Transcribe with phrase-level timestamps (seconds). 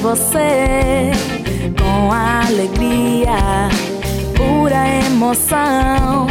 [0.00, 1.12] você
[1.78, 3.68] com alegria,
[4.34, 6.26] pura emoção.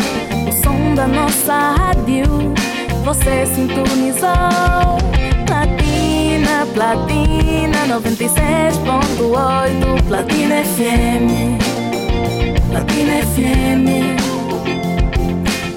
[0.48, 2.26] O som da nossa rádio
[3.06, 4.98] você sintonizou.
[5.46, 11.60] Platina, Platina 96.8, Platina FM,
[12.70, 13.86] Platina FM.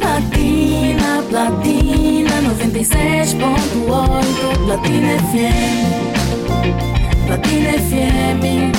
[0.00, 1.81] Platina, Platina
[2.54, 5.86] 96.8, Platina FM.
[7.26, 8.72] Platina FM.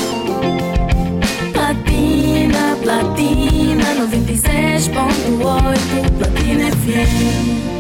[1.53, 6.09] Platina, Platina 96.8.
[6.19, 7.72] Platina FM.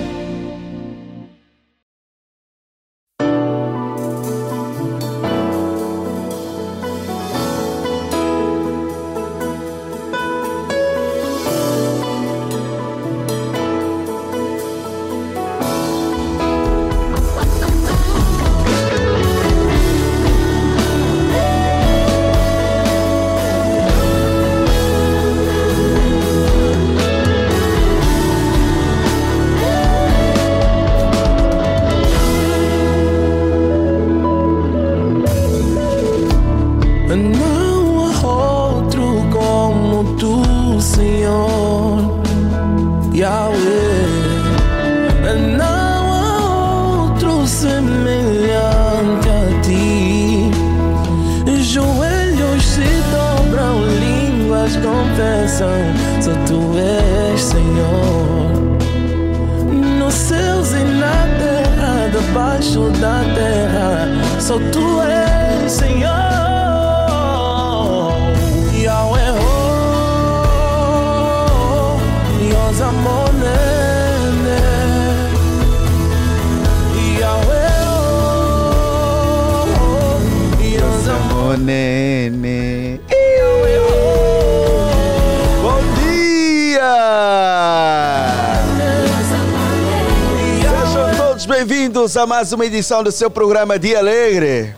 [92.23, 94.73] A mais uma edição do seu programa Dia Alegre.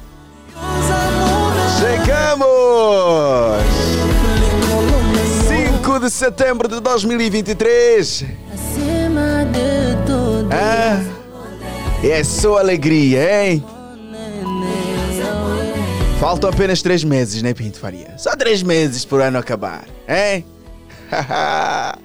[1.80, 2.46] Chegamos!
[5.48, 8.26] 5 de setembro de 2023.
[10.52, 11.04] Ah,
[12.04, 13.64] é só alegria, hein?
[16.20, 18.18] Faltam apenas três meses, né, Pinto Faria?
[18.18, 20.44] Só três meses por ano acabar, hein?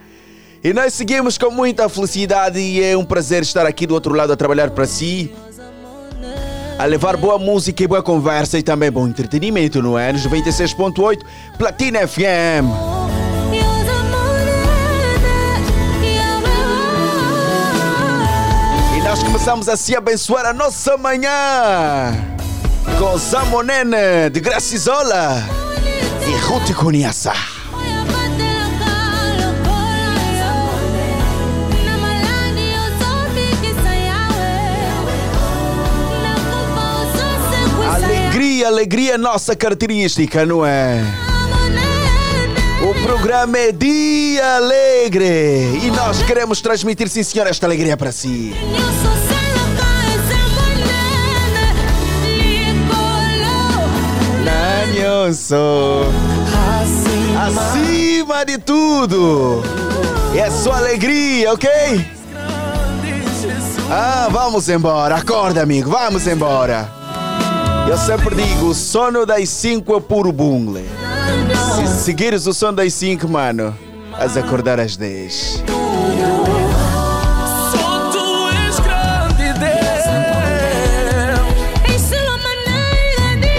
[0.62, 4.30] E nós seguimos com muita felicidade e é um prazer estar aqui do outro lado
[4.30, 5.32] a trabalhar para si.
[6.78, 10.12] A levar boa música e boa conversa e também bom entretenimento, no é?
[10.12, 11.20] Nos 96.8
[11.56, 12.68] Platina FM.
[18.96, 22.12] E nós começamos a se abençoar a nossa manhã
[22.98, 25.42] com Zamonene de Gracizola
[26.28, 27.49] e Ruth Cunhaça.
[38.60, 41.02] Alegria, alegria, nossa característica, não é?
[42.82, 48.52] O programa é Dia Alegre e nós queremos transmitir, sim senhor, esta alegria para si.
[57.38, 59.62] Acima de tudo,
[60.34, 61.70] é sua alegria, ok?
[63.90, 65.16] Ah, vamos embora.
[65.16, 65.90] Acorda, amigo.
[65.90, 66.99] Vamos embora.
[67.90, 70.84] Eu sempre digo, o sono das 5 é puro bungle.
[71.74, 73.76] Se seguires o sono das 5, mano,
[74.16, 75.64] has acordar às 10.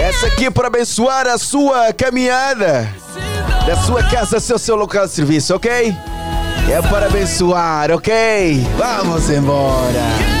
[0.00, 2.88] Essa aqui é para abençoar a sua caminhada
[3.66, 5.94] da sua casa ao seu local de serviço, ok?
[6.70, 8.66] É para abençoar, ok?
[8.78, 10.31] Vamos embora.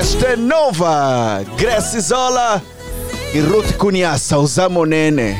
[0.00, 2.62] Esta é nova, Gracizola
[3.34, 5.36] e Ruth Cunhaça, o Zamonene.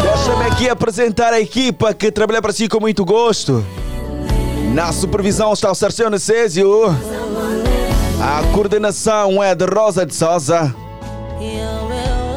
[0.00, 3.66] Deixa-me aqui apresentar a equipa que trabalha para si com muito gosto.
[4.72, 6.84] Na supervisão está o Sarceu Necésio.
[8.20, 10.72] A coordenação é de Rosa de Souza.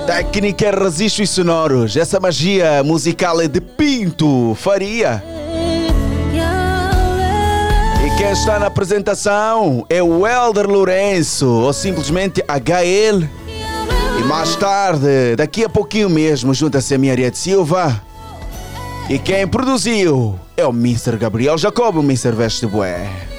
[0.07, 1.95] Técnica Registros Sonoros.
[1.95, 5.34] Essa magia musical é de Pinto Faria.
[8.25, 13.23] Quem está na apresentação é o Elder Lourenço, ou simplesmente HL.
[14.19, 18.01] E mais tarde, daqui a pouquinho mesmo, junta-se a minha de Silva.
[19.07, 21.17] E quem produziu é o Mr.
[21.17, 22.31] Gabriel Jacobo, Mr.
[22.31, 23.34] Veste Bué.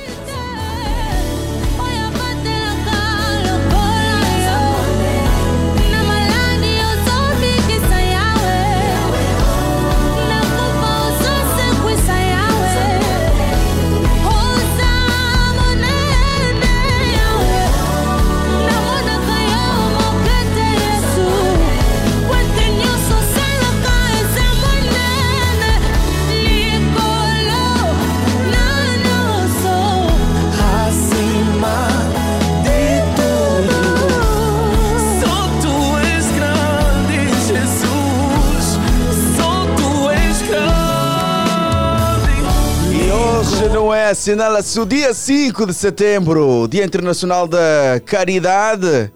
[44.19, 49.13] Assinala-se o dia 5 de setembro, Dia Internacional da Caridade.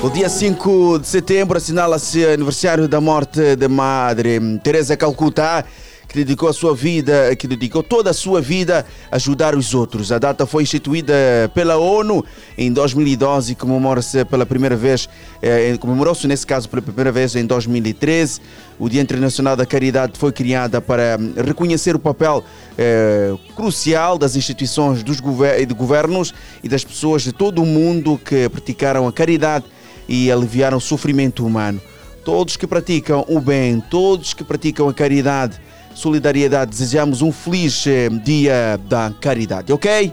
[0.00, 5.64] O dia 5 de setembro assinala-se aniversário da morte da Madre Teresa Calcutá,
[6.08, 10.10] que dedicou a sua vida, que dedicou toda a sua vida a ajudar os outros.
[10.10, 11.14] A data foi instituída
[11.54, 12.24] pela ONU
[12.56, 15.06] em 2012 e comemora-se pela primeira vez,
[15.42, 18.40] eh, comemorou-se nesse caso pela primeira vez em 2013.
[18.78, 22.42] O Dia Internacional da Caridade foi criada para reconhecer o papel
[22.78, 26.32] eh, crucial das instituições dos gover de governos
[26.64, 29.66] e das pessoas de todo o mundo que praticaram a caridade
[30.08, 31.78] e aliviaram o sofrimento humano.
[32.24, 35.60] Todos que praticam o bem, todos que praticam a caridade,
[35.94, 40.12] solidariedade, desejamos um feliz eh, dia da caridade, ok?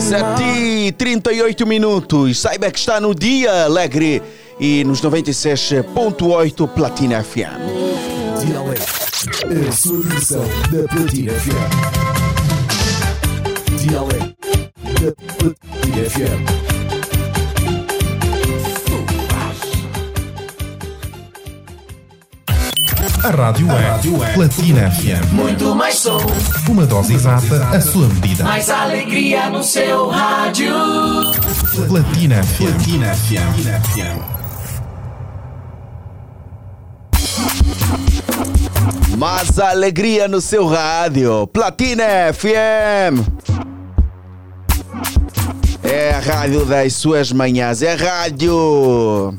[0.00, 2.40] Sete e 38 minutos.
[2.40, 4.20] Saiba que está no dia alegre
[4.58, 7.60] e nos 96.8 Platina FM.
[8.44, 8.82] Dialeto,
[9.68, 10.02] a sua
[10.70, 11.70] da Platina FM.
[13.76, 14.34] Dialeto
[15.00, 16.99] da Platina FM.
[23.22, 25.32] A rádio é, rádio é Platina FM.
[25.32, 26.18] Muito mais som,
[26.68, 28.44] Uma dose exata, a sua medida.
[28.44, 30.72] mais alegria no seu rádio.
[31.88, 32.64] Platina FM.
[32.64, 34.20] Platina FM.
[39.18, 41.46] Mais alegria no seu rádio.
[41.48, 43.20] Platina FM.
[45.82, 47.82] É a rádio das suas manhãs.
[47.82, 49.34] É a rádio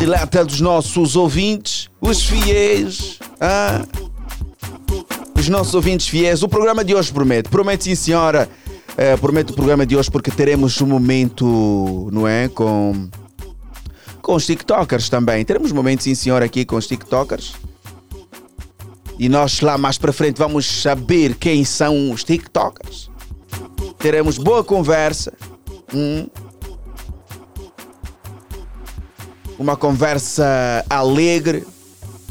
[0.00, 3.18] dileta dos nossos ouvintes, os fiéis.
[3.38, 3.84] ah,
[5.38, 6.42] Os nossos ouvintes fiéis.
[6.42, 7.50] O programa de hoje promete.
[7.50, 8.48] Promete, sim, senhora.
[8.96, 12.48] É, promete o programa de hoje porque teremos um momento, não é?
[12.48, 13.08] Com,
[14.22, 15.44] com os TikTokers também.
[15.44, 17.52] Teremos um momento, sim, senhora, aqui com os TikTokers.
[19.18, 23.10] E nós lá mais para frente vamos saber quem são os TikTokers.
[23.98, 25.32] Teremos boa conversa.
[25.94, 26.26] Hum.
[29.60, 31.66] Uma conversa alegre.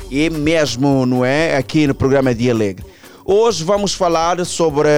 [0.09, 1.55] E mesmo, não é?
[1.55, 2.83] Aqui no programa Dia Alegre.
[3.23, 4.89] Hoje vamos falar sobre,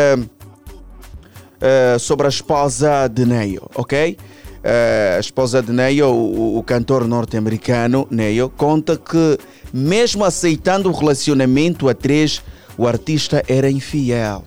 [1.59, 4.17] eh, sobre a esposa de Neil, ok?
[4.63, 9.38] Eh, a esposa de Neil, o, o cantor norte-americano Neil, conta que
[9.73, 12.41] mesmo aceitando o relacionamento a três,
[12.77, 14.45] o artista era infiel.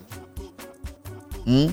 [1.47, 1.71] Hum?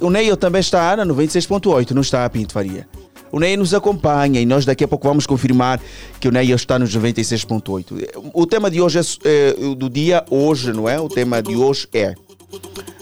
[0.00, 2.88] O Neil também está na 96.8, não está a Pinto Faria.
[3.34, 5.80] O Neil nos acompanha e nós daqui a pouco vamos confirmar
[6.20, 8.30] que o Neil está nos 96.8.
[8.32, 11.00] O tema de hoje é, é, do dia hoje, não é?
[11.00, 12.14] O tema de hoje é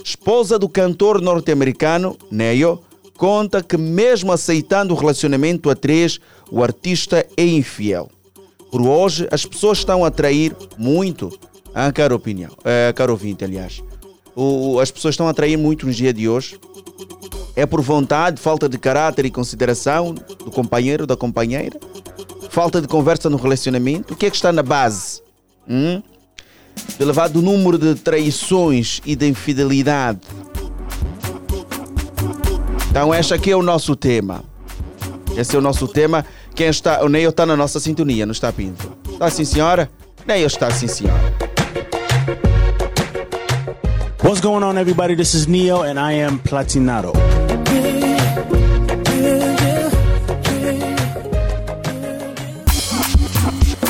[0.02, 2.80] Esposa do cantor norte-americano Neil
[3.14, 6.18] conta que mesmo aceitando o relacionamento a três,
[6.50, 8.08] o artista é infiel.
[8.70, 11.30] Por hoje, as pessoas estão a atrair muito,
[11.74, 13.82] a cara opinião, é, caro ouvinte, aliás.
[14.34, 16.58] O- as pessoas estão a atrair muito no dia de hoje.
[17.54, 21.78] É por vontade, falta de caráter e consideração do companheiro, da companheira?
[22.49, 24.14] Falta de conversa no relacionamento?
[24.14, 25.23] O que é que está na base?
[25.68, 26.02] Hum?
[26.99, 30.21] Elevado o número de traições e de infidelidade.
[32.90, 34.44] Então, este aqui é o nosso tema.
[35.37, 36.25] Esse é o nosso tema.
[36.54, 38.92] Quem está, o Neil está na nossa sintonia, não está, Pinto?
[39.11, 39.90] Está sim, senhora?
[40.26, 41.21] Neil está sim, senhora.
[44.23, 45.16] What's going on, everybody?
[45.16, 47.12] This is Neo, and I am Platinado.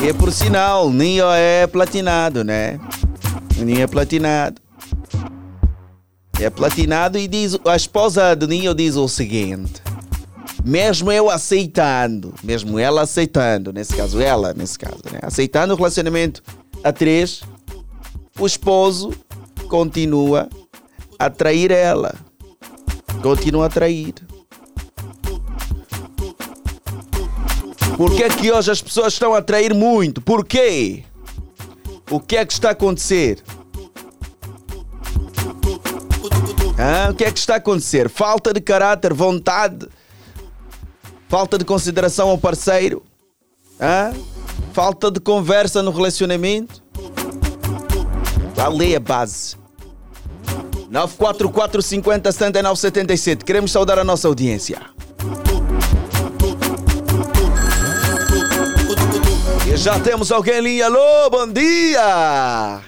[0.05, 2.77] E por sinal, Ninho é platinado, né?
[3.55, 4.61] Ninho é platinado.
[6.41, 9.81] É platinado e diz, a esposa do Ninho diz o seguinte:
[10.61, 15.19] mesmo eu aceitando, mesmo ela aceitando, nesse caso, ela, nesse caso, né?
[15.21, 16.43] Aceitando o relacionamento
[16.83, 17.41] a três,
[18.37, 19.13] o esposo
[19.69, 20.49] continua
[21.17, 22.13] a trair ela.
[23.21, 24.15] Continua a trair.
[28.03, 30.21] Por que é que hoje as pessoas estão a trair muito?
[30.21, 31.05] Por quê?
[32.11, 33.41] O que é que está a acontecer?
[36.77, 37.11] Hã?
[37.11, 38.09] o que é que está a acontecer?
[38.09, 39.87] Falta de caráter, vontade,
[41.29, 43.01] falta de consideração ao parceiro,
[43.79, 44.11] Hã?
[44.73, 46.83] falta de conversa no relacionamento.
[48.57, 49.55] É a base?
[50.89, 53.45] 944 50 79 77.
[53.45, 54.81] Queremos saudar a nossa audiência.
[59.75, 60.85] Já temos alguém em linha.
[60.85, 62.81] Alô, bom dia!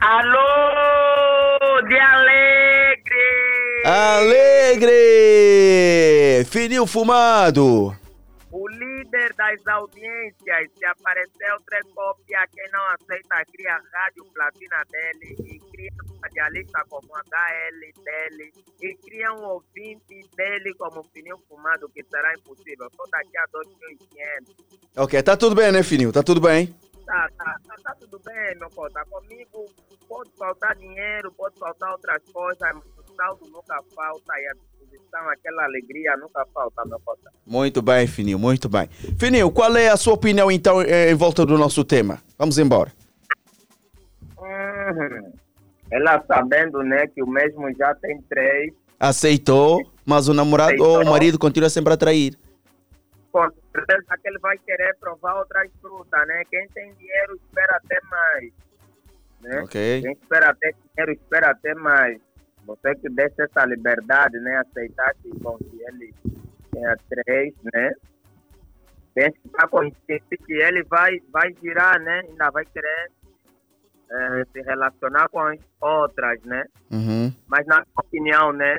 [0.00, 3.82] Alô, de alegre!
[3.84, 4.94] Alegre!
[6.50, 7.96] Fininho fumado!
[9.10, 10.70] Líder das audiências.
[10.78, 16.20] Se aparecer outra cópia, quem não aceita, cria a rádio platina dele e cria um
[16.22, 22.88] radialista como HL dele e cria um ouvinte dele como Fininho Fumado, que será impossível.
[22.94, 24.56] Só daqui a 2500.
[24.96, 26.12] Ok, tá tudo bem, né, Fininho?
[26.12, 26.72] Tá tudo bem?
[27.04, 29.04] Tá, tá, tá, tá tudo bem, meu cota.
[29.06, 29.66] Comigo
[30.06, 34.54] pode faltar dinheiro, pode faltar outras coisas, mas o saldo nunca falta e a
[34.90, 37.30] disposição, aquela alegria nunca falta, meu cota.
[37.46, 38.88] Muito bem, Fininho, muito bem.
[39.18, 42.18] Fininho, qual é a sua opinião então eh, em volta do nosso tema?
[42.38, 42.90] Vamos embora.
[44.38, 45.32] Uhum.
[45.90, 51.06] Ela sabendo, né, que o mesmo já tem três, Aceitou, mas o namorado ou o
[51.06, 52.36] marido continua sempre a trair.
[53.32, 56.42] com certeza que ele vai querer provar outras frutas, né?
[56.50, 58.52] Quem tem dinheiro espera até mais,
[59.40, 59.62] né?
[59.62, 60.02] Ok.
[60.02, 62.20] Quem espera até dinheiro espera até mais.
[62.70, 64.58] Você que deixa essa liberdade, né?
[64.58, 66.14] Aceitar que, bom, que ele
[66.70, 67.92] tenha três, né?
[69.12, 72.20] Tem que estar consciente que ele vai, vai girar, né?
[72.28, 73.10] Ainda vai querer
[74.08, 76.64] eh, se relacionar com as outras, né?
[76.92, 77.32] Uhum.
[77.48, 78.76] mas na minha opinião, né,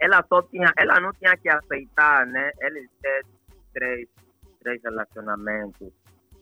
[0.00, 3.24] ela só tinha, ela não tinha que aceitar, né, ele ter
[3.72, 4.08] três,
[4.60, 5.92] três relacionamentos,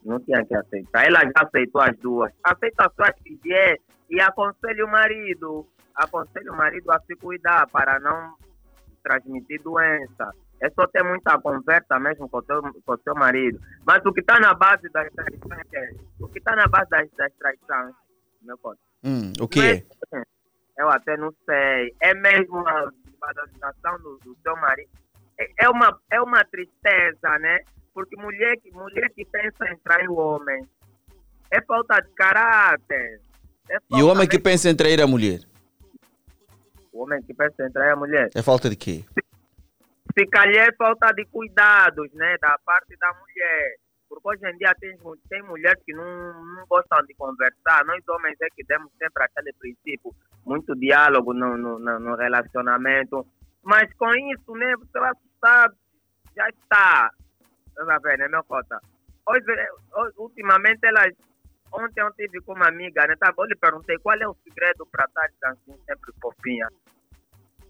[0.05, 1.07] não tinha que aceitar.
[1.07, 2.33] Ela já aceitou as duas.
[2.43, 3.79] Aceita só as que vier
[4.11, 8.35] e aconselha o marido, aconselha o marido a se cuidar para não
[9.03, 10.31] transmitir doença.
[10.61, 13.61] É só ter muita conversa mesmo com o teu, com o teu marido.
[13.87, 17.09] Mas o que está na base das traições, é- o que está na base das,
[17.13, 17.95] das traições,
[18.43, 19.85] meu cota, Hum, o que é?
[20.13, 20.25] mas,
[20.79, 21.95] Eu até não sei.
[22.01, 24.89] É mesmo a valorização do, do seu marido.
[25.39, 27.61] É, é uma, é uma tristeza, né?
[27.93, 30.67] Porque mulher que, mulher que pensa em trair o homem
[31.51, 33.21] é falta de caráter.
[33.69, 35.41] É E o falta homem que pensa em trair a mulher?
[36.95, 38.31] O homem que pensa em trair a mulher.
[38.37, 39.05] É falta de quê?
[40.17, 42.37] Se calhar é falta de cuidados, né?
[42.41, 43.77] Da parte da mulher.
[44.09, 44.97] Porque hoje em dia tem,
[45.29, 46.05] tem mulheres que não,
[46.55, 47.85] não gostam de conversar.
[47.85, 50.15] Nós homens é que demos sempre aquele princípio,
[50.47, 53.27] muito diálogo no, no, no- relacionamento.
[53.65, 54.77] Mas com isso, né?
[54.77, 55.73] Você vai assustar,
[56.37, 57.11] já está.
[57.75, 58.79] Tá vendo, né, meu cota?
[59.27, 59.45] Hoje,
[59.97, 61.13] hoje, ultimamente, elas.
[61.77, 63.17] Ontem eu tive com uma amiga, né?
[63.19, 66.69] Tava, eu lhe perguntei qual é o segredo para estar assim, sempre fofinha.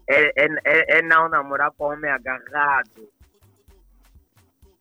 [0.07, 3.09] É, é, é, é não namorar com homem agarrado.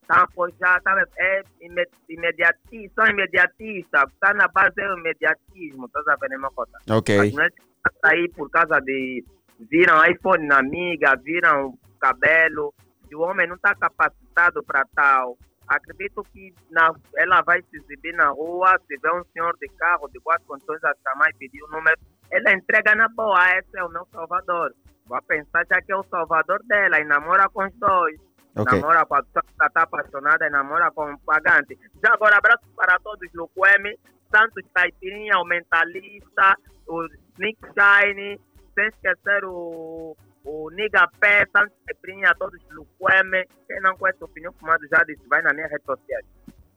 [0.06, 0.28] Tá,
[0.60, 6.50] já, tá, é ime- imediatista, são imediatista, tá na base do imediatismo, tá sabendo, meu
[6.52, 6.78] cota?
[6.90, 7.18] Ok.
[7.18, 9.24] As mulheres que sair por causa de
[9.58, 12.74] viram iPhone na amiga, viram cabelo,
[13.10, 15.38] e o homem não está capacitado para tal.
[15.68, 20.08] Acredito que na, ela vai se exibir na rua, se vê um senhor de carro
[20.08, 21.98] de quatro condições a chamar e pedir o número,
[22.30, 24.74] ela entrega na boa, esse é o meu salvador.
[25.06, 28.20] Vai pensar já que é o salvador dela e namora com os dois.
[28.56, 28.80] Ok.
[28.80, 31.78] Namora com a pessoa que está apaixonada e namora com o pagante.
[32.02, 33.98] Já agora, abraço para todos no QM,
[34.34, 37.06] Santos Caipirinha, o Mentalista, o
[37.38, 38.40] Nick Shine,
[38.74, 43.44] sem esquecer o, o Niga Pé, Santos Caipirinha, todos no QM.
[43.66, 46.20] Quem não conhece o Opinião Fumado já disse, vai na minha rede social.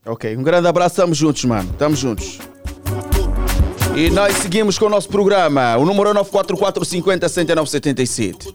[0.05, 1.69] Ok, um grande abraço, estamos juntos, mano.
[1.71, 2.39] Estamos juntos.
[3.95, 5.75] E nós seguimos com o nosso programa.
[5.75, 8.47] O número é 944 50 7977.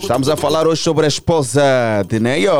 [0.00, 1.62] Estamos a falar hoje sobre a esposa
[2.06, 2.52] de Neio,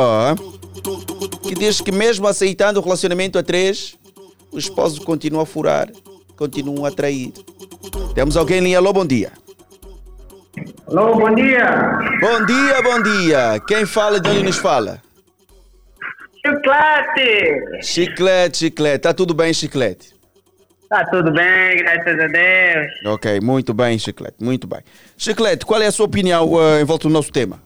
[1.43, 3.95] que diz que mesmo aceitando o relacionamento a três,
[4.51, 5.89] o esposo continua a furar,
[6.35, 7.31] continua a trair.
[8.13, 8.79] Temos alguém em linha.
[8.79, 9.31] Alô, bom dia.
[10.87, 11.65] Alô, bom dia.
[12.21, 13.59] Bom dia, bom dia.
[13.67, 15.01] Quem fala e de onde nos fala?
[16.45, 17.83] Chocolate.
[17.83, 18.99] Chiclete, chiclete.
[18.99, 20.15] Tá tudo bem, chiclete?
[20.89, 22.87] Tá tudo bem, graças a Deus.
[23.13, 24.79] Ok, muito bem, Chiclete, muito bem.
[25.17, 27.59] Chiclete, qual é a sua opinião eh, em volta do nosso tema?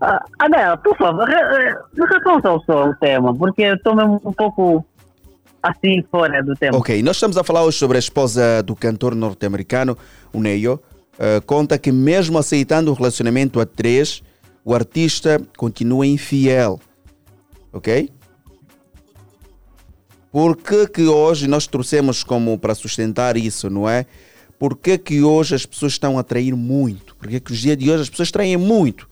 [0.00, 4.20] Ah, Adel, por favor, re- re- me responda o seu tema, porque eu estou mesmo
[4.24, 4.86] um pouco
[5.62, 6.76] assim fora do tema.
[6.76, 9.96] Ok, nós estamos a falar hoje sobre a esposa do cantor norte-americano,
[10.32, 10.80] o Neyo.
[11.18, 14.22] Eh, conta que mesmo aceitando o relacionamento a três,
[14.64, 16.80] o artista continua infiel.
[17.72, 18.10] Ok?
[20.30, 24.06] Por que, que hoje nós trouxemos como para sustentar isso, não é?
[24.58, 27.16] Por que, que hoje as pessoas estão a trair muito?
[27.16, 29.08] Por que, que os dias de hoje as pessoas traem muito?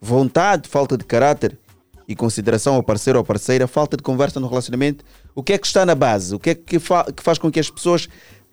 [0.00, 1.58] Vontade, falta de caráter
[2.06, 5.04] e consideração ao parceiro ou parceira, falta de conversa no relacionamento.
[5.34, 6.34] O que é que está na base?
[6.34, 8.08] O que é que, fa- que faz com que as pessoas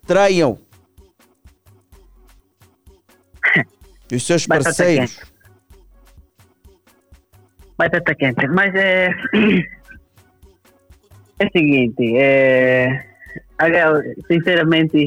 [0.06, 0.58] traiam
[4.12, 5.20] os seus Batata parceiros?
[7.78, 8.46] Batata quente.
[8.48, 9.10] Mas é.
[11.42, 13.06] É o seguinte, é.
[14.30, 15.06] Sinceramente,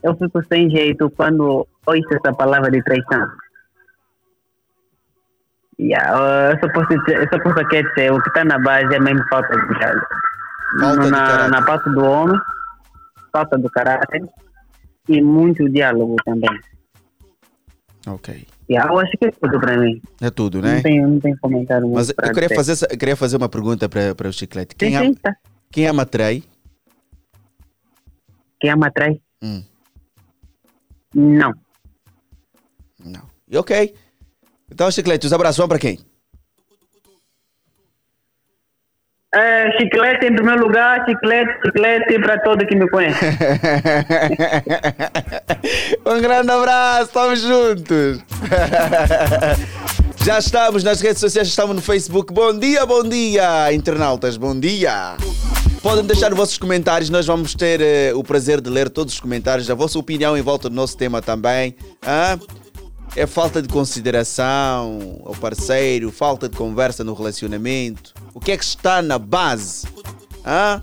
[0.00, 3.26] eu fico sem jeito quando ouço essa palavra de traição.
[5.80, 8.94] Yeah, eu só posso dizer, eu só posso aqui dizer, o que está na base
[8.94, 10.06] é mesmo falta de diálogo.
[10.78, 12.38] Falta na, na parte do homem,
[13.32, 14.22] falta do caráter
[15.08, 16.60] e muito diálogo também.
[18.06, 18.46] Ok.
[18.70, 20.00] Yeah, eu acho que é tudo para mim.
[20.20, 20.76] É tudo, né?
[20.76, 22.54] Não tenho, não tenho comentário muito Mas eu queria dizer.
[22.54, 24.76] fazer, eu queria fazer uma pergunta para, o Chiclete.
[24.76, 25.34] Quem, ama, tá.
[25.70, 26.42] quem ama trai?
[28.60, 29.16] Quem ama atrás?
[29.42, 29.62] Hum.
[31.14, 31.52] Não.
[33.04, 33.22] Não.
[33.48, 33.94] E ok.
[34.70, 35.98] Então, Chiclete, os abraços vão para quem?
[39.32, 43.24] É, chiclete em primeiro lugar, chiclete, chiclete para todo que me conhece.
[46.04, 48.24] um grande abraço, estamos juntos.
[50.24, 52.32] Já estamos nas redes sociais, estamos no Facebook.
[52.32, 55.14] Bom dia, bom dia, internautas, bom dia.
[55.80, 59.20] Podem deixar os vossos comentários, nós vamos ter eh, o prazer de ler todos os
[59.20, 61.76] comentários, a vossa opinião em volta do nosso tema também.
[62.04, 62.36] Hã?
[63.14, 68.12] É falta de consideração ao parceiro, falta de conversa no relacionamento.
[68.32, 69.86] O que é que está na base?
[70.44, 70.80] A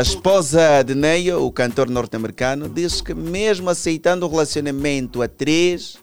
[0.00, 5.98] esposa de Neil, o cantor norte-americano, diz que mesmo aceitando o relacionamento a três,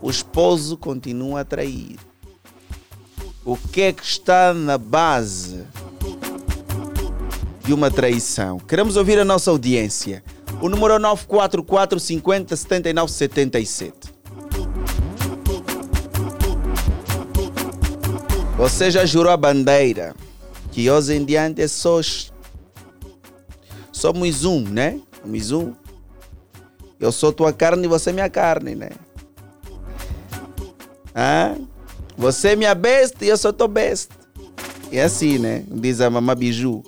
[0.00, 1.96] o esposo continua a trair.
[3.44, 5.64] O que é que está na base
[7.64, 8.58] de uma traição?
[8.58, 10.24] Queremos ouvir a nossa audiência.
[10.60, 14.03] O número é 944 50 79 77.
[18.64, 20.14] Você já jurou a bandeira
[20.72, 22.00] que hoje em diante é só
[23.92, 24.98] somos um, né?
[25.20, 25.74] Somos um.
[26.98, 28.88] Eu sou tua carne e você minha carne, né?
[31.14, 31.54] Ah?
[32.16, 34.08] Você é minha best e eu sou tua best.
[34.90, 35.62] É assim, né?
[35.68, 36.82] Diz a mamã Biju.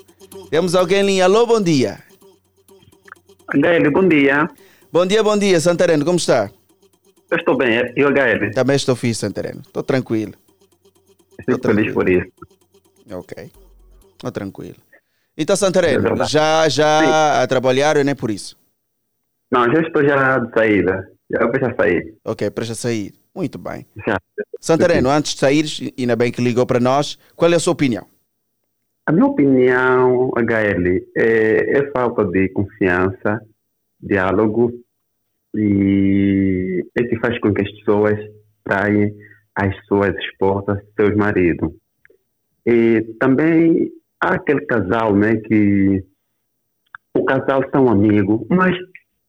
[0.49, 1.25] Temos alguém em linha.
[1.25, 1.99] Alô, bom dia.
[3.53, 4.49] HL, bom dia.
[4.91, 6.07] Bom dia, bom dia, Santareno.
[6.07, 6.51] Como está?
[7.31, 8.51] Eu estou bem, e o HL?
[8.55, 9.61] Também estou fixe, Santareno.
[9.61, 10.33] Estou tranquilo.
[11.45, 12.27] Fico feliz por isso.
[13.11, 13.51] Ok.
[14.13, 14.77] Estou tranquilo.
[15.37, 18.15] Então, Santareno, É já, já a trabalhar, né?
[18.15, 18.59] Por isso.
[19.51, 21.11] Não, já estou já de saída.
[21.31, 22.15] Já eu já saí.
[22.25, 23.13] Ok, para já sair.
[23.35, 23.87] Muito bem.
[24.07, 24.19] Já.
[24.61, 28.07] Santareno, antes de saíres, ainda bem que ligou para nós, qual é a sua opinião?
[29.05, 33.41] A minha opinião, HL, é, é falta de confiança,
[34.01, 34.73] diálogo
[35.55, 38.19] e é que faz com que as pessoas
[38.65, 39.15] traem
[39.57, 41.73] as suas esposas, seus maridos.
[42.67, 43.91] E também
[44.21, 46.05] há aquele casal, né, que
[47.17, 48.77] o casal são amigos, mas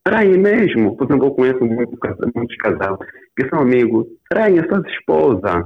[0.04, 0.96] traem mesmo.
[0.98, 1.98] Por exemplo, eu conheço muito,
[2.36, 2.98] muitos casais
[3.38, 5.66] que são amigos, traem as suas esposas,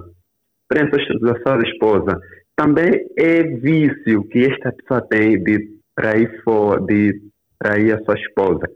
[0.69, 2.19] traem as suas esposas.
[2.55, 7.19] Também é vício que esta pessoa tem de trair, fo- de
[7.59, 8.69] trair a sua esposa.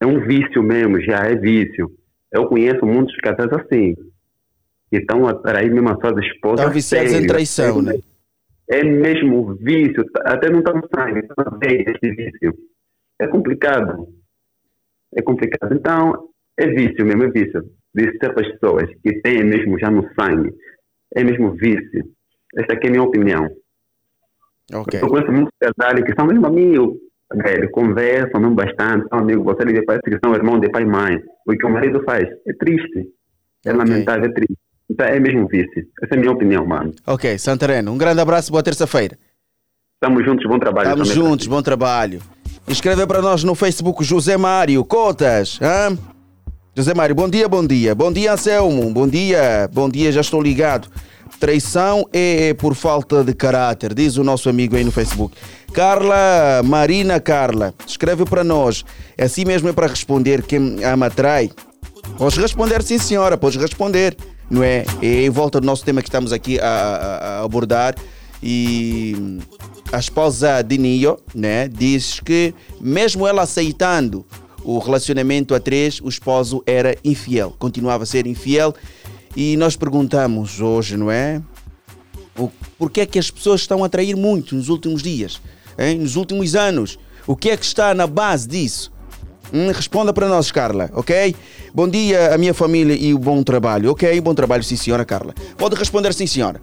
[0.00, 1.90] É um vício mesmo, já é vício.
[2.32, 3.94] Eu conheço muitos casais assim,
[4.90, 6.60] que estão a trair mesmo as suas esposas.
[6.60, 7.28] Estão viciados em sério.
[7.28, 7.94] traição, né?
[8.68, 12.54] É mesmo vício, até não está no sangue, está veia este vício.
[13.20, 14.08] É complicado.
[15.14, 15.74] É complicado.
[15.74, 17.62] Então, é vício mesmo, é vício.
[17.92, 20.54] De certas pessoas que têm mesmo já no sangue.
[21.14, 22.04] É mesmo vício.
[22.56, 23.48] Esta aqui é a minha opinião.
[24.72, 25.00] Ok.
[25.00, 26.96] Eu conheço muitos casais que são mesmo amigos.
[27.32, 29.44] Velho, conversam mesmo bastante, são amigos.
[29.44, 31.20] Você lhe parece que são irmãos de pai e mãe.
[31.46, 33.08] O que o marido faz é triste.
[33.66, 33.78] É Ok.
[33.78, 34.56] lamentável, é triste.
[34.90, 35.86] Então é mesmo vício.
[36.02, 36.92] Essa é a minha opinião, mano.
[37.06, 39.16] Ok, Santareno, um grande abraço, boa terça-feira.
[40.02, 40.88] Estamos juntos, bom trabalho.
[40.88, 42.20] Estamos juntos, bom trabalho.
[42.66, 45.58] Escreve para nós no Facebook José Mário Cotas.
[45.62, 45.96] hã?
[46.74, 47.94] José Mário, bom dia, bom dia.
[47.94, 48.92] Bom dia, Anselmo.
[48.92, 50.88] Bom dia, bom dia, já estou ligado.
[51.38, 55.36] Traição é por falta de caráter, diz o nosso amigo aí no Facebook.
[55.72, 58.84] Carla, Marina Carla, escreve para nós.
[59.16, 61.50] É assim mesmo é para responder quem ama trai.
[62.18, 64.16] Podes responder, sim, senhora, podes responder,
[64.50, 64.84] não é?
[65.00, 67.94] É em volta do nosso tema que estamos aqui a, a- abordar.
[68.42, 69.38] E
[69.92, 74.24] a esposa de Nio, né, diz que mesmo ela aceitando
[74.64, 78.74] o relacionamento a três, o esposo era infiel, continuava a ser infiel.
[79.36, 81.40] E nós perguntamos hoje, não é?
[82.38, 85.40] O, por que é que as pessoas estão a trair muito nos últimos dias,
[85.78, 85.98] hein?
[85.98, 86.98] nos últimos anos?
[87.26, 88.90] O que é que está na base disso?
[89.52, 91.34] Hum, responda para nós, Carla, ok?
[91.74, 94.20] Bom dia, a minha família e bom trabalho, ok?
[94.20, 95.34] Bom trabalho, sim, senhora Carla.
[95.56, 96.60] Pode responder, sim, senhora.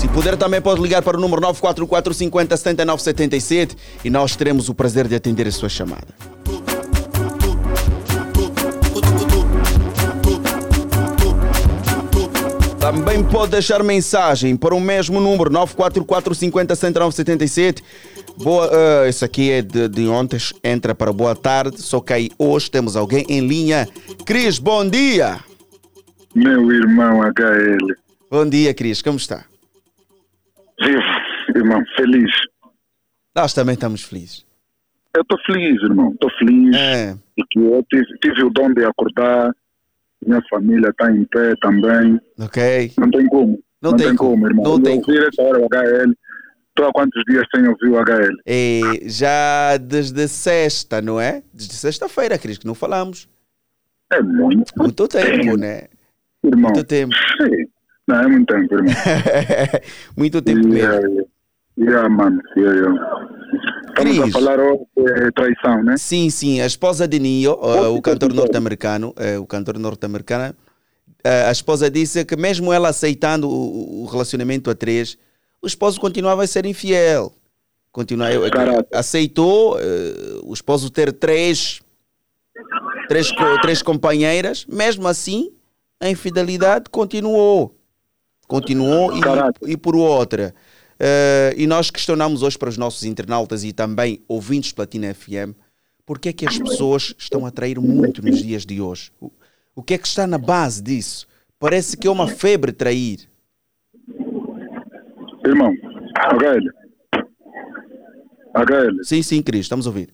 [0.00, 4.68] Se puder, também pode ligar para o número 944 50 79 77 e nós teremos
[4.68, 6.08] o prazer de atender a sua chamada.
[12.84, 17.82] Também pode deixar mensagem para o mesmo número 944 50 79 77.
[18.36, 22.30] Boa, eh, esse aqui é de, de ontem, entra para boa tarde, só que aí
[22.38, 23.86] hoje temos alguém em linha.
[24.26, 25.38] Cris, bom dia!
[26.34, 27.94] Meu irmão HL.
[28.30, 29.44] Bom dia, Cris, como está?
[30.80, 31.00] Vivo,
[31.54, 32.30] irmão, feliz.
[33.34, 34.44] Nós também estamos felizes.
[35.14, 36.10] Eu estou feliz, irmão.
[36.10, 36.76] Estou feliz.
[36.76, 37.16] É.
[37.36, 39.54] Porque eu tive, tive o dom de acordar.
[40.26, 42.20] Minha família está em pé também.
[42.40, 42.92] Ok.
[42.98, 43.62] Não tem como.
[43.80, 44.64] Não tem como, irmão.
[44.64, 46.12] não Eu tem ouvir essa hora o HL.
[46.76, 48.34] Estou há quantos dias sem ouvir o HL?
[48.44, 51.40] E já desde sexta, não é?
[51.52, 53.28] Desde sexta-feira, Cris, que não falamos.
[54.12, 54.72] É muito.
[54.76, 55.84] Muito tempo, né?
[56.42, 56.72] Irmão.
[56.72, 57.14] Muito tempo.
[57.40, 57.66] Sim.
[58.08, 58.92] Não, é muito tempo, irmão.
[60.18, 61.28] muito tempo yeah, mesmo.
[61.78, 62.42] Yeah, mano.
[62.56, 63.28] Yeah, yeah.
[63.90, 64.34] Estamos Cris.
[64.34, 65.96] a falar de traição, né?
[65.96, 66.60] Sim, sim.
[66.60, 71.88] A esposa de Nio, uh, o cantor norte-americano, uh, o cantor norte-americano, uh, a esposa
[71.88, 75.16] disse que mesmo ela aceitando o, o relacionamento a três,
[75.64, 77.32] o esposo continuava a ser infiel.
[77.90, 78.28] Continua,
[78.92, 79.78] aceitou uh,
[80.44, 81.80] o esposo ter três,
[83.08, 83.30] três,
[83.62, 85.52] três companheiras, mesmo assim
[86.00, 87.74] a infidelidade continuou.
[88.46, 90.54] Continuou e, e por outra.
[90.98, 95.56] Eh, e nós questionamos hoje para os nossos internautas e também ouvintes de Platina FM
[96.06, 99.10] porque é que as pessoas estão a trair muito nos dias de hoje.
[99.20, 99.30] O,
[99.74, 101.26] o que é que está na base disso?
[101.58, 103.28] Parece que é uma febre trair.
[105.46, 105.72] Irmão,
[106.16, 106.70] HL.
[108.54, 109.02] HL.
[109.02, 110.08] Sim, sim, Cris, estamos a ouvir.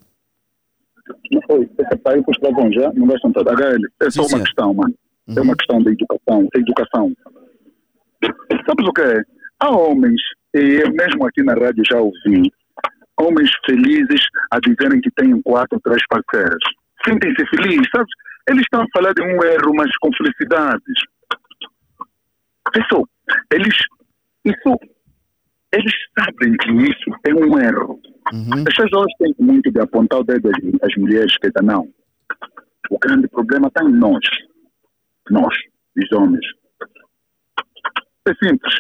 [1.33, 1.69] Não foi.
[1.79, 3.51] Esse pai com já, não gastam tanto.
[3.51, 3.85] HL.
[4.01, 4.45] É só Sim, uma senhor.
[4.45, 4.95] questão, mano.
[5.37, 6.49] É uma questão de educação.
[6.55, 7.13] É educação.
[8.67, 9.23] Sabes o que é?
[9.61, 10.21] Há homens,
[10.55, 12.51] e eu mesmo aqui na rádio já ouvi,
[13.21, 16.59] homens felizes a dizerem que têm quatro ou três parceiras.
[17.07, 18.11] Sentem-se felizes, sabes?
[18.49, 20.83] Eles estão a falar de um erro, mas com felicidades.
[22.73, 23.07] Pessoal,
[23.53, 23.77] eles,
[24.45, 24.77] isso,
[25.73, 28.01] eles sabem que isso é um erro.
[28.67, 30.51] As pessoas têm muito de apontar o dedo
[30.83, 31.89] às, mulheres que dizem, não.
[32.91, 34.25] O grande problema está em nós.
[35.31, 35.55] Nós,
[35.97, 36.45] os homens.
[38.27, 38.75] É simples.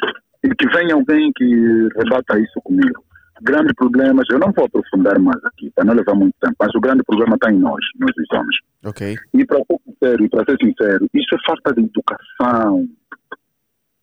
[0.44, 3.04] E que venha alguém que rebata isso comigo.
[3.42, 6.80] Grande problema, eu não vou aprofundar mais aqui, para não levar muito tempo, mas o
[6.80, 8.56] grande problema está em nós, nós os homens.
[8.84, 9.16] Ok.
[9.32, 12.86] E para ser sincero, e para ser sincero, isso é falta de educação.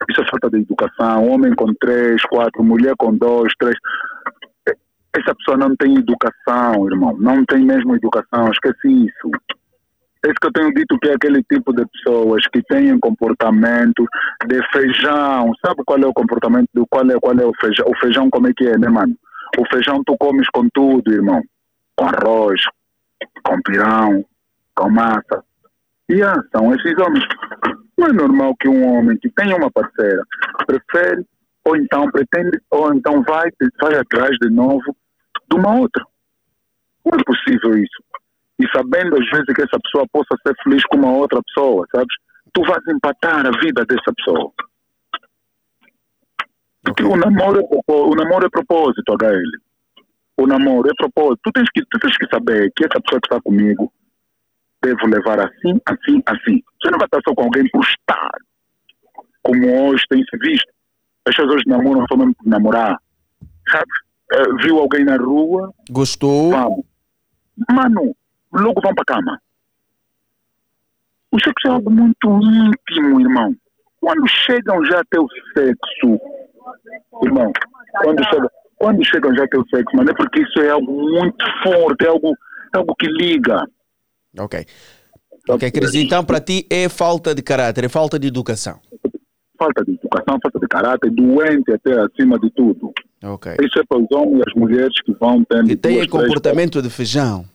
[0.09, 1.27] Isso é falta de educação.
[1.27, 3.75] Homem com três, quatro, mulher com dois, três.
[5.15, 7.15] Essa pessoa não tem educação, irmão.
[7.19, 8.51] Não tem mesmo educação.
[8.51, 9.31] Esquece isso.
[10.25, 14.05] É isso que eu tenho dito que é aquele tipo de pessoas que têm comportamento
[14.47, 15.53] de feijão.
[15.65, 17.85] Sabe qual é o comportamento do qual é, qual é o feijão?
[17.87, 19.15] O feijão como é que é, né, mano?
[19.57, 21.41] O feijão tu comes com tudo, irmão.
[21.95, 22.61] Com arroz,
[23.43, 24.25] com pirão,
[24.75, 25.43] com massa.
[26.09, 27.25] E ah, são esses homens.
[27.97, 30.23] Não é normal que um homem que tem uma parceira
[30.65, 31.25] prefere,
[31.65, 33.49] ou então pretende, ou então vai,
[33.81, 34.95] vai atrás de novo
[35.49, 36.03] de uma outra.
[37.05, 38.03] Não é possível isso.
[38.59, 42.13] E sabendo às vezes que essa pessoa possa ser feliz com uma outra pessoa, sabes?
[42.53, 44.51] Tu vais empatar a vida dessa pessoa.
[46.83, 50.03] Porque o namoro, o namoro é propósito, HL.
[50.37, 51.41] O namoro é propósito.
[51.43, 53.91] Tu tens, que, tu tens que saber que essa pessoa que está comigo
[54.83, 56.63] devo levar assim, assim, assim.
[56.81, 58.29] Você não vai estar só com alguém por estar.
[59.43, 60.67] Como hoje tem se visto.
[61.27, 62.97] As pessoas hoje namoram só mesmo por namorar.
[63.69, 63.91] Sabe?
[64.33, 66.51] Eh, viu alguém na rua, Gostou?
[66.51, 66.85] vamos.
[67.71, 68.15] Mano,
[68.53, 69.41] logo vão para cama.
[71.31, 73.55] O sexo é algo muito íntimo, irmão.
[73.99, 76.19] Quando chegam já até o sexo,
[77.23, 77.51] irmão,
[78.03, 81.45] quando chegam, quando chegam já até o sexo, mano, é porque isso é algo muito
[81.63, 82.31] forte, é algo,
[82.73, 83.65] é algo que liga.
[84.37, 84.65] Ok.
[85.49, 88.79] Ok, Cris, então para ti é falta de caráter, é falta de educação.
[89.57, 92.91] Falta de educação, falta de caráter, doente até acima de tudo.
[93.23, 93.53] Ok.
[93.61, 95.71] Isso é para os homens e as mulheres que vão tendo.
[95.71, 97.45] E tem duas, três, comportamento de feijão.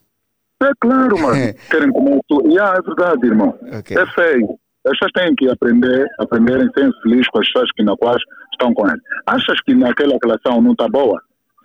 [0.62, 1.54] É claro, mano.
[1.70, 2.48] Querem comer tudo.
[2.48, 3.58] Yeah, é verdade, irmão.
[3.72, 3.96] Ok.
[3.96, 4.58] É feio.
[4.84, 8.20] As pessoas têm que aprender, aprenderem a ser felizes com as pessoas que na quais
[8.52, 9.00] estão com eles.
[9.26, 11.20] Achas que naquela relação não está boa?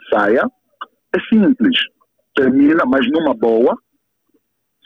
[0.09, 0.43] Saia.
[1.15, 1.77] É simples.
[2.35, 3.75] Termina, mas numa boa.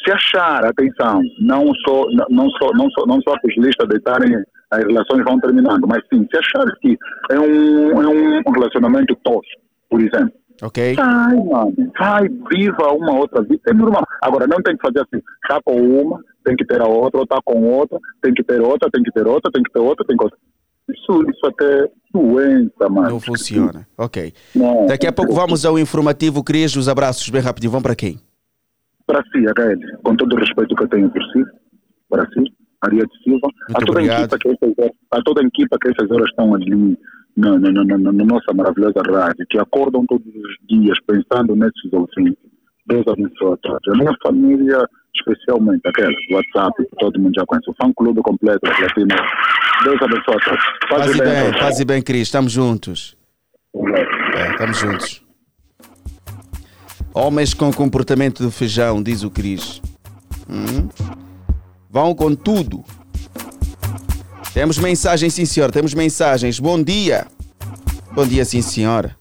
[0.06, 4.36] Se achar, atenção, não só, não- só, não só, não só que os listas deitarem
[4.72, 6.98] as relações vão terminando, mas sim, se achar que
[7.30, 10.32] é um, é um relacionamento tosco, por exemplo,
[10.64, 10.94] Ok?
[10.96, 11.74] Vai, mano.
[11.98, 13.60] Vai, viva uma outra vida.
[13.68, 14.04] É normal.
[14.22, 15.24] Agora, não tem que fazer assim.
[15.44, 18.62] Está com uma, tem que ter a outra, ou está com outra, tem que ter
[18.62, 20.40] outra, tem que ter outra, tem que ter outra, tem que ter outra.
[20.90, 23.10] Isso, isso até doença, mano.
[23.10, 23.88] Não funciona.
[23.98, 24.34] Ok.
[24.56, 24.86] Não.
[24.86, 26.44] Daqui a pouco vamos ao informativo.
[26.44, 27.72] Cris, os abraços bem rapidinho.
[27.72, 28.20] Vão para quem?
[29.12, 31.43] Para si, HL, com todo o respeito que eu tenho por si,
[32.10, 32.43] para si,
[32.82, 35.89] Maria de Silva, a toda, a equipa que essas horas, a toda a equipa que
[35.89, 36.97] essas horas estão ali
[37.36, 41.91] na, na, na, na, na nossa maravilhosa rádio, que acordam todos os dias pensando nesses
[41.91, 42.38] ouvintes.
[42.88, 43.93] Deus abençoe a todos.
[43.93, 48.21] A minha família especialmente aquela do WhatsApp, que todo mundo já conhece, o fã clube
[48.21, 49.15] completo da Platina.
[49.84, 50.63] Deus abençoe a todos.
[50.89, 51.60] Faz bem, bem, todos.
[51.60, 52.21] faz bem, Cris.
[52.21, 53.17] Estamos juntos.
[53.76, 55.31] É, estamos juntos.
[57.13, 59.82] Homens com comportamento de feijão, diz o Cris.
[60.50, 60.88] Hum?
[61.89, 62.84] Vão com tudo.
[64.54, 65.71] Temos mensagens, sim senhor.
[65.71, 66.60] Temos mensagens.
[66.60, 67.28] Bom dia.
[68.13, 69.15] Bom dia, sim senhora.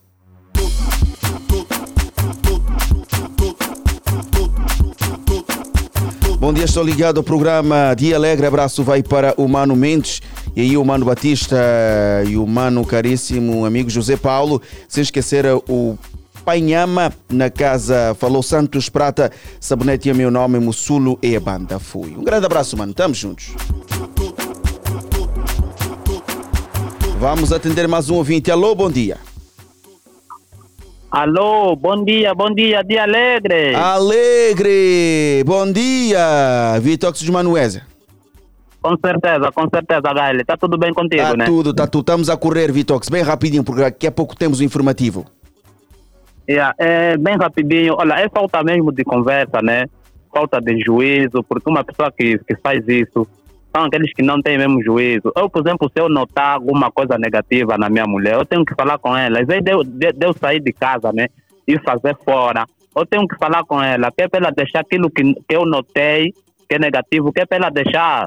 [6.38, 8.46] Bom dia, estou ligado ao programa Dia Alegre.
[8.46, 10.22] Abraço vai para o Mano Mendes
[10.56, 11.56] e aí o Mano Batista
[12.26, 14.62] e o Mano caríssimo amigo José Paulo.
[14.88, 15.98] Sem esquecer o
[16.44, 19.30] Panhama na casa Falou Santos Prata.
[19.60, 22.14] Sabonete é meu nome, Mussulo e a banda fui.
[22.16, 22.90] Um grande abraço, mano.
[22.92, 23.54] Estamos juntos.
[27.18, 28.50] Vamos atender mais um ouvinte.
[28.50, 29.18] Alô, bom dia.
[31.10, 33.74] Alô, bom dia, bom dia, dia alegre.
[33.74, 35.42] Alegre!
[35.44, 36.78] Bom dia!
[36.80, 37.82] Vitox de Manuesa.
[38.80, 40.44] Com certeza, com certeza, Gael.
[40.46, 41.44] Tá tudo bem contigo, Tá né?
[41.46, 42.02] tudo, tá tudo.
[42.02, 45.26] Estamos a correr, Vitox, bem rapidinho, porque daqui a pouco temos o informativo.
[46.50, 47.94] Yeah, é, bem rapidinho.
[47.96, 49.84] Olha, é falta mesmo de conversa, né?
[50.34, 53.24] Falta de juízo, porque uma pessoa que, que faz isso
[53.72, 55.30] são aqueles que não têm mesmo juízo.
[55.36, 58.74] Eu, por exemplo, se eu notar alguma coisa negativa na minha mulher, eu tenho que
[58.74, 59.38] falar com ela.
[59.38, 59.70] Às vezes de,
[60.26, 61.28] eu- sair de casa, né?
[61.68, 65.08] E fazer fora, eu tenho que falar com ela, que é para ela deixar aquilo
[65.08, 66.32] que, que eu notei,
[66.68, 68.26] que é negativo, que é para ela deixar.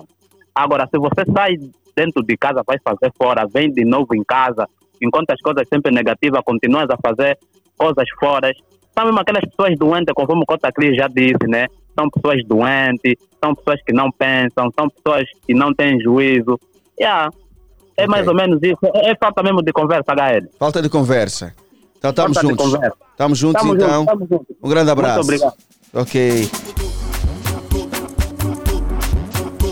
[0.55, 1.55] Agora, se você sai
[1.93, 4.65] dentro de casa, vai fazer fora, vem de novo em casa,
[5.01, 7.37] enquanto as coisas sempre negativas, continuas a fazer
[7.83, 8.51] coisas fora.
[8.95, 11.67] São mesmo aquelas pessoas doentes, conforme o Cota Cris já disse, né?
[11.97, 16.59] São pessoas doentes, são pessoas que não pensam, são pessoas que não têm juízo.
[16.99, 17.29] Yeah.
[17.97, 18.79] É mais ou menos isso.
[18.95, 20.47] É, é falta mesmo de conversa, HL.
[20.57, 21.53] Falta de conversa.
[21.97, 22.73] Então estamos juntos.
[23.11, 23.99] Estamos juntos Tamo então.
[23.99, 24.57] junto, tamo junto.
[24.61, 25.27] Um grande abraço.
[25.27, 25.53] Muito obrigado.
[25.93, 26.49] Ok.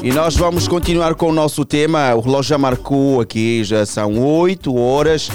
[0.03, 2.15] E nós vamos continuar com o nosso tema.
[2.15, 5.29] O relógio já marcou aqui, já são 8 horas.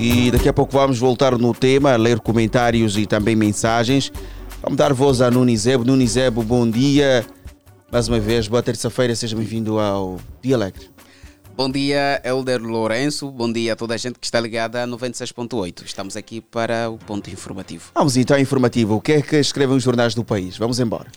[0.00, 4.12] E daqui a pouco vamos voltar no tema, ler comentários e também mensagens.
[4.62, 5.84] Vamos dar voz a Nunizebo.
[5.84, 7.26] Nunizebo, bom dia.
[7.90, 10.88] Mais uma vez, boa terça-feira, seja bem-vindo ao Dia Alegre.
[11.56, 13.28] Bom dia, Elder Lourenço.
[13.28, 15.84] Bom dia a toda a gente que está ligada a 96.8.
[15.84, 17.90] Estamos aqui para o ponto informativo.
[17.92, 18.94] Vamos então ao informativo.
[18.94, 20.56] O que é que escrevem os jornais do país?
[20.56, 21.10] Vamos embora.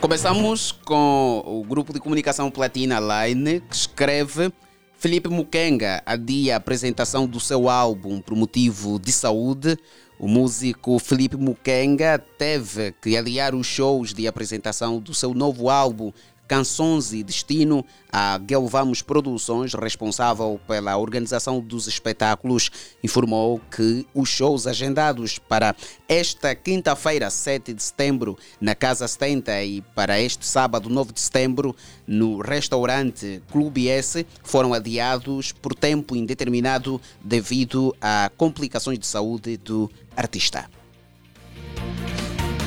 [0.00, 4.52] Começamos com o grupo de comunicação Platina Line, que escreve
[4.98, 9.76] Felipe Mukenga adia a apresentação do seu álbum por motivo de saúde.
[10.18, 16.12] O músico Felipe Mukenga teve que adiar os shows de apresentação do seu novo álbum
[16.46, 22.70] Canções e Destino a Gelvamos Produções, responsável pela organização dos espetáculos,
[23.02, 25.74] informou que os shows agendados para
[26.08, 31.74] esta quinta-feira, 7 de setembro, na Casa 70 e para este sábado, 9 de setembro,
[32.06, 39.90] no restaurante Clube S, foram adiados por tempo indeterminado devido a complicações de saúde do
[40.16, 40.70] artista.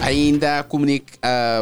[0.01, 0.65] Ainda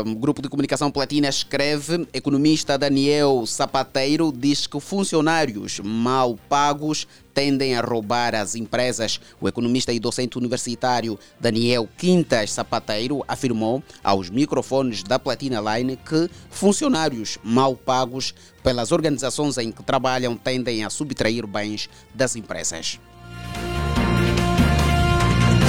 [0.06, 7.76] o grupo de comunicação Platina escreve: economista Daniel Sapateiro diz que funcionários mal pagos tendem
[7.76, 9.20] a roubar as empresas.
[9.42, 16.30] O economista e docente universitário Daniel Quintas Sapateiro afirmou aos microfones da Platina Line que
[16.50, 23.00] funcionários mal pagos pelas organizações em que trabalham tendem a subtrair bens das empresas.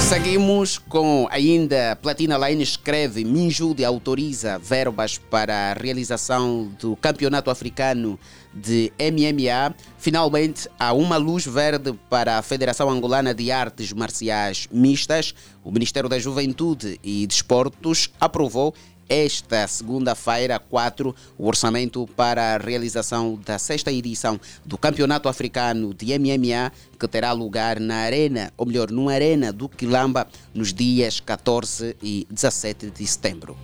[0.07, 8.17] Seguimos com ainda Platina Line escreve Minjude autoriza verbas para a realização do Campeonato Africano
[8.53, 9.75] de MMA.
[9.97, 15.35] Finalmente há uma luz verde para a Federação Angolana de Artes Marciais Mistas.
[15.61, 18.73] O Ministério da Juventude e Desportos aprovou
[19.09, 26.17] esta segunda-feira, 4, o orçamento para a realização da sexta edição do Campeonato Africano de
[26.17, 31.95] MMA, que terá lugar na Arena, ou melhor, numa Arena do Quilamba, nos dias 14
[32.01, 33.57] e 17 de setembro.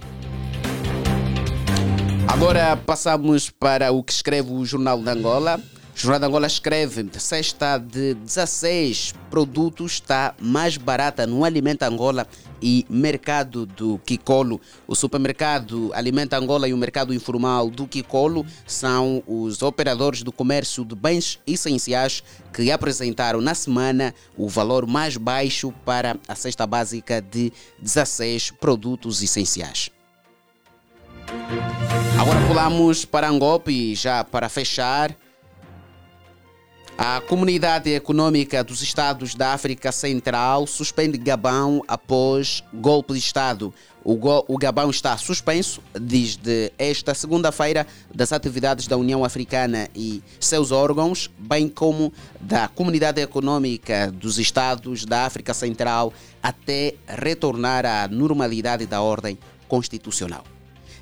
[2.28, 5.62] Agora passamos para o que escreve o Jornal de Angola.
[5.96, 12.28] De Angola escreve: cesta de 16 produtos está mais barata no Alimenta Angola
[12.62, 14.60] e mercado do Kikolo.
[14.88, 20.84] O supermercado Alimenta Angola e o mercado informal do Kikolo são os operadores do comércio
[20.84, 27.22] de bens essenciais que apresentaram na semana o valor mais baixo para a cesta básica
[27.22, 29.90] de 16 produtos essenciais.
[32.20, 35.16] Agora pulamos para Angope, já para fechar.
[36.98, 43.74] A Comunidade Econômica dos Estados da África Central suspende Gabão após golpe de Estado.
[44.04, 50.22] O, go- o Gabão está suspenso desde esta segunda-feira das atividades da União Africana e
[50.40, 56.14] seus órgãos, bem como da Comunidade Econômica dos Estados da África Central,
[56.44, 59.38] até retornar à normalidade da ordem
[59.68, 60.44] constitucional.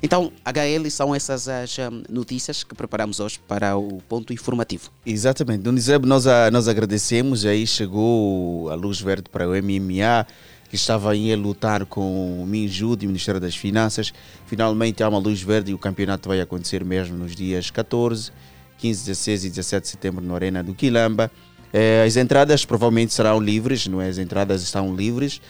[0.02, 4.90] Então, HL, são essas as hum, notícias que preparamos hoje para o ponto informativo.
[5.06, 5.62] Exatamente.
[5.62, 7.46] Donizebe, nós, nós agradecemos.
[7.46, 10.26] Aí chegou a luz verde para o MMA,
[10.68, 14.12] que estava aí a lutar com o Minjude e o Ministério das Finanças.
[14.46, 18.32] Finalmente há uma luz verde e o campeonato vai acontecer mesmo nos dias 14,
[18.78, 21.30] 15, 16 e 17 de setembro na Arena do Quilamba.
[21.72, 24.08] Eh, As entradas provavelmente serão livres, não é?
[24.08, 25.40] As entradas estão livres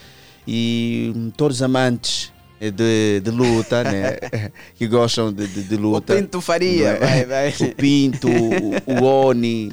[0.47, 2.31] e hum, todos os amantes
[2.71, 4.19] de, de luta, né?
[4.77, 6.15] que gostam de, de, de luta.
[6.15, 6.99] Pinto Faria, é?
[6.99, 7.69] vai, vai.
[7.69, 9.73] O Pinto, o, o Oni,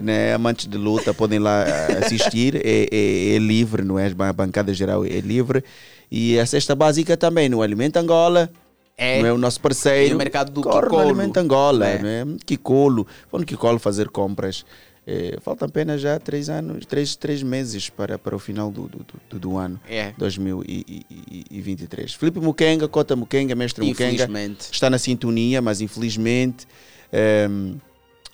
[0.00, 0.32] né?
[0.34, 4.06] amantes de luta podem lá ah, assistir, é, é- é livre, não é?
[4.06, 5.62] A bancada geral é livre.
[6.10, 8.50] E a cesta básica também, no Alimento Angola.
[8.96, 9.18] É.
[9.20, 10.10] Não é o nosso parceiro.
[10.10, 11.02] E o mercado do Corre no Kikolo.
[11.02, 11.98] Alimento Angola, É.
[11.98, 12.24] não é?
[12.44, 13.06] Kikolo.
[13.32, 14.64] Vou no Kikolo fazer compras.
[15.06, 19.06] É, faltam apenas já três anos, três, três meses para, para o final do, do,
[19.30, 20.12] do, do ano É.
[20.18, 22.14] 2023.
[22.14, 24.28] Felipe Mukenga, Cota Mukenga, mestre Mukenga,
[24.70, 26.66] está na sintonia, mas infelizmente
[27.12, 27.76] ehm,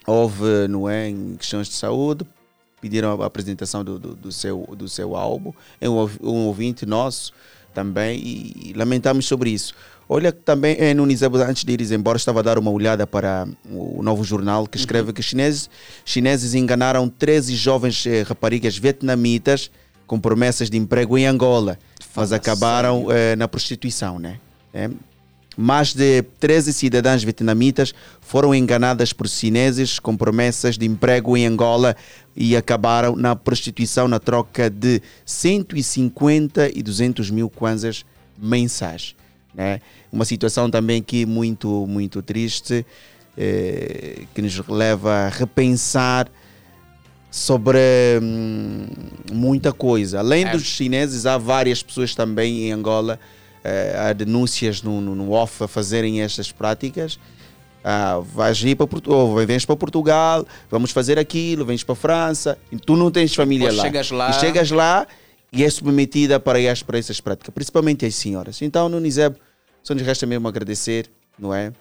[0.05, 2.25] houve, não é, em questões de saúde,
[2.81, 7.33] pediram a apresentação do, do, do seu, do seu álbum, é um, um ouvinte nosso
[7.73, 9.73] também e lamentamos sobre isso.
[10.09, 13.45] Olha que também, é, Nunes, antes de ir embora, estava a dar uma olhada para
[13.69, 15.69] o novo jornal que escreve que chineses,
[16.05, 19.69] chineses enganaram 13 jovens eh, raparigas vietnamitas
[20.05, 21.77] com promessas de emprego em Angola,
[22.15, 24.39] mas acabaram eh, na prostituição, né?
[24.73, 24.89] É.
[25.57, 31.97] Mais de 13 cidadãs vietnamitas foram enganadas por chineses com promessas de emprego em Angola
[32.35, 38.05] e acabaram na prostituição na troca de 150 e 200 mil kwanzas
[38.37, 39.16] mensais.
[39.57, 39.81] Né?
[40.11, 42.85] Uma situação também que muito, muito triste,
[43.35, 46.29] eh, que nos leva a repensar
[47.31, 47.79] sobre
[48.21, 48.85] hum,
[49.31, 50.19] muita coisa.
[50.19, 50.51] Além É.
[50.51, 53.19] dos chineses, há várias pessoas também em Angola,
[53.63, 57.19] eh, há denúncias no, no, no off a fazerem estas práticas.
[57.83, 62.57] Ah, vais ir para Portugal, vens para Portugal, vamos fazer aquilo, vens para a França,
[62.71, 63.83] e tu não tens família lá.
[63.83, 65.07] chegas lá- E chegas lá
[65.53, 68.61] e és submetida para, para essas práticas, principalmente as senhoras.
[68.61, 69.35] Então, no Nizeb,
[69.87, 71.09] só nos resta mesmo agradecer,
[71.39, 71.71] não é?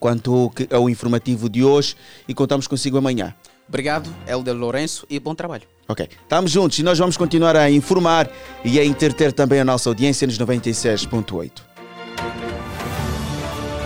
[0.00, 1.94] Quanto ao informativo de hoje
[2.26, 3.32] e contamos consigo amanhã.
[3.68, 5.62] Obrigado, Helder Lourenço, e bom trabalho.
[5.88, 8.28] Ok, estamos juntos e nós vamos continuar a informar
[8.64, 11.50] e a entreter também a nossa audiência nos 96.8.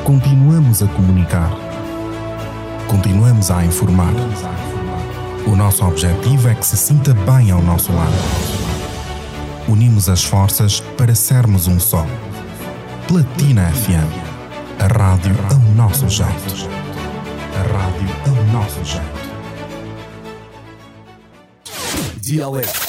[0.02, 1.50] Continuamos a comunicar.
[2.88, 4.14] Continuamos a informar.
[5.46, 8.14] O nosso objetivo é que se sinta bem ao nosso lado.
[9.68, 12.06] Unimos as forças para sermos um só.
[13.10, 14.06] Platina FM.
[14.78, 16.30] A rádio ao nosso jeito.
[17.56, 19.20] A rádio ao nosso jeito.
[22.20, 22.80] Dialeto,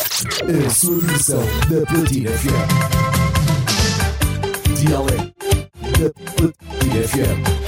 [0.63, 2.69] a sua versão da Platina FM.
[4.75, 5.33] Dialeto
[5.81, 7.61] da Platina FM.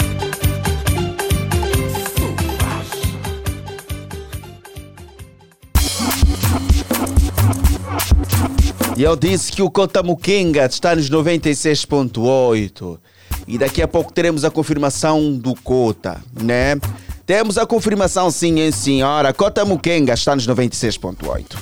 [8.95, 12.99] E eu disse que o Cotamuquenga está nos 96.8
[13.47, 16.75] e daqui a pouco teremos a confirmação do Cota, né?
[17.25, 19.33] Temos a confirmação sim, hein, senhora.
[19.33, 21.57] Cotamuquenga está nos 96.8.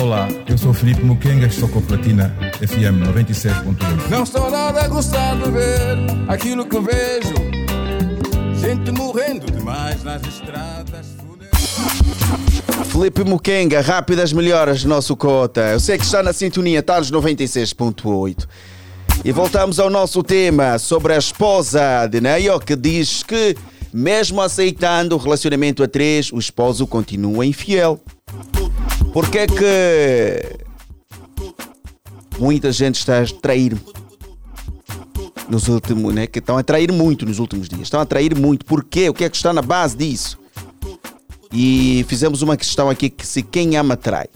[0.00, 4.08] Olá, eu sou Felipe Mukenga, estou com a Platina FM 96.1.
[4.08, 5.96] Não estou nada a gostar de ver
[6.28, 7.34] aquilo que vejo.
[8.60, 11.16] Gente morrendo demais nas estradas.
[12.84, 15.60] Felipe Muquenga, rápidas melhoras nosso Cota.
[15.72, 18.46] Eu sei que está na sintonia, está nos 96.8.
[19.24, 23.56] E voltamos ao nosso tema sobre a esposa de Neio, que diz que,
[23.92, 28.00] mesmo aceitando o relacionamento a três, o esposo continua infiel.
[29.12, 30.66] Por que que
[32.38, 33.76] muita gente está a trair
[35.48, 36.26] nos últimos, né?
[36.26, 37.82] Que estão a trair muito nos últimos dias.
[37.82, 38.64] Estão a trair muito.
[38.64, 39.08] Por quê?
[39.08, 40.38] O que é que está na base disso?
[41.58, 44.26] E fizemos uma questão aqui que se quem ama trai.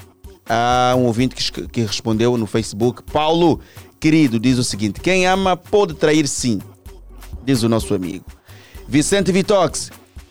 [0.49, 3.61] Há um ouvinte que, que respondeu no Facebook, Paulo,
[4.01, 6.59] querido, diz o seguinte: quem ama pode trair sim,
[7.45, 8.25] diz o nosso amigo.
[8.89, 9.91] Vicente Vitox,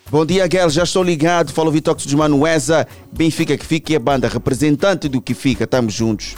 [0.10, 1.54] bom dia, Guel, já estou ligado.
[1.54, 5.66] Fala o Vitox de Manuesa, Benfica que fica e a banda representante do que fica,
[5.66, 6.36] estamos juntos.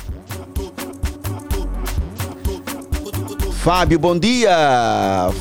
[3.64, 4.52] Fábio, bom dia.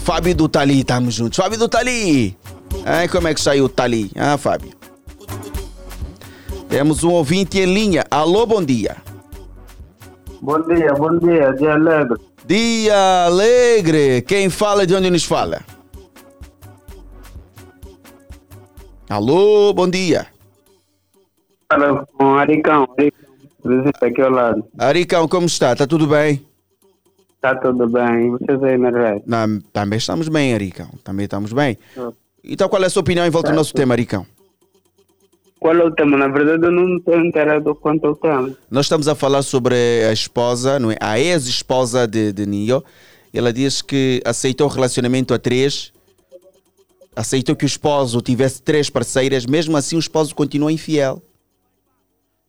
[0.04, 1.36] Fábio do Tali, estamos juntos.
[1.36, 2.38] Fábio do Tali.
[2.84, 4.12] Ai, como é que saiu tá ali?
[4.14, 4.79] Ah, Fábio.
[6.70, 8.04] Temos um ouvinte em linha.
[8.08, 8.96] Alô, bom dia.
[10.40, 12.16] Bom dia, bom dia, dia alegre.
[12.46, 14.22] Dia alegre.
[14.22, 15.62] Quem fala de onde nos fala?
[19.08, 20.28] Alô, bom dia.
[21.72, 23.28] Fala com Aricão, Aricão,
[23.64, 24.64] visita aqui ao lado.
[24.78, 25.72] Aricão, como está?
[25.72, 26.46] Está tudo bem?
[27.34, 28.90] Está tudo bem, e vocês aí na?
[29.26, 30.88] Não, também estamos bem, Aricão.
[31.02, 31.76] Também estamos bem.
[32.44, 34.24] Então, qual é a sua opinião em volta do nosso tema, Aricão?
[35.60, 36.16] Qual é o tema?
[36.16, 38.56] Na verdade, eu não estou inteirado quanto ao tema.
[38.70, 39.74] Nós estamos a falar sobre
[40.08, 40.96] a esposa, não é?
[40.98, 42.82] a ex-esposa de, de Nio.
[43.32, 45.92] Ela diz que aceitou o relacionamento a três,
[47.14, 51.22] aceitou que o esposo tivesse três parceiras, mesmo assim o esposo continua infiel.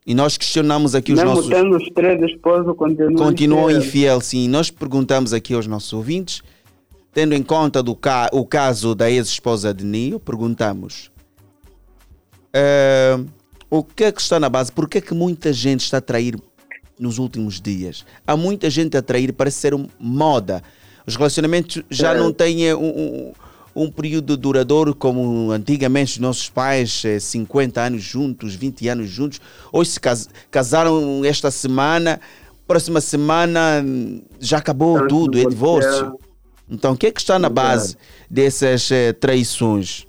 [0.08, 1.50] E nós questionamos aqui os Mesmo nossos.
[1.50, 3.86] tendo os três esposos, Continuam infiéis.
[3.86, 4.48] infiel, sim.
[4.48, 6.42] Nós perguntamos aqui aos nossos ouvintes,
[7.14, 11.11] tendo em conta do ca o caso da ex-esposa de Nio, perguntamos
[12.54, 13.18] eh,
[13.70, 14.72] o que é que está na base?
[14.72, 16.36] Por que é que muita gente está a trair
[17.00, 18.06] nos últimos dias?
[18.26, 20.62] Há muita gente a trair, parece ser moda.
[21.06, 22.18] Os relacionamentos já É.
[22.18, 27.82] não têm eh, um, um, um período duradouro como antigamente os nossos pais, eh, 50
[27.82, 29.40] anos juntos, 20 anos juntos.
[29.72, 32.20] Hoje se cas- casaram esta semana,
[32.68, 36.18] próxima semana hum, já acabou Então, tudo, é divórcio.
[36.70, 37.98] Então, o que é que está na base
[38.30, 38.90] dessas
[39.20, 40.06] traições?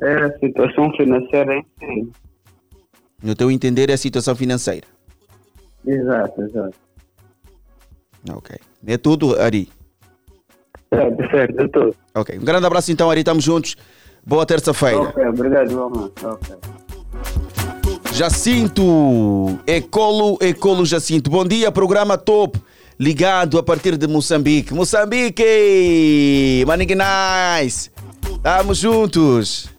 [0.00, 2.12] É a situação financeira em si.
[3.22, 4.86] No teu entender, é a situação financeira.
[5.86, 6.74] Exato, exato.
[8.30, 8.56] Ok.
[8.86, 9.68] É tudo, Ari?
[10.92, 11.96] Certo, certo, é tudo.
[12.14, 12.38] Ok.
[12.38, 13.20] Um grande abraço então, Ari.
[13.20, 13.76] Estamos juntos.
[14.24, 15.00] Boa terça-feira.
[15.00, 16.12] Ok, obrigado, vamos.
[16.22, 16.56] Ok.
[18.12, 21.30] Jacinto, Ecolo, Ecolo Jacinto.
[21.30, 22.60] Bom dia, programa top.
[23.00, 24.74] Ligado a partir de Moçambique.
[24.74, 26.62] Moçambique!
[26.66, 27.90] Manignais!
[28.36, 29.71] Estamos juntos.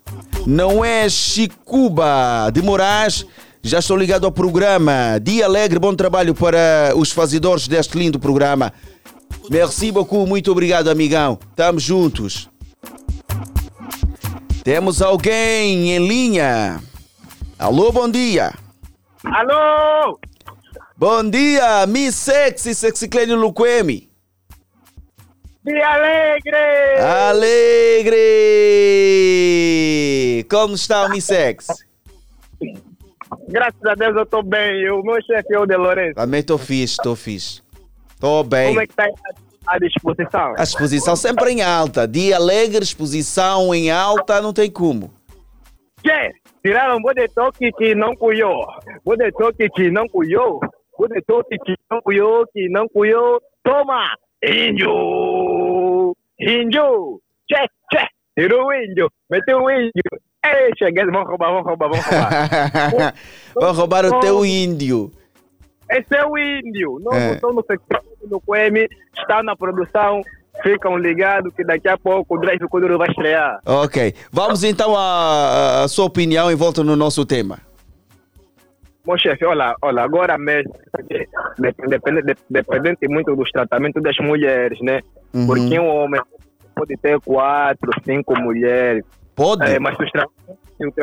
[0.45, 3.25] Não é Chicuba de Moraes.
[3.61, 5.17] Já estou ligado ao programa.
[5.21, 8.73] Dia alegre, bom trabalho para os fazedores deste lindo programa.
[9.49, 11.39] Merci beaucoup, muito obrigado, amigão.
[11.49, 12.49] Estamos juntos.
[14.63, 16.81] Temos alguém em linha.
[17.57, 18.53] Alô, bom dia.
[19.23, 20.19] Alô!
[20.97, 24.09] Bom dia, Miss Sexy, Sexy Clênio Luquemi.
[25.65, 26.99] Dia alegre!
[27.29, 28.19] Alegre!
[30.43, 31.67] Como está o Miss Sex?
[33.49, 34.89] Graças a Deus eu estou bem.
[34.91, 36.15] O meu chefe é o de Lourenço.
[36.15, 37.61] Também estou fixe, estou fixe.
[38.13, 38.67] Estou bem.
[38.69, 39.07] Como é que está
[39.67, 40.53] a disposição?
[40.57, 42.07] A exposição sempre em alta.
[42.07, 45.13] Dia alegre, exposição em alta, não tem como.
[46.01, 46.31] Que?
[46.63, 48.65] Tiraram o de toque que não cuiou.
[49.03, 50.59] O de toque que não cuiou.
[50.97, 53.41] O de toque que não cuiou, que não cuiou.
[53.63, 54.15] Toma!
[54.43, 56.15] Índio!
[56.39, 57.21] Índio!
[57.49, 58.07] Che, che!
[58.37, 59.09] Tirou o índio!
[59.29, 60.03] Meteu o índio!
[60.45, 63.13] Ei, cheguei, vamos roubar, vamos roubar, vamos roubar.
[63.55, 65.11] Vão roubar o teu índio.
[65.89, 66.99] Esse é o índio.
[67.01, 67.33] Não É.
[67.33, 68.87] estou no secretário do QM,
[69.17, 70.21] está na produção.
[70.61, 73.59] Ficam ligados que daqui a pouco o Drive Kuduro vai estrear.
[73.65, 74.13] Ok.
[74.31, 77.57] Vamos então à, sua opinião em volta no nosso tema.
[79.05, 80.71] Bom, chefe, olha, olha, agora mesmo,
[82.49, 85.01] dependente muito dos tratamentos das mulheres, né?
[85.33, 85.47] Uhum.
[85.47, 86.21] Porque um homem
[86.75, 89.03] pode ter quatro, cinco mulheres.
[89.35, 89.63] Pode?
[89.65, 90.07] É, mas se o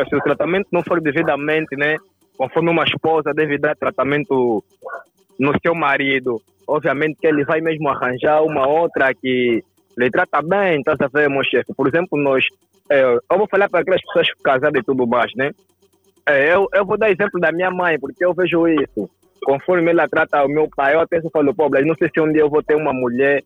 [0.09, 1.97] se o tratamento não for devidamente, né?
[2.37, 4.65] Conforme uma esposa deve dar tratamento
[5.39, 9.63] no seu marido, obviamente que ele vai mesmo arranjar uma outra que
[9.97, 11.75] lhe trata bem, tá a ver, meu chefe?
[11.75, 12.45] Por exemplo, nós,
[12.89, 15.51] é, eu vou falar para aquelas pessoas casadas e tudo mais, né?
[16.27, 19.11] É, eu, eu vou dar exemplo da minha mãe, porque eu vejo isso.
[19.43, 22.43] Conforme ela trata o meu pai, eu e falo, mas não sei se um dia
[22.43, 23.43] eu vou ter uma mulher,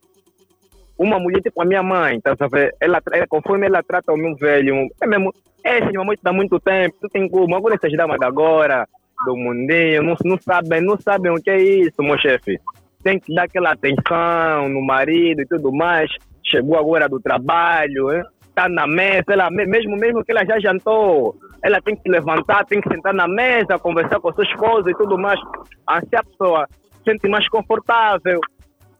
[0.98, 2.74] uma mulher tipo a minha mãe, tá a ver?
[2.80, 5.32] Ela, ela, conforme ela trata o meu velho, é mesmo,
[5.64, 8.86] é, esse meu mãe dá muito tempo, não tem como, agora essas damas de agora,
[9.24, 12.58] do mundinho, não, não sabem, não sabem o que é isso, meu chefe.
[13.02, 16.10] Tem que dar aquela atenção no marido e tudo mais.
[16.42, 18.22] Chegou agora do trabalho, hein?
[18.54, 22.64] tá na mesa, ela, me- mesmo, mesmo que ela já jantou, ela tem que levantar,
[22.64, 25.40] tem que sentar na mesa, conversar com a sua esposa e tudo mais.
[25.86, 28.40] Assim a pessoa se sente mais confortável.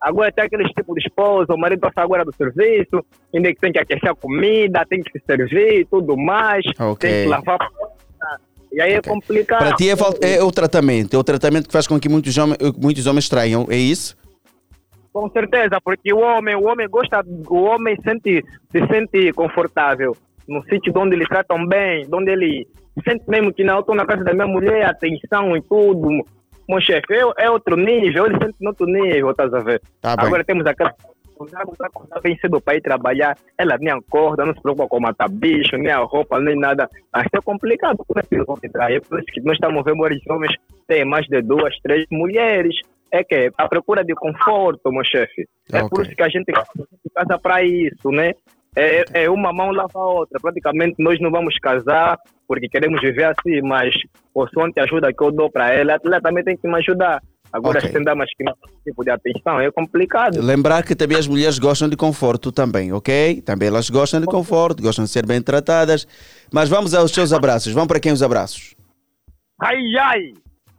[0.05, 3.03] Agora tem aqueles tipos de esposa, o marido passa agora do serviço,
[3.35, 7.09] ainda que tem que aquecer a comida, tem que se servir e tudo mais, Ok.
[7.09, 7.59] tem que lavar.
[8.71, 9.61] E aí é complicado.
[9.61, 9.95] Para ti é,
[10.37, 11.15] é o tratamento.
[11.17, 13.67] É o tratamento que faz com que muitos, homens, muitos homens traiam.
[13.71, 14.15] É isso?
[15.11, 20.15] Com certeza, porque o homem, o homem gosta, o homem sente, se sente confortável
[20.47, 22.67] no sítio onde eles tratam bem, onde ele
[23.09, 26.09] sente mesmo que não, estou na casa da minha mulher, atenção e tudo.
[26.69, 29.81] Meu chefe, é, é outro nível, ele sente no outro nível, estás a ver?
[30.01, 30.15] Tá.
[30.19, 30.95] Agora temos aquela
[31.85, 33.37] acordar bem cedo para ir trabalhar.
[33.59, 36.89] Ela nem acorda, não se preocupa com matar bicho, nem a roupa, nem nada.
[37.13, 40.55] Mas é complicado por que É por isso que nós estamos vendo os homens
[40.87, 42.75] têm mais de duas, três mulheres.
[43.11, 45.47] É que a procura de conforto, meu chefe.
[45.73, 48.33] É por isso que a gente casa para isso, né?
[48.77, 50.41] É, é uma mão lava a outra.
[50.41, 53.95] Praticamente nós não vamos casar porque queremos viver assim, mas
[54.35, 57.21] o som de ajuda que eu dou para ela, ela também tem que me ajudar.
[57.53, 57.89] Agora, Ok.
[57.89, 60.41] se tem damas que não têm esse tipo de atenção, é complicado.
[60.43, 63.41] Lembrar que também as mulheres gostam de conforto também, ok?
[63.43, 66.05] Também elas gostam de conforto, gostam de ser bem tratadas.
[66.53, 67.73] Mas vamos aos seus abraços.
[67.73, 68.75] Vamos para quem os abraços?
[69.63, 70.21] Ai, ai!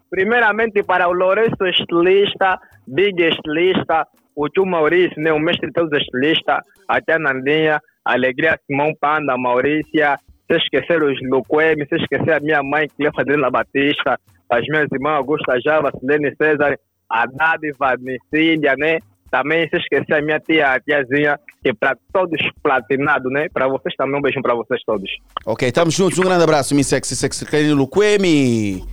[0.10, 4.06] Primeiramente para o Lourenço estilista, Big estilista,
[4.36, 8.92] o tio Maurício, né, o mestre de todos os estilistas, até a Nandinha, Alegria Simão
[9.00, 10.18] Panda, Maurícia,
[10.48, 14.20] se esquecer os Luquemi, se esquecer a minha mãe, Clefa Adriana Batista,
[14.50, 16.78] as minhas irmãs Augusta Java, Silene César,
[17.10, 19.00] a Dádiva, Nicília, né?
[19.32, 23.48] Também se esquecer a minha tia, a tiazinha, que para todos platinados, né?
[23.52, 25.10] Para vocês também, um beijinho para vocês todos.
[25.46, 26.18] Ok, estamos juntos.
[26.20, 28.84] Um grande abraço, Miss Sexy Sexy Carino Luquemi.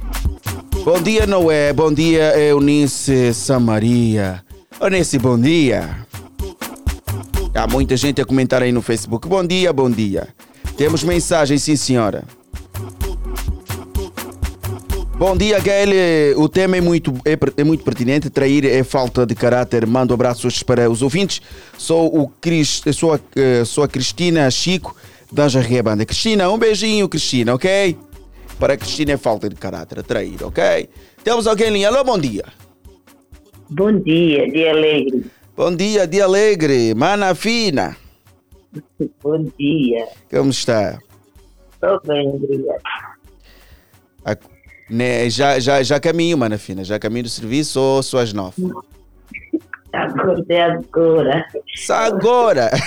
[0.84, 1.72] Bom dia, Noé.
[1.72, 4.42] Bom dia, Eunice Samaria.
[4.80, 6.06] Eunice, bom dia.
[7.54, 9.28] Há muita gente a comentar aí no Facebook.
[9.28, 10.26] Bom dia, bom dia.
[10.82, 12.24] Temos mensagem, sim, senhora.
[15.16, 16.36] Bom dia, Gael.
[16.36, 18.28] O tema é muito, é, é muito pertinente.
[18.28, 19.86] Trair é falta de caráter.
[19.86, 21.40] Mando abraços para os ouvintes.
[21.78, 24.96] Sou, o Cris, sou, a, eh, sou a Cristina Chico,
[25.30, 26.04] da Jarria Banda.
[26.04, 27.96] Cristina, um beijinho, Cristina, ok?
[28.58, 30.02] Para a Cristina é falta de caráter.
[30.02, 30.88] Trair, ok?
[31.22, 31.88] Temos alguém em linha.
[31.90, 32.46] Alô, bom dia.
[33.70, 35.26] Bom dia, dia alegre.
[35.56, 36.92] Bom dia, dia alegre.
[36.92, 37.96] Mana fina.
[39.22, 40.06] Bom dia.
[40.30, 40.98] Como está?
[41.74, 42.80] Estou bem, obrigado.
[44.24, 44.36] A-
[44.90, 46.84] né, já, já, já caminho, mana fina.
[46.84, 48.62] Já caminho do serviço ou só às nove?
[49.92, 51.44] Acordei agora.
[51.76, 52.70] Só agora.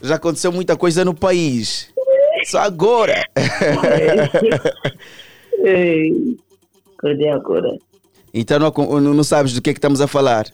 [0.00, 1.92] Já aconteceu muita coisa no país.
[2.44, 3.24] Só agora.
[5.64, 6.36] Ei,
[6.96, 7.76] Acordei agora.
[8.34, 10.46] Então não, não sabes do que é que estamos a falar.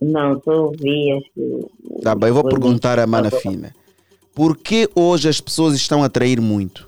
[0.00, 1.66] Não, só ouvi, acho que...
[2.04, 3.40] Tá bem, eu vou Foi perguntar à mana Agora.
[3.40, 3.74] fina.
[4.34, 6.86] Por que hoje as pessoas estão a trair muito?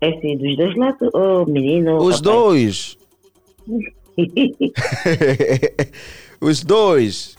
[0.00, 1.96] É assim, dos dois lados, ô menino...
[1.96, 2.96] Os dois.
[6.40, 7.36] Os dois.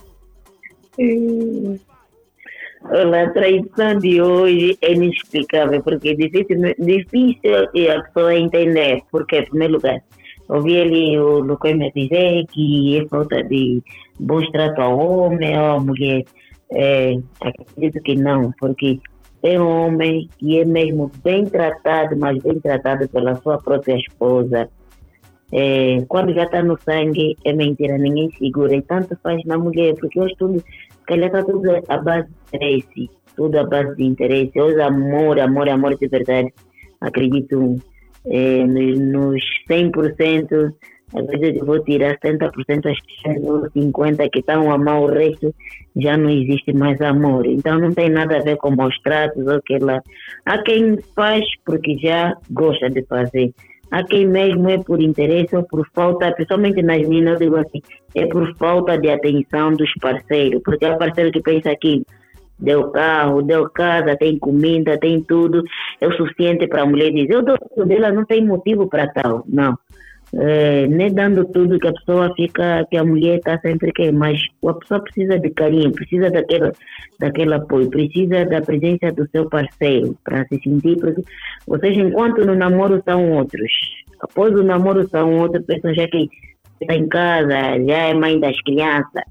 [2.90, 9.00] Olha, a traição de hoje é inexplicável, porque é difícil, difícil a pessoa entender.
[9.10, 10.02] Porque, em primeiro lugar,
[10.48, 13.82] ouvi ali o me dizer que é falta de
[14.18, 16.24] bons trato ao homem ou à mulher.
[16.70, 19.00] É, acredito que não, porque
[19.40, 24.68] tem um homem que é mesmo bem tratado, mas bem tratado pela sua própria esposa.
[25.52, 28.74] É, quando já está no sangue, é mentira, ninguém segura.
[28.74, 32.56] E tanto faz na mulher, porque hoje tudo, se calhar está tudo à base de
[32.56, 34.60] interesse, tudo à base de interesse.
[34.60, 36.52] Hoje amor, amor, amor de verdade.
[37.00, 37.76] Acredito
[38.26, 40.72] é, nos, nos 100%,
[41.14, 45.06] às vezes eu vou tirar 70%, acho que nos 50% que estão a amar o
[45.06, 45.54] resto,
[45.96, 47.46] já não existe mais amor.
[47.46, 50.02] Então não tem nada a ver com maus tratos ou que lá.
[50.44, 53.52] Há quem faz porque já gosta de fazer.
[53.90, 57.80] Há quem mesmo é por interesse ou por falta, principalmente nas meninas, eu digo assim,
[58.14, 60.60] é por falta de atenção dos parceiros.
[60.62, 62.02] Porque há parceiro que pensa que
[62.58, 65.62] deu carro, deu casa, tem comida, tem tudo,
[66.00, 69.44] é o suficiente para a mulher dizer, eu dou dela, não tem motivo para tal.
[69.48, 69.76] Não.
[70.34, 74.38] É, nem dando tudo que a pessoa fica, que a mulher está sempre que, mas
[74.66, 76.70] a pessoa precisa de carinho, precisa daquele,
[77.18, 81.22] daquele apoio, precisa da presença do seu parceiro para se sentir, porque
[81.66, 83.72] vocês enquanto no namoro são outros,
[84.20, 86.28] após o namoro são outros, pensam já que
[86.78, 87.48] está em casa,
[87.86, 89.22] já é mãe das crianças,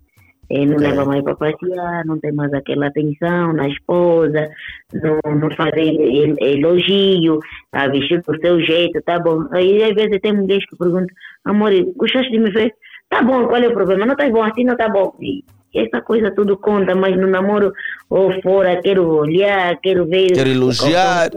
[0.49, 4.49] eh, não leva mais para passear, não tem mais aquela atenção na esposa,
[4.93, 7.39] não, não fazer el- elogio,
[7.71, 9.45] a vestir do seu jeito, tá bom.
[9.51, 11.07] Aí às vezes tem mulheres que perguntam,
[11.45, 12.73] amor, gostaste de me ver?
[13.09, 14.05] Tá bom, qual é o problema?
[14.05, 15.13] Não tá bom, assim não tá bom.
[15.21, 15.43] E
[15.75, 17.71] essa coisa tudo conta, mas no namoro
[18.09, 20.31] ou fora, quero olhar, quero ver.
[20.33, 21.29] Quero elogiar.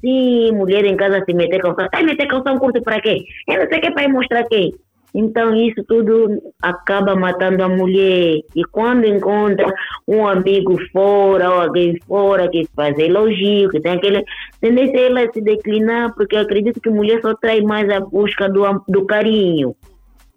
[0.00, 1.86] Sim, mulher em casa se meter calção.
[1.92, 3.22] Vai meter calção curto para quê?
[3.48, 4.70] Eu não sei o que é para mostrar quê.
[5.14, 8.40] Então isso tudo acaba matando a mulher.
[8.54, 9.66] E quando encontra
[10.06, 14.24] um amigo fora ou alguém fora que faz elogio, que tem aquele
[14.60, 18.48] tendência a ela se declinar, porque eu acredito que mulher só traz mais a busca
[18.48, 19.74] do, do carinho.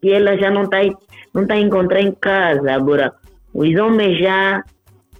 [0.02, 0.80] E ela já não está
[1.34, 2.74] não tá a encontrar em casa.
[2.74, 3.14] Agora,
[3.54, 4.64] os homens já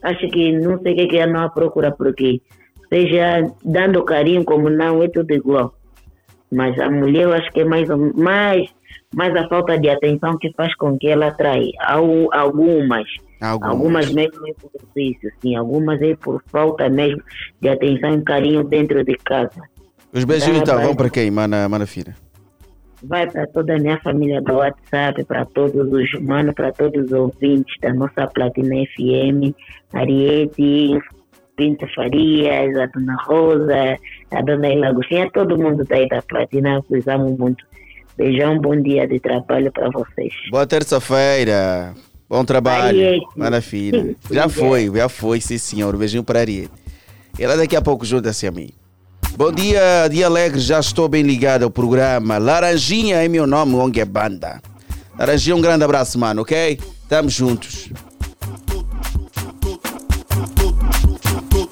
[0.02, 2.42] acho que não sei o que é que andam à procura por aqui.
[2.90, 5.74] Seja dando carinho como não, é tudo igual.
[6.52, 8.70] Mas a mulher eu acho que é mais, mais
[9.14, 11.70] mas a falta de atenção que faz com que ela trai.
[11.80, 13.06] Al- Algumas,
[13.42, 13.70] Algumas.
[13.72, 17.22] algumas mesmo é por isso, sim, algumas é por falta mesmo
[17.62, 19.62] de atenção e carinho dentro de casa.
[20.14, 20.86] Os beijinhos Tá, então, vai.
[20.86, 22.16] vão para quem, mana, mana Fina?
[23.06, 27.12] Vai para toda a minha família do WhatsApp, para todos os humanos, para todos os
[27.12, 29.54] ouvintes da nossa Platina FM,
[29.94, 31.00] Ariete,
[31.58, 33.98] Pinto Farias, a Dona Rosa,
[34.32, 37.66] a Dona Ilagostinha, todo mundo daí da Platina, amo muito.
[38.18, 40.34] Beijão, bom dia de trabalho para vocês.
[40.52, 41.94] Boa terça-feira.
[42.30, 43.00] Bom trabalho.
[43.38, 43.62] Ariete.
[43.62, 44.16] Fina.
[44.32, 45.96] Já foi, já foi, sim senhor.
[45.98, 46.72] Beijinho para Ariete.
[47.40, 48.70] Ela daqui a pouco junta-se a mim.
[49.36, 52.38] Bom dia, dia alegre, já estou bem ligado ao programa.
[52.38, 54.62] Laranjinha é meu nome, onde é banda.
[55.18, 56.80] Laranjinha, um grande abraço, mano, ok?
[57.10, 57.90] Tamo juntos.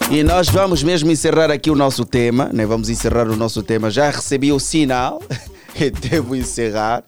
[0.09, 2.65] E nós vamos mesmo encerrar aqui o nosso tema, né?
[2.65, 3.91] Vamos encerrar o nosso tema.
[3.91, 5.21] Já recebi o sinal,
[6.09, 7.03] devo encerrar.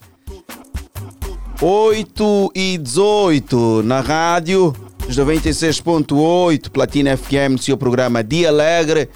[1.62, 4.74] 8 e 18 na rádio,
[5.08, 9.10] os 96.8, Platina FM, seu programa Dia Alegre.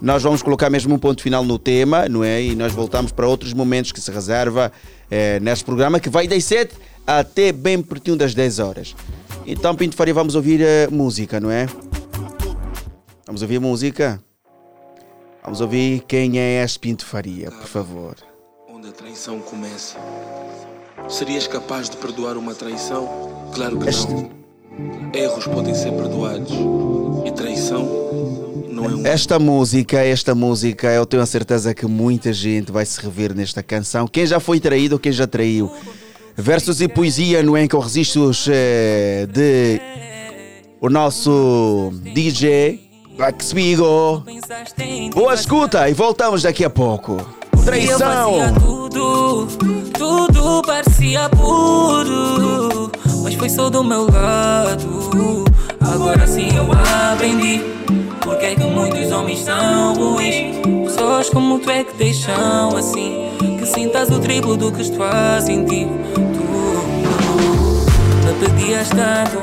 [0.00, 2.42] Nós vamos colocar mesmo um ponto final no tema, não é?
[2.42, 4.72] E nós voltamos para outros momentos que se reserva
[5.08, 6.74] eh, neste programa, que vai das 7
[7.06, 8.96] até bem pertinho das 10 horas.
[9.46, 11.66] Então, Pinto Faria, vamos ouvir eh, música, não é?
[13.26, 14.20] Vamos ouvir música?
[15.44, 18.31] Vamos ouvir quem é este Pinto Faria, por favor.
[19.12, 19.98] Traição começa.
[21.06, 23.06] Serias capaz de perdoar uma traição?
[23.54, 24.30] Claro que não.
[25.12, 26.50] Erros podem ser perdoados.
[27.22, 27.84] E traição
[28.70, 29.06] não é um.
[29.06, 33.62] Esta música, esta música, eu tenho a certeza que muita gente vai se rever nesta
[33.62, 34.08] canção.
[34.08, 35.70] Quem já foi traído ou quem já traiu.
[36.34, 38.48] Versos e poesia no Enco Registros
[39.28, 39.78] de
[40.80, 42.80] o nosso DJ
[43.14, 44.24] Black Spigo.
[45.12, 47.41] Boa escuta e voltamos daqui a pouco.
[47.62, 47.98] Eu Traição!
[47.98, 49.46] fazia tudo,
[49.96, 52.90] tudo parecia puro,
[53.22, 55.44] mas foi só do meu lado.
[55.80, 56.66] Agora sim eu
[57.12, 57.62] aprendi.
[58.20, 60.56] Porque é que muitos homens são ruins?
[60.86, 63.28] Pessoas como tu é que deixam assim.
[63.58, 65.86] Que sintas o triplo do que estou a sentir.
[68.22, 69.38] Tu me pedias tanto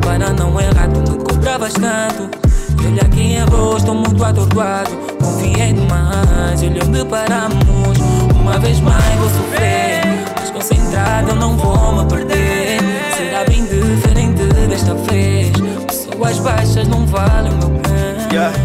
[0.00, 2.49] para não errar, tu me cobravas tanto.
[2.82, 4.90] E olha quem errou, estou muito atordoado.
[5.22, 7.98] Confiei demais, olha onde paramos.
[8.34, 10.02] Uma vez mais vou sofrer,
[10.38, 12.80] mas concentrado eu não vou me perder.
[13.16, 15.52] Será bem diferente desta vez.
[15.86, 18.32] Pessoas baixas não valem o meu bem.
[18.32, 18.56] Yeah.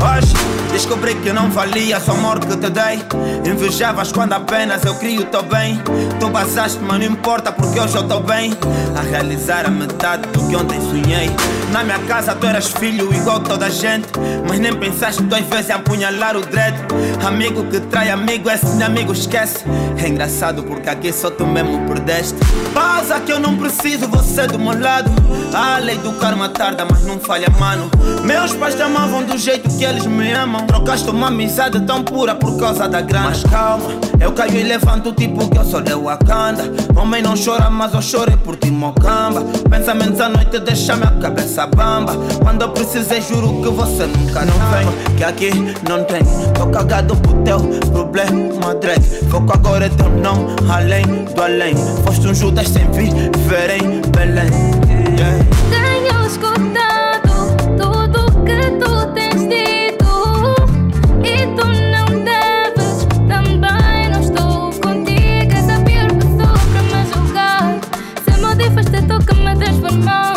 [0.00, 3.00] Hoje descobri que não valia só amor que te dei.
[3.48, 5.80] Invejavas quando apenas eu crio teu bem.
[6.18, 8.52] Tu passaste, mas não importa porque hoje eu tô bem.
[8.96, 11.30] A realizar a metade do que ontem sonhei.
[11.70, 14.08] Na minha casa tu eras filho igual toda a gente.
[14.48, 16.76] Mas nem pensaste duas vezes em apunhalar o dread.
[17.24, 19.64] Amigo que trai amigo, esse amigo esquece.
[20.02, 22.34] É engraçado porque aqui só tu mesmo perdeste.
[22.74, 25.12] Pausa que eu não preciso, você do meu lado.
[25.54, 27.88] A lei do karma tarda, mas não falha, mano.
[28.24, 30.71] Meus pais te amavam do jeito que eles me amam.
[30.72, 33.28] Trocaste uma amizade tão pura por causa da grana.
[33.28, 36.64] Mas calma, eu caio e levanto tipo que eu sou de Wakanda.
[36.96, 39.42] Homem não chora, mas eu chorei por ti, mocamba.
[39.68, 42.14] Pensamentos à noite deixa minha cabeça bamba.
[42.40, 45.16] Quando eu precisei, juro que você nunca não vem.
[45.18, 45.50] Que aqui
[45.86, 46.22] não tem,
[46.54, 47.60] tô cagado pro teu
[47.90, 49.04] problema, dread.
[49.30, 51.74] Foco agora é teu não, além do além.
[52.02, 54.91] Foste um Judas sem viver em Belém.
[70.00, 70.31] Que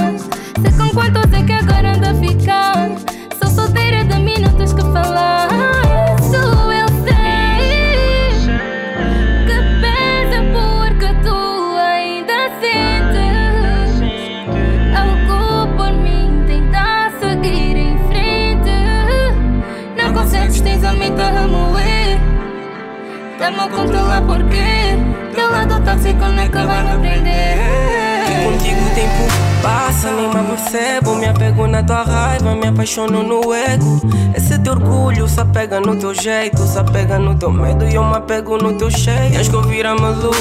[31.95, 34.01] tua raiva, me apaixono no ego.
[34.35, 38.03] Esse teu orgulho se apega no teu jeito, se apega no teu medo e eu
[38.03, 39.31] me apego no teu cheio.
[39.31, 40.33] Tens que ouvir a melodia,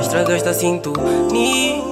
[0.00, 1.82] estragaste a sintonia.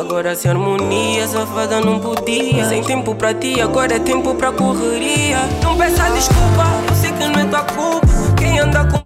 [0.00, 2.64] Agora sem harmonia, safada não podia.
[2.64, 5.38] Sem tempo pra ti, agora é tempo pra correria.
[5.62, 8.08] Não peça desculpa, eu sei que não é tua culpa.
[8.36, 8.99] Quem anda com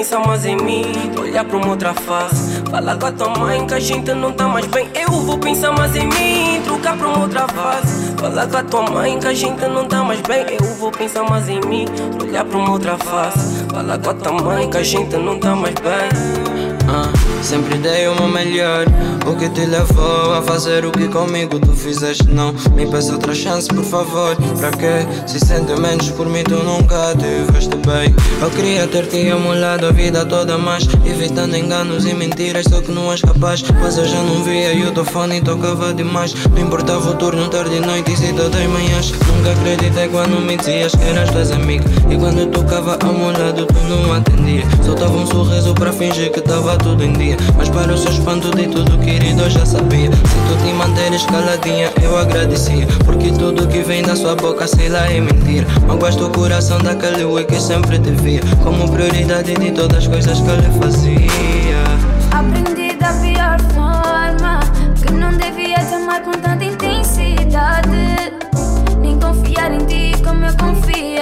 [0.00, 1.12] pensar mais em mim.
[1.18, 2.62] Olhar pra uma outra face.
[2.70, 4.88] Fala com a tua mãe que a gente não tá mais bem.
[4.94, 6.62] Eu vou pensar mais em mim.
[6.64, 8.14] Trocar pra uma outra face.
[8.16, 10.46] Fala com a tua mãe que a gente não tá mais bem.
[10.58, 11.84] Eu vou pensar mais em mim.
[12.18, 13.66] Olhar pra uma outra face.
[13.70, 16.08] Fala com a tua mãe que a gente não tá mais bem.
[16.88, 18.86] Ah, sempre dei o meu melhor.
[19.26, 22.28] O que te levou a fazer o que comigo tu fizeste?
[22.28, 24.36] Não me peça outra chance, por favor.
[24.58, 25.06] Pra quê?
[25.26, 28.14] Se sente menos por mim, tu nunca tiveste bem.
[28.40, 32.90] Eu queria ter te amolado a vida toda, mas evitando enganos e mentiras, só que
[32.90, 33.62] não és capaz.
[33.80, 36.34] Mas eu já não via e o teu fone tocava demais.
[36.50, 39.12] Não importava o turno, tarde e noite e cita das manhãs.
[39.12, 41.90] Nunca acreditei quando me dizias que eras tuas amigas.
[42.10, 44.64] E quando tocava amolado, tu não atendia.
[44.84, 47.29] Soltava um sorriso para fingir que tava tudo em dia.
[47.56, 50.10] Mas para o seu espanto de tudo, querido, eu já sabia.
[50.10, 52.86] Se tu te manteres caladinha, eu agradecia.
[53.04, 55.66] Porque tudo que vem da sua boca, sei lá, é mentira.
[55.86, 58.40] Mas gosto do coração daquele ui que sempre te via.
[58.62, 62.20] Como prioridade de todas as coisas que eu lhe fazia.
[62.32, 64.60] Aprendi da pior forma
[64.94, 68.32] Que não devia te amar com tanta intensidade
[69.00, 71.19] Nem confiar em ti como eu confiei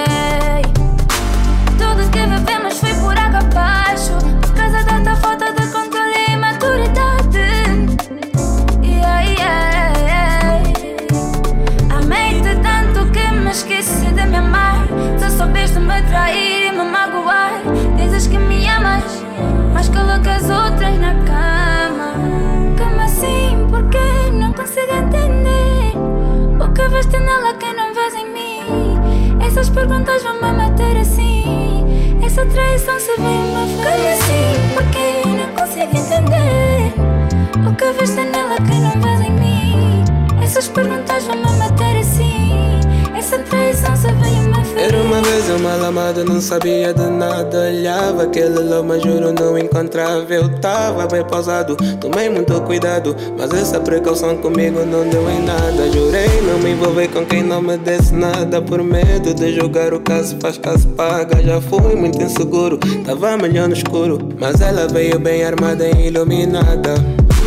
[29.68, 31.84] Essas perguntas vão me matar assim.
[32.24, 34.72] Essa traição se vem me Como assim?
[34.72, 36.94] Porque não consigo entender
[37.68, 40.04] o que veste nela que não vês em mim.
[40.42, 42.80] Essas perguntas vão me matar assim.
[43.14, 43.67] Essa traição
[45.48, 47.58] uma vez eu mal amado, não sabia de nada.
[47.58, 50.32] Olhava aquele mas juro não encontrava.
[50.32, 53.16] Eu tava bem pausado, tomei muito cuidado.
[53.38, 55.90] Mas essa precaução comigo não deu em nada.
[55.92, 58.60] Jurei não me envolver com quem não me desse nada.
[58.60, 61.42] Por medo de jogar o caso, faz caso paga.
[61.42, 64.18] Já fui muito inseguro, tava melhor no escuro.
[64.38, 66.94] Mas ela veio bem armada e iluminada.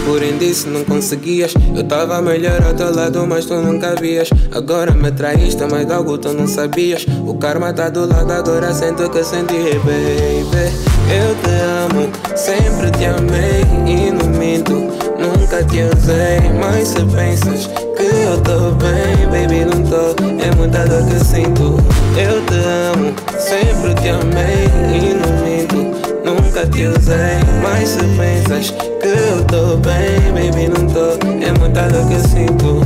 [0.05, 1.53] Porém disse não conseguias.
[1.75, 4.29] Eu tava melhor ao teu lado mas tu nunca vias.
[4.51, 7.05] Agora me traíste mas algo tu não sabias.
[7.25, 10.91] O karma tá do lado agora sinto que senti baby.
[11.11, 11.51] Eu te
[11.89, 13.61] amo, sempre te amei.
[13.85, 14.91] E não minto
[15.21, 20.85] Nunca te usei, mas se pensas que eu tô bem Baby não tô, é muita
[20.87, 21.77] dor que sinto.
[22.17, 24.65] Eu te amo, sempre te amei.
[24.95, 25.80] E não minto
[26.23, 31.13] Nunca te usei, mas se pensas que eu tô bem, baby, não tô.
[31.43, 32.81] É muita dor que eu sinto.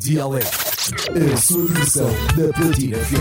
[0.00, 0.48] Dialeto,
[1.22, 3.18] a sua versão da Platina FM.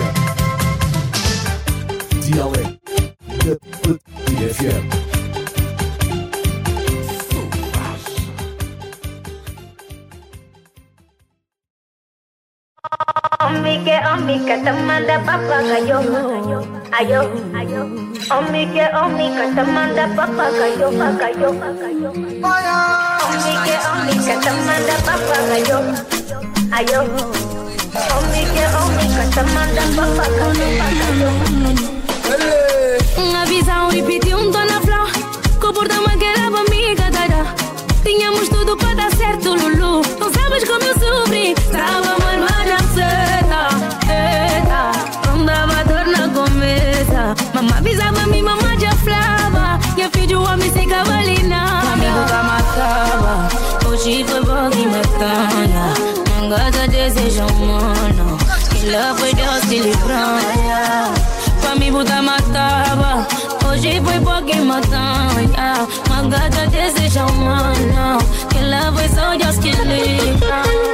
[2.21, 2.79] Dialeto
[3.27, 4.85] da Platina FM.
[13.39, 15.99] Omi que omi que te manda papagayo
[16.97, 17.21] Ayo,
[17.57, 17.81] ayo.
[18.37, 22.09] Omi que omi que te manda papagayo Pagayo, pagayo
[23.29, 25.77] Omi que omi que te manda papagayo
[26.77, 27.01] Ayo.
[28.17, 29.83] Omi que omi que te manda
[58.87, 60.17] humano Que lá foi Deus que livrou
[61.71, 63.27] Amigo da matava
[63.67, 68.17] Hoje foi bom que me tanha Mangada deseja humano
[68.49, 70.86] Que lá foi só Deus que livra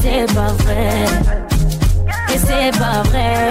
[0.00, 1.04] c'est pas vrai
[2.32, 3.48] Et c'est pas vrai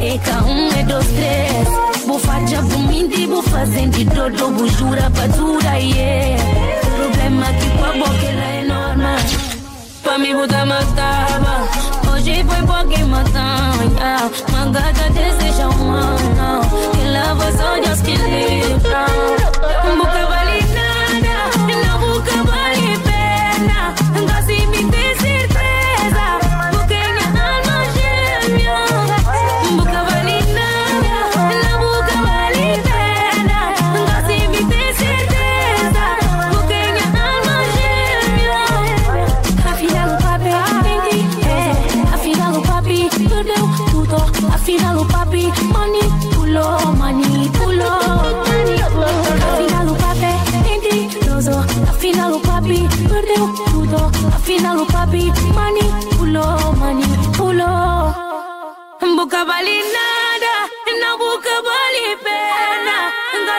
[0.00, 1.82] Et quand um é dos três
[2.18, 6.42] faja por mim, tipo fazendo de todo, bu jura pra dura, yeah.
[6.96, 9.18] Problema que com a boca ela é normal.
[10.02, 11.68] Pra mim botar matava
[12.10, 14.30] Hoje foi porque matava yeah.
[14.50, 16.60] Mangata deseja um ano
[16.92, 19.06] Que lava só Deus que livra
[19.96, 20.41] Boca vale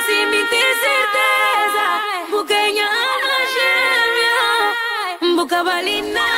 [0.03, 1.85] assim me tem certeza.
[2.29, 2.89] Buquenha
[3.23, 6.32] na gêmea, buca balina.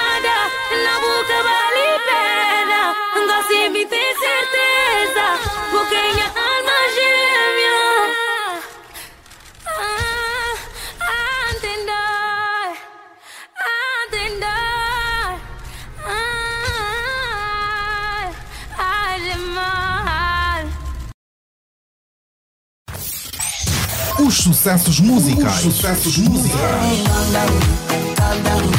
[24.46, 25.66] Sucessos musicais.
[25.66, 26.60] Os sucessos musicais.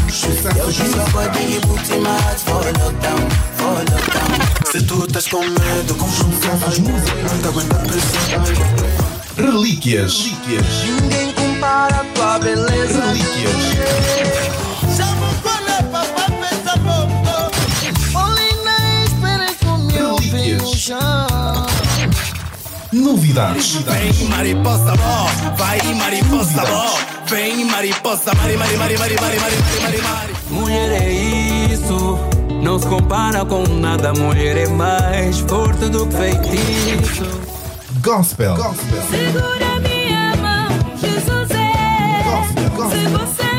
[0.08, 0.76] Sucessos
[4.70, 8.44] Se tu estás com medo, com sucessos musicais, não aguenta a pressão.
[9.36, 10.30] Relíquias.
[11.02, 13.04] Ninguém compara a tua beleza.
[13.06, 14.06] Relíquias.
[22.96, 23.74] Novidades.
[23.74, 25.26] Vem mariposa bó,
[25.56, 26.98] vai mariposa bó.
[27.26, 30.32] Vem mariposa, mari, mari, mari, mari, mari, mari, mari, mari, mari.
[30.50, 31.12] Mulher é
[31.72, 32.18] isso,
[32.62, 34.14] não se compara com nada.
[34.14, 37.24] Mulher é mais forte do que feitiço.
[38.00, 38.56] Gospel.
[39.10, 40.68] Segura minha mão,
[40.98, 42.22] Jesus é.
[42.88, 43.55] Se você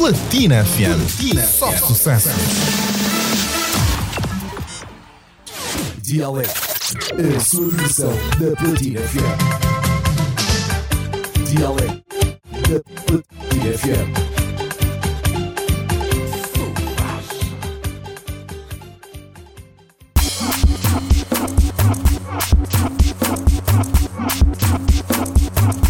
[0.00, 0.96] Platina FM.
[1.46, 2.30] Só sucesso.
[5.98, 6.58] Dialeto.
[7.36, 9.36] A sua versão da Platina FM.
[11.50, 12.02] Dialeto.
[12.50, 14.30] Da Platina FM.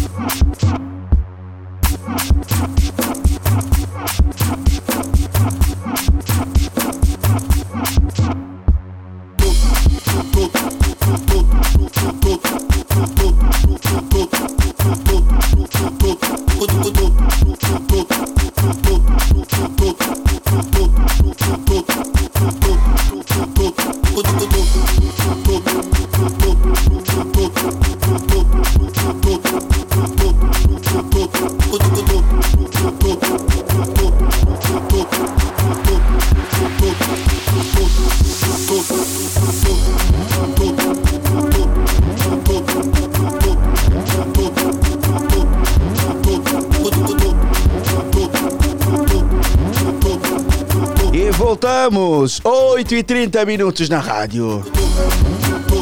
[51.41, 54.63] voltamos, 8 e 30 minutos na rádio.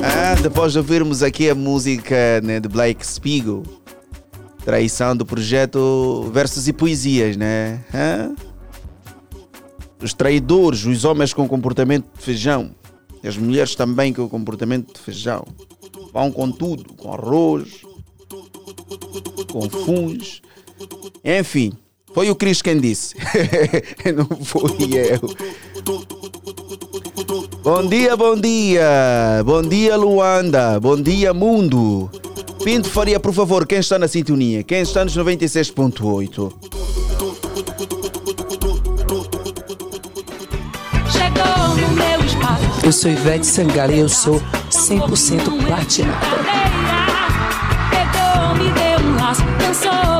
[0.01, 3.63] Ah, depois de ouvirmos aqui a música né, de Blake Spiegel,
[4.63, 7.83] traição do projeto Versos e Poesias, né?
[10.01, 12.73] Os traidores, os homens com comportamento de feijão,
[13.21, 15.45] e as mulheres também com comportamento de feijão,
[16.13, 17.81] vão com tudo, com arroz,
[19.51, 20.41] com funs,
[21.21, 21.73] enfim.
[22.13, 23.15] Foi o Cris quem disse.
[24.15, 25.19] Não fui eu.
[27.63, 29.43] Bom dia, bom dia.
[29.45, 30.79] Bom dia, Luanda.
[30.79, 32.09] Bom dia, mundo.
[32.63, 34.63] Pinto Faria, por favor, quem está na sintonia?
[34.63, 36.53] Quem está nos 96.8?
[41.09, 42.85] Chegou no meu espaço.
[42.85, 44.41] Eu sou Ivete Sangalo e eu sou
[44.71, 46.19] 100% platinada.
[47.89, 50.18] Pegou, me deu um laço, dançou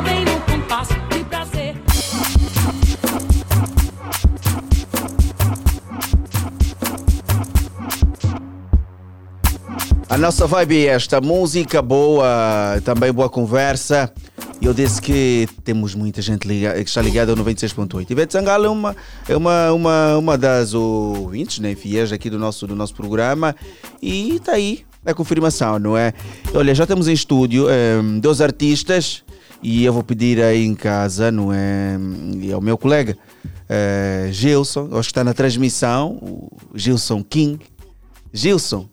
[10.10, 12.26] A nossa vibe é esta: música boa,
[12.84, 14.12] também boa conversa.
[14.60, 18.10] Eu disse que temos muita gente liga, que está ligada ao 96.8.
[18.10, 18.96] Ivete Sangalo é uma,
[19.28, 23.54] é uma, uma, uma das ouvintes, né, fiéis aqui do nosso, do nosso programa.
[24.02, 26.12] E está aí a confirmação, não é?
[26.52, 27.66] Olha, já temos em estúdio
[28.02, 29.22] um, dois artistas
[29.62, 31.96] e eu vou pedir aí em casa, não é?
[32.40, 33.16] E ao meu colega
[33.68, 37.60] eh, Gilson, acho que está na transmissão, o Gilson King.
[38.32, 38.88] Gilson,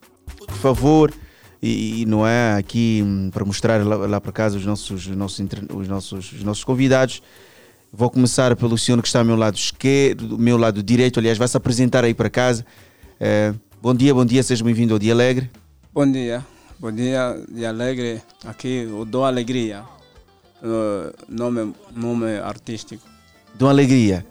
[0.47, 1.13] por favor,
[1.61, 5.15] e, e não é aqui hum, para mostrar lá, lá para casa os nossos, os,
[5.15, 7.21] nossos, os, nossos, os nossos convidados.
[7.93, 11.37] Vou começar pelo senhor que está ao meu lado esquerdo, do meu lado direito, aliás,
[11.37, 12.65] vai se apresentar aí para casa.
[13.19, 15.49] Eh, bom dia, bom dia, seja bem-vindo ao Dia Alegre.
[15.93, 16.45] Bom dia,
[16.77, 18.21] bom dia de alegre.
[18.45, 19.83] Aqui o Do Alegria,
[20.61, 23.03] uh, nome, nome artístico.
[23.55, 24.23] Dom Alegria.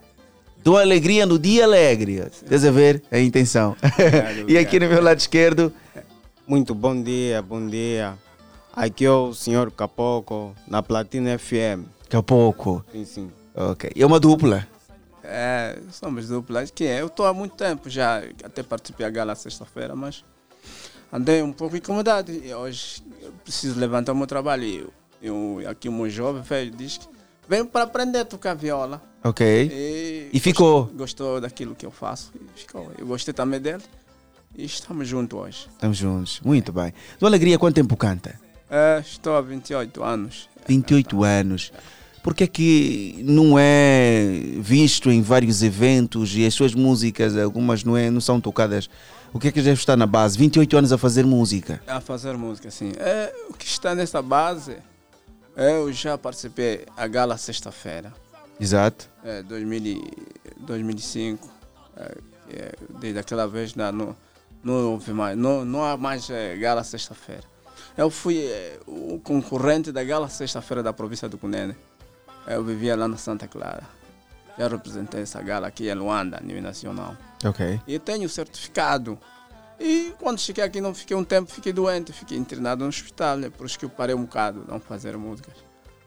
[0.63, 2.23] Dom Alegria no Dia Alegre.
[2.31, 3.75] Estás a ver a intenção.
[4.47, 5.73] e aqui no meu lado esquerdo,
[6.47, 8.17] Muito bom dia, bom dia.
[8.73, 11.87] Aqui é o senhor Capoco, na Platina FM.
[12.09, 12.85] Capoco.
[12.93, 13.33] Sim, sim.
[13.53, 13.91] Ok.
[13.97, 14.65] É uma dupla.
[15.25, 16.71] É, somos duplas.
[16.71, 20.25] Que é, eu estou há muito tempo já, até participei da gala sexta-feira, mas
[21.13, 22.31] andei um pouco incomodado.
[22.31, 24.63] E hoje eu preciso levantar o meu trabalho.
[24.63, 27.09] E eu, eu, aqui meu jovem velho diz que
[27.49, 29.03] venho para aprender a tocar viola.
[29.25, 29.45] Ok.
[29.73, 30.83] E, E ficou?
[30.85, 32.33] Gostou, gostou daquilo que eu faço.
[32.37, 32.93] E ficou.
[32.97, 33.83] Eu gostei também dele.
[34.57, 35.69] Estamos juntos hoje.
[35.71, 36.41] Estamos juntos.
[36.45, 36.93] Muito bem.
[37.21, 38.39] Dom Alegria, quanto tempo canta?
[38.71, 40.49] É, estou há 28 anos.
[40.67, 41.73] 28 anos.
[42.23, 47.85] Por que é que não é visto em vários eventos e as suas músicas, algumas
[47.85, 48.89] não, é, não são tocadas?
[49.33, 50.37] O que é que deve estar na base?
[50.39, 51.81] 28 anos a fazer música.
[51.87, 52.93] A fazer música, sim.
[52.99, 54.79] É, o que está nessa base,
[55.55, 58.13] eu já participei da gala sexta-feira.
[58.59, 59.09] Exato.
[59.23, 60.13] É, 2000, e-
[60.61, 61.49] 2005.
[61.97, 62.19] É,
[62.51, 64.17] é, desde aquela vez não, não,
[64.67, 67.45] não houve mais, não, não há mais é, gala sexta-feira.
[67.97, 71.77] Eu fui é, o concorrente da gala sexta-feira da província do Cunene.
[72.49, 73.85] Eu vivia lá na Santa Clara.
[74.59, 77.17] Já representei essa gala aqui em Luanda, a nível nacional.
[77.45, 77.81] Ok.
[77.87, 79.19] E tenho certificado.
[79.79, 83.39] E quando cheguei aqui, não fiquei um tempo, fiquei doente, fiquei internado no hospital.
[83.45, 85.55] É por isso que eu parei um bocado não fazer músicas.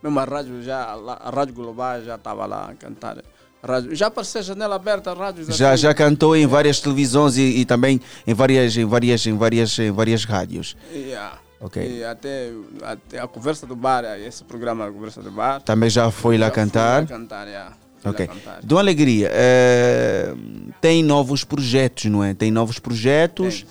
[0.03, 3.23] Mesmo a rádio, já, a Rádio Global já estava lá a cantar.
[3.61, 7.65] Rádio, já apareceu a janela aberta, rádio Já, já cantou em várias televisões e, e
[7.65, 10.77] também em várias, em várias, em várias, em várias rádios.
[10.93, 11.39] Yeah.
[11.75, 12.51] E até,
[12.81, 15.61] até a conversa do bar, esse programa, a conversa do bar.
[15.61, 17.01] Também já foi lá já fui cantar?
[17.01, 17.75] lá cantar, yeah.
[18.01, 18.27] Fui Ok.
[18.27, 18.59] cantar.
[18.63, 20.33] Dom Alegria, eh,
[20.79, 22.33] tem novos projetos, não é?
[22.33, 23.65] Tem novos projetos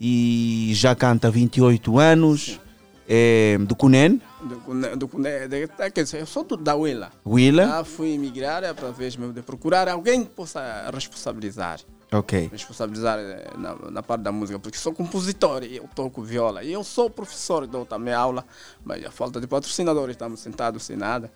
[0.00, 2.60] e já canta há 28 anos.
[3.06, 7.10] É, do Cunen, Do, Cune- do, de- de- quer dizer, eu sou do, da Willa.
[7.26, 7.66] Willa.
[7.66, 11.80] Já fui emigrar é para vez mesmo de procurar alguém que possa responsabilizar.
[12.12, 12.48] Ok.
[12.52, 16.62] Responsabilizar eh, na, na parte da música, porque sou compositor e eu toco viola.
[16.62, 18.44] E eu sou professor, dou também aula,
[18.84, 21.32] mas a falta de patrocinadores, estamos sentados sem nada.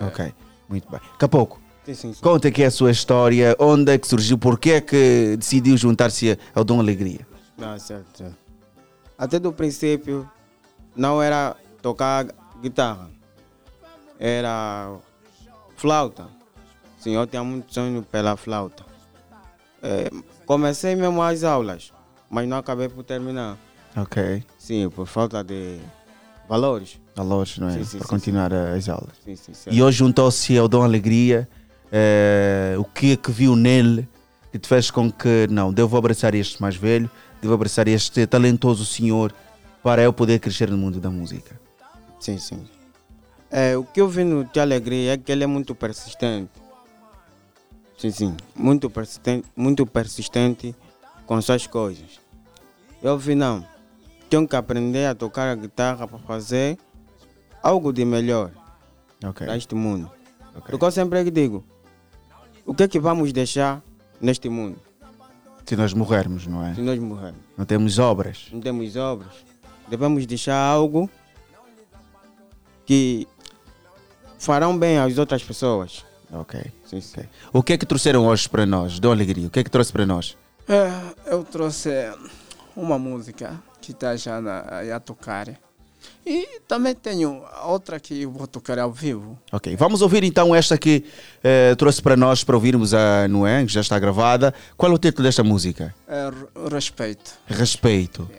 [0.00, 0.34] Ok,
[0.68, 1.00] muito bem.
[1.12, 2.20] Daqui a pouco, Sim, sim, sim.
[2.20, 6.64] conta aqui a sua história, onde é que surgiu, porquê é que decidiu juntar-se ao
[6.64, 7.26] Dom Alegria?
[7.60, 8.36] Ah, certo, certo.
[9.16, 10.28] Até do princípio,
[10.94, 12.26] não era tocar
[12.60, 13.10] guitarra,
[14.18, 14.96] era
[15.76, 16.28] flauta.
[16.98, 18.84] Sim, eu tinha muito sonho pela flauta.
[19.82, 20.10] Eh,
[20.44, 21.92] comecei mesmo as aulas,
[22.28, 23.56] mas não acabei por terminar.
[23.96, 24.42] Ok.
[24.58, 25.78] Sim, por falta de
[26.48, 27.00] valores.
[27.14, 27.72] Valores, não é?
[27.72, 29.12] Sim, sim, Para sim, continuar as aulas.
[29.24, 29.52] Sim, sim.
[29.70, 31.48] E hoje juntou-se ao Dom Alegria.
[31.92, 34.06] eh, o que é que viu nele
[34.52, 37.08] que te fez com que, não, devo abraçar este mais velho,
[37.40, 39.32] devo abraçar este talentoso senhor
[39.82, 41.58] para eu poder crescer no mundo da música?
[42.20, 42.64] Sim, sim.
[43.50, 46.50] É, o que eu vi no Tia Alegria é que ele é muito persistente.
[47.96, 48.36] Sim, sim.
[48.54, 50.74] Muito persistente, muito persistente
[51.26, 52.20] com suas coisas.
[53.02, 53.64] Eu vi, não.
[54.28, 56.78] Tenho que aprender a tocar a guitarra para fazer
[57.62, 58.50] algo de melhor
[59.24, 59.46] Ok.
[59.46, 60.10] para este mundo.
[60.66, 61.64] Porque eu sempre digo,
[62.66, 63.82] o que é que vamos deixar
[64.20, 64.78] neste mundo
[65.64, 66.74] Se nós morrermos, não é?
[66.74, 67.40] se nós morrermos?
[67.56, 68.48] Não temos obras.
[68.52, 69.32] Não temos obras.
[69.88, 71.08] Devemos deixar algo
[72.88, 73.28] que
[74.38, 76.04] farão bem às outras pessoas.
[76.32, 76.58] Ok.
[76.86, 77.20] Sim, sim.
[77.52, 79.46] O que é que trouxeram hoje para nós, Dom Alegria?
[79.46, 80.38] O que é que trouxe para nós?
[80.66, 80.90] É,
[81.30, 81.90] eu trouxe
[82.74, 84.64] uma música que está já na,
[84.96, 85.48] a tocar.
[86.24, 89.38] E também tenho outra que eu vou tocar ao vivo.
[89.52, 91.04] Ok, vamos ouvir então esta que
[91.44, 94.54] eh, trouxe para nós para ouvirmos a Noé, que já está gravada.
[94.78, 95.94] Qual é o título desta música?
[96.06, 97.32] É, re- respeito.
[97.46, 98.30] Respeito.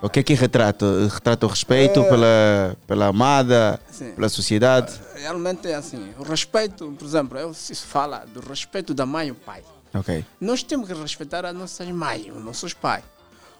[0.00, 0.86] O que é que retrata?
[1.08, 2.08] Retrata o respeito É.
[2.08, 4.12] pela, pela amada, Sim.
[4.12, 4.92] pela sociedade?
[5.16, 6.12] Realmente é assim.
[6.18, 9.62] O respeito, por exemplo, eu se fala do respeito da mãe e o pai.
[9.94, 10.24] Ok.
[10.40, 13.04] Nós temos que respeitar as nossas mães, os nossos pais.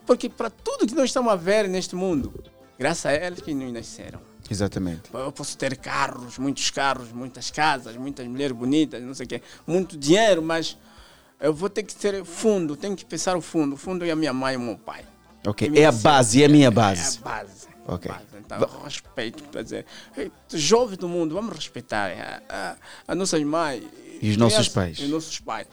[0.06, 2.32] Porque para tudo que nós estamos a ver neste mundo,
[2.78, 4.20] graças a eles que nos nasceram.
[4.50, 5.02] Exatamente.
[5.14, 9.42] Eu posso ter carros, muitos carros, muitas casas, muitas mulheres bonitas, não sei o quê,
[9.66, 10.76] muito dinheiro, mas
[11.40, 13.74] eu vou ter que ter fundo, tenho que pensar o fundo.
[13.74, 15.04] O fundo é a minha mãe e o meu pai.
[15.46, 17.18] Ok, é a base, é a minha base.
[17.18, 17.66] É a base.
[17.86, 18.10] Ok.
[18.44, 19.86] Então, respeito, quer dizer,
[20.16, 22.76] eh, jovens do mundo, vamos respeitar a, a,
[23.08, 23.82] a nossas mães.
[24.20, 24.98] E os nossos crianças- pais.
[24.98, 25.66] E os nossos pais.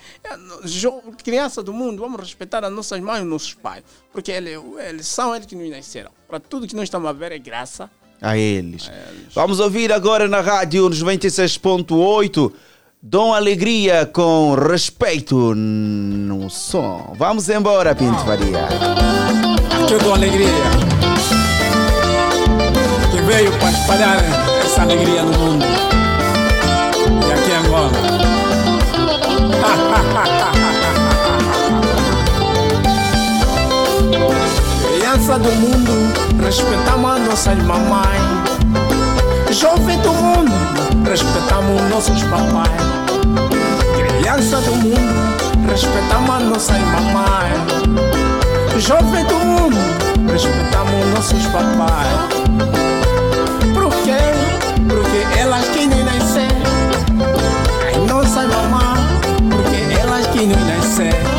[0.66, 3.84] Jo- Criança do mundo, vamos respeitar as nossas mães e os nossos pais.
[4.12, 6.10] Porque eles, eles são eles que nos nasceram.
[6.28, 7.92] Para tudo que nós estamos a ver é graça.
[8.22, 8.90] A eles.
[9.36, 12.52] Vamos ouvir agora na rádio nos 96.8
[13.02, 17.14] Dom Alegria com respeito no som.
[17.18, 18.68] Vamos embora, Pinto Faria.
[19.92, 20.54] Eu dou alegria.
[23.10, 24.24] Que veio para espalhar
[24.64, 25.66] essa alegria no mundo.
[27.28, 27.90] E aqui em Angola.
[34.94, 36.14] Criança do mundo,
[36.44, 38.22] respeitamos as nossas mamães.
[39.50, 40.52] Jovem do mundo,
[41.10, 42.70] respeitamos nossos papais.
[43.98, 48.39] Criança do mundo, respeitamos as nossas mamães.
[48.80, 49.78] Jovem do mundo,
[50.32, 52.08] respeitamos nossos papais.
[53.74, 54.18] Por quê?
[54.88, 56.64] Porque elas que nos nasceram.
[57.90, 59.02] As nossas mamães,
[59.52, 61.30] porque elas que nos nasceram.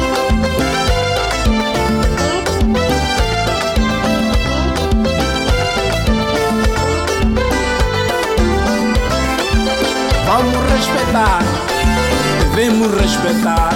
[10.27, 11.43] Vamos respeitar,
[12.55, 13.71] devemos respeitar.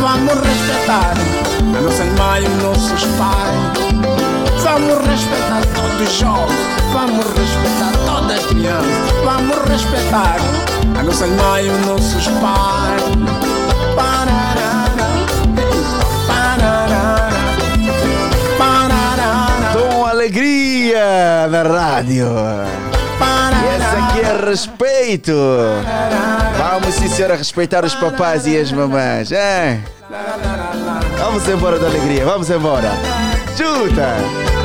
[0.00, 3.84] Vamos respeitar a nossas mães e os nossos pais.
[4.62, 6.74] Vamos respeitar todos os jovens.
[6.92, 9.12] Vamos respeitar todas as crianças.
[9.24, 10.36] Vamos respeitar
[10.98, 13.02] a nossas mães e os nossos pais.
[19.72, 22.28] Dom Alegria na rádio.
[23.62, 25.32] E esse aqui é respeito.
[26.56, 29.32] Vamos, sim, senhora, respeitar os papais e as mamães.
[29.32, 29.80] É.
[31.26, 32.92] Vamos embora da alegria, vamos embora.
[33.56, 34.16] Chuta,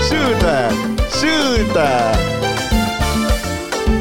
[0.09, 0.67] chuta,
[1.09, 2.11] chuta.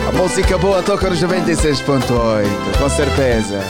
[0.08, 3.60] A música boa toca nos 96.8, com certeza.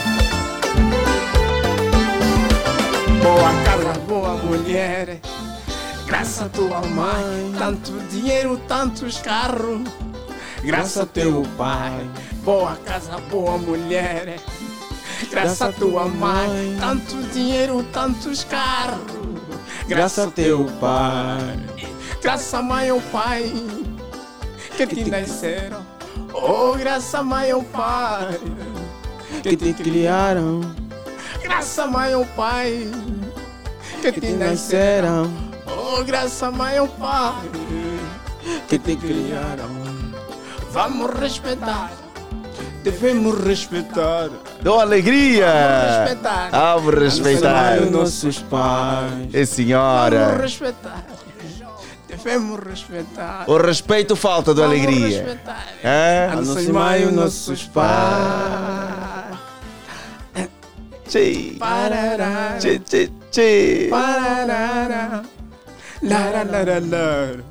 [3.22, 5.20] Boa casa, boa mulher.
[6.06, 9.82] Graças a tua mãe, tanto dinheiro, tantos carros.
[10.64, 12.08] Graças a teu pai,
[12.42, 14.38] boa casa, boa mulher.
[15.30, 19.00] Graças a tua mãe, tanto dinheiro, tantos carros.
[19.86, 21.58] Graças a teu pai,
[22.22, 23.52] graças a mãe e ao pai
[24.76, 25.84] que te nasceram.
[26.32, 28.38] Oh, graças a mãe e ao pai
[29.42, 30.60] que te criaram.
[31.42, 32.90] Graças a mãe e ao pai
[34.00, 35.30] que te nasceram.
[35.66, 37.50] Oh, graças a mãe e ao pai
[38.68, 39.68] que te criaram.
[40.70, 41.90] Vamos respeitar,
[42.82, 44.30] devemos respeitar.
[44.62, 45.46] Dom Alegria.
[45.46, 46.50] Vamos respeitar.
[46.50, 47.78] Vamos respeitar.
[47.82, 49.34] Os nossos pais.
[49.34, 50.26] É, senhora.
[50.26, 51.04] Vamos respeitar.
[52.08, 53.44] Devemos respeitar.
[53.46, 55.18] O respeito falta do Vamos Alegria.
[55.18, 55.66] respeitar.
[55.82, 56.30] É?
[56.32, 59.38] A nossa mãe e os nossos pais.
[61.08, 61.56] Tchê.
[61.58, 62.56] Parará.
[62.58, 63.88] Tchê, tchê, tchê.
[63.90, 65.22] Parará.
[66.02, 67.44] Lara, lara, lara.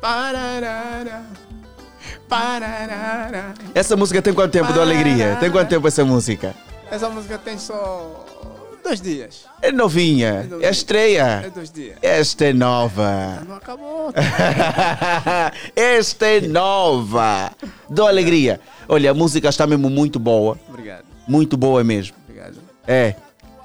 [0.00, 1.22] Parará.
[3.74, 5.36] Essa música tem quanto tempo do Alegria?
[5.40, 6.54] Tem quanto tempo essa música?
[6.90, 8.24] Essa música tem só
[8.82, 9.44] dois dias.
[9.60, 10.48] É novinha.
[10.60, 11.42] É estreia.
[11.46, 11.96] É dois dias.
[12.00, 13.42] Esta é nova.
[13.46, 14.12] Não acabou.
[15.76, 17.52] Esta é nova.
[17.88, 18.60] Do Alegria.
[18.88, 20.58] Olha, a música está mesmo muito boa.
[20.68, 21.04] Obrigado.
[21.26, 22.16] Muito boa mesmo.
[22.26, 22.56] Obrigado.
[22.86, 23.14] É.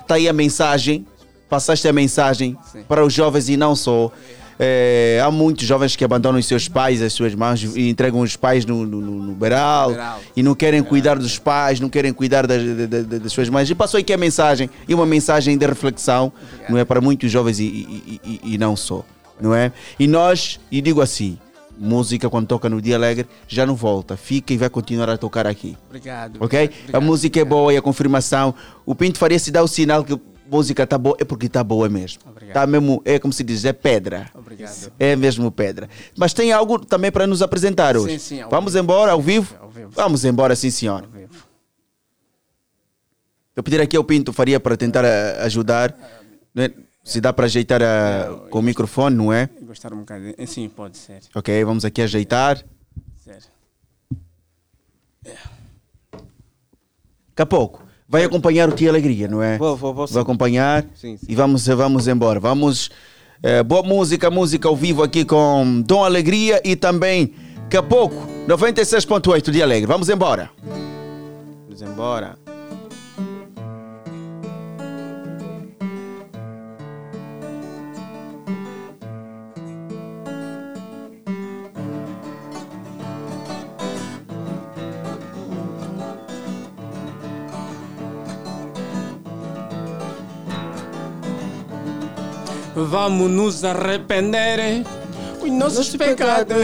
[0.06, 1.07] Tá aí a mensagem.
[1.49, 2.84] Passaste a mensagem Sim.
[2.84, 4.11] para os jovens e não só.
[4.65, 8.35] É, há muitos jovens que abandonam os seus pais, as suas mães e entregam os
[8.38, 10.22] pais no, no, no- beral Beral.
[10.38, 13.69] e não querem cuidar dos pais, não querem cuidar das, da- da- das suas mães.
[13.69, 16.31] E passou aqui a mensagem, e uma mensagem de reflexão,
[16.69, 16.85] não é?
[16.85, 19.03] Para muitos jovens e, e- e- e- não só,
[19.41, 19.72] não é?
[19.99, 21.38] E nós, e digo assim,
[21.77, 25.45] música quando toca no Dia Alegre já não volta, fica e vai continuar a tocar
[25.45, 25.76] aqui.
[25.90, 26.38] Obrigado.
[26.40, 26.69] Ok?
[26.94, 28.53] a música é boa e a confirmação.
[28.85, 30.18] O Pinto Faria se dá o sinal que
[30.49, 32.22] música está boa, é porque está boa mesmo.
[32.41, 34.30] Está mesmo, é como se diz, é pedra.
[34.34, 34.91] Obrigado.
[34.99, 35.90] É mesmo pedra.
[36.18, 38.20] Mas tem algo também para nos apresentar hoje.
[38.20, 39.56] Sim, sim, ao Vamos embora ao vivo?
[39.70, 39.90] vivo.
[39.91, 41.07] Vamos embora, sim, senhor.
[43.56, 45.95] Eu pedir aqui ao Pinto Faria para tentar eh, ajudar.
[46.56, 46.70] né?
[47.03, 49.49] Se dá para ajeitar eh, com o microfone, não é?
[49.61, 50.34] Gostaram um bocadinho?
[50.48, 51.20] Sim, pode ser.
[51.36, 52.64] Ok, vamos aqui ajeitar.
[53.24, 53.44] Sério.
[56.11, 57.84] Daqui a pouco.
[58.14, 59.57] Vai acompanhar o Tia Alegria, não é?
[59.57, 60.07] Vou, vou, vou.
[60.07, 61.26] Vai acompanhar Sim, sim.
[61.27, 62.40] e vamos, vamos embora.
[62.40, 62.91] Vamos.
[63.41, 67.34] eh, boa música, música ao vivo aqui com Dom Alegria e também
[67.73, 68.15] Daqui a pouco,
[68.48, 69.88] 96.8 de Alegre.
[69.88, 70.52] Vamos embora.
[71.65, 72.43] Vamos embora.
[92.76, 94.84] Vamos nos arrepender
[95.41, 96.58] os nossos pecados.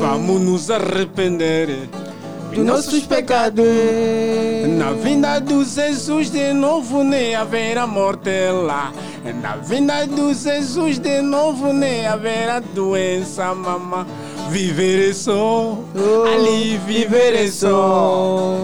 [0.00, 1.88] Vamos nos arrepender
[2.52, 3.64] Dos nossos pecados.
[4.76, 8.30] Na vinda do Jesus de novo nem haverá morte
[8.66, 8.92] lá.
[9.42, 14.06] Na vinda do Jesus de novo nem haverá doença, mamã.
[14.50, 15.78] Viver é só,
[16.32, 18.56] ali viver é só,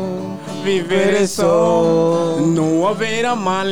[0.62, 3.66] viver é só, não haverá mal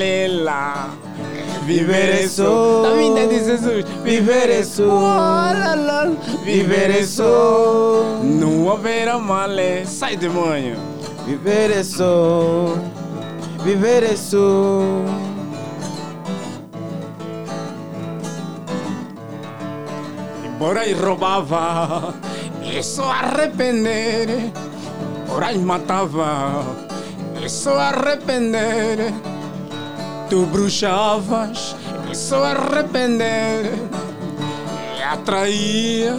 [1.65, 6.13] Viver é só, na vinda de Jesus, viver é só, lá, lá,
[6.45, 9.49] viver é só, não haverá mal.
[9.87, 10.77] Sai demônio.
[11.25, 12.75] Viver é só.
[13.63, 14.83] Viver é só.
[20.45, 22.15] Embora e roubava,
[22.63, 24.51] e só arrepender.
[25.25, 26.65] Embora e matava,
[27.41, 29.15] e só arrepender.
[30.33, 31.77] Tu bruxavas,
[32.11, 33.71] e só arrepender.
[34.99, 36.17] E atraía,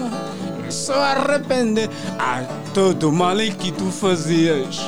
[0.69, 1.89] e só arrepender.
[2.19, 2.43] A
[2.75, 4.79] todo mal que tu fazias,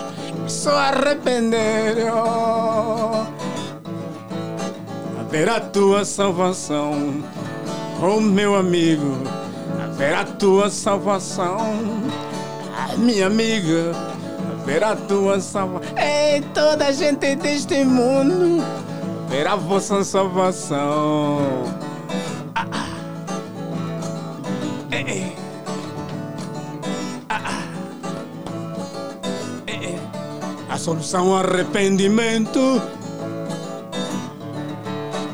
[0.45, 2.05] e só arrepender.
[2.13, 3.25] Oh.
[5.19, 7.23] Haverá tua salvação.
[7.99, 9.17] Oh meu amigo,
[9.83, 11.57] haverá tua salvação.
[12.77, 13.91] Ah, minha amiga,
[14.61, 15.97] haverá tua salvação.
[15.97, 18.63] Ei, toda a gente deste mundo,
[19.29, 21.39] verá vossa salvação.
[22.53, 22.87] Ah, ah.
[24.91, 25.35] Ei, ei.
[27.29, 27.63] Ah, ah.
[29.67, 29.99] Ei, ei.
[30.69, 32.81] A solução é arrependimento.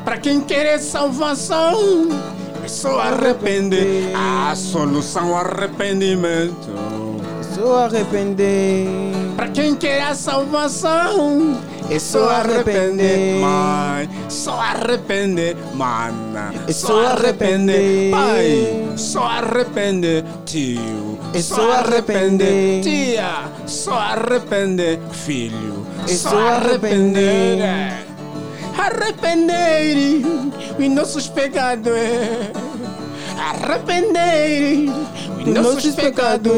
[0.04, 2.08] Pra quem quer salvação,
[2.64, 4.12] é só arrepender.
[4.14, 7.11] A solução arrependimento.
[7.62, 8.88] Só arrepender.
[9.36, 11.56] Pra quem quer a salvação,
[11.88, 13.38] é só arrepender.
[13.40, 15.56] Mãe, só arrepender.
[15.72, 18.10] Mana, É só arrepender.
[18.10, 20.24] Pai, só arrepender.
[20.44, 22.82] Tio, É só arrepender.
[22.82, 23.30] Tia,
[23.64, 24.98] só arrepender.
[25.12, 27.62] Filho, só só arrepender.
[27.62, 28.06] arrepender.
[28.76, 29.96] Arrepender
[30.80, 31.92] os nossos pecados.
[33.38, 34.90] Arrepender
[35.38, 36.52] os nossos pecados.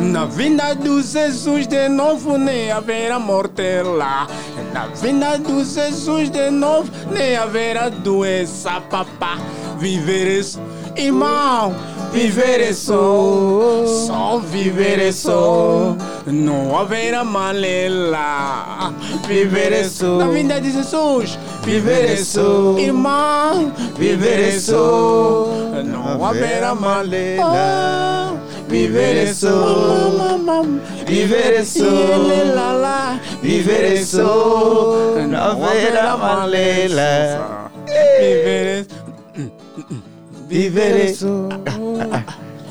[0.00, 4.26] Na vinda do Jesus de novo nem haverá morte lá.
[4.72, 9.38] Na vinda do Jesus de novo nem haverá doença, papá.
[9.78, 10.60] Viver isso,
[10.96, 11.74] irmão.
[12.14, 15.96] Viver é só, só viver é só.
[16.24, 17.52] Não haverá mal
[18.08, 18.94] lá.
[19.26, 20.18] Viver é só.
[20.18, 22.78] Na vinda de Jesus, viver é só.
[22.78, 25.48] Irmão, viver só.
[25.84, 28.32] Não haverá mal lá.
[28.68, 29.50] Viver só.
[31.04, 31.84] Viver só.
[33.42, 35.16] Viver só.
[35.28, 37.70] Não haverá mal lá.
[38.20, 38.86] Viver
[40.44, 41.48] é Viver é só.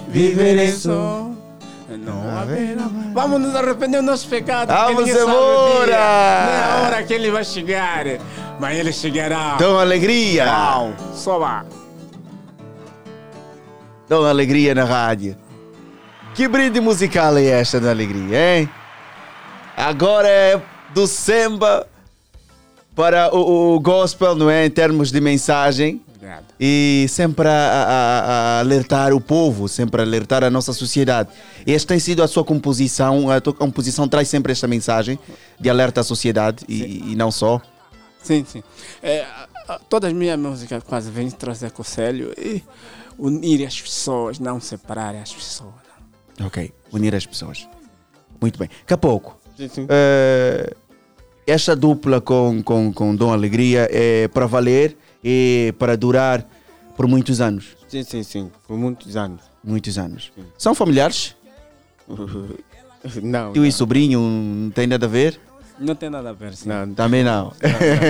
[0.07, 1.29] Viver é só.
[1.89, 2.89] Não haverá.
[3.13, 4.73] Vamos nos arrepender dos nossos pecados.
[4.73, 5.85] Vamos embora.
[5.85, 8.05] dia, Nem a hora que ele vai chegar.
[8.59, 9.55] Mas ele chegará.
[9.57, 10.45] Dão alegria.
[10.45, 11.65] Uau, só lá.
[14.07, 15.37] Dão alegria na rádio.
[16.33, 18.69] Que brinde musical é esta da alegria, hein?
[19.77, 20.61] Agora é
[20.93, 21.87] do samba
[22.95, 24.65] para o, o gospel, não é?
[24.65, 26.01] Em termos de mensagem.
[26.23, 26.45] Obrigado.
[26.57, 31.29] E sempre a, a- a alertar o povo, sempre a alertar a nossa sociedade.
[31.67, 35.19] Esta tem sido a sua composição, a tua composição traz sempre esta mensagem
[35.59, 37.61] de alerta à sociedade e, e não só.
[38.21, 38.63] Sim, sim.
[39.01, 39.25] É,
[39.89, 42.63] todas as minhas músicas quase vêm trazer conselho e
[43.19, 45.73] unir as pessoas, não separar as pessoas.
[46.41, 47.67] Ok, unir as pessoas.
[48.41, 48.69] Muito bem.
[48.79, 49.85] Daqui a pouco, Sim, sim.
[49.89, 50.73] eh,
[51.45, 56.45] esta dupla com, com, com Dom Alegria é para valer e para durar
[56.95, 57.75] por muitos anos.
[57.87, 58.51] Sim, sim, sim.
[58.67, 59.41] Por muitos anos.
[59.63, 60.31] Muitos anos.
[60.57, 61.35] São familiares?
[63.21, 63.51] Não.
[63.51, 65.37] Tio e sobrinho não tem nada a ver?
[65.77, 66.69] Não tem nada a ver, sim.
[66.69, 66.93] Não.
[66.93, 67.51] Também não.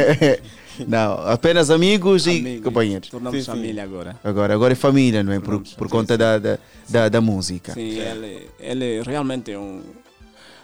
[0.88, 2.64] não, apenas amigos, e Amigos.
[2.64, 3.10] companheiros.
[3.10, 3.52] Tornamos Sim, sim.
[3.58, 4.16] família agora.
[4.24, 5.40] Agora, agora é família, não é?
[5.40, 7.74] Por, por conta da, da, da, da música.
[7.74, 9.82] Sim, ele, ele realmente é um,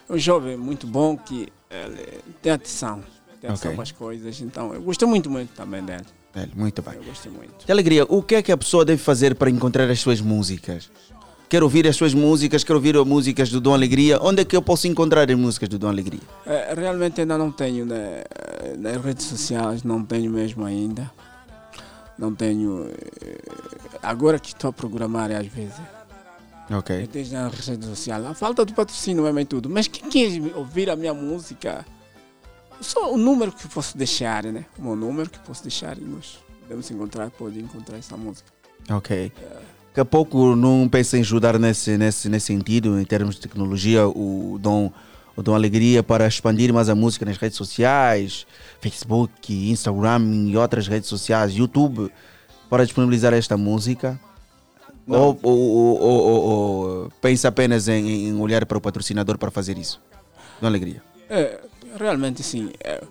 [0.10, 3.02] um jovem muito bom que ele tem atenção.
[3.42, 3.76] Tem atenção Ok.
[3.76, 4.42] para as coisas.
[4.42, 6.06] Então, eu gosto muito, muito também dele.
[6.34, 6.94] Velho, muito bem.
[6.96, 7.66] Eu gosto muito.
[7.66, 8.06] Que alegria.
[8.06, 10.90] O que é que a pessoa deve fazer para encontrar as suas músicas?
[11.50, 14.20] quero ouvir as suas músicas, quero ouvir as músicas do Dom Alegria.
[14.22, 16.20] Onde é que eu posso encontrar as músicas do Dom Alegria?
[16.46, 18.24] É, realmente ainda não tenho né,
[18.78, 21.10] nas redes sociais, não tenho mesmo ainda.
[22.20, 22.88] Não tenho.
[23.24, 23.38] eh,
[24.04, 25.74] Agora que estou a programar às vezes.
[26.70, 27.08] Ok.
[27.08, 28.24] Tenho nas redes sociais.
[28.26, 29.68] A falta de patrocínio mesmo e tudo.
[29.70, 31.84] Mas quem quer ouvir a minha música,
[32.82, 34.66] só o número que eu posso deixar, né?
[34.78, 38.50] O meu número que eu posso deixar e nós podemos encontrar, pode encontrar essa música.
[38.90, 39.32] Ok.
[39.90, 44.08] Daqui a pouco não pensa em ajudar nesse, nesse, nesse sentido, em termos de tecnologia,
[44.08, 44.92] o Dom,
[45.36, 48.46] o Dom Alegria para expandir mais a música nas redes sociais,
[48.80, 52.12] Facebook, Instagram e outras redes sociais, YouTube,
[52.70, 54.20] para disponibilizar esta música?
[55.08, 60.00] Ou, ou- ou- ou pensa apenas em, em olhar para o patrocinador para fazer isso?
[60.62, 61.02] Dom Alegria.
[61.28, 61.60] É,
[61.98, 62.72] realmente sim.
[62.84, 63.02] É,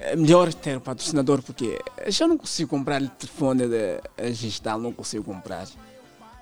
[0.00, 4.78] é melhor ter um patrocinador porque eu já não consigo comprar telefone de eh, digital,
[4.80, 5.66] não consigo comprar.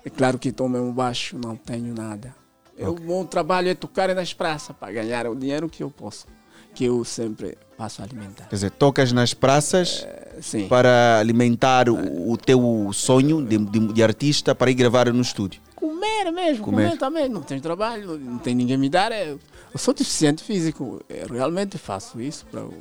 [0.05, 2.33] É claro que estou mesmo baixo, não tenho nada.
[2.77, 6.25] Eu, O meu trabalho é tocar nas praças para ganhar o dinheiro que eu posso,
[6.73, 8.45] que eu sempre passo a alimentar.
[8.47, 10.07] Quer dizer, tocas nas praças
[10.41, 10.65] sim.
[10.69, 15.59] para alimentar o, o teu sonho de, de- de artista para ir gravar no estúdio.
[15.75, 16.85] Comer mesmo, Comer.
[16.85, 17.27] comer, também.
[17.27, 19.11] Não tenho trabalho, não tem ninguém me dar.
[19.11, 19.35] é-
[19.73, 22.73] Eu sou deficiente físico, eu realmente faço isso para o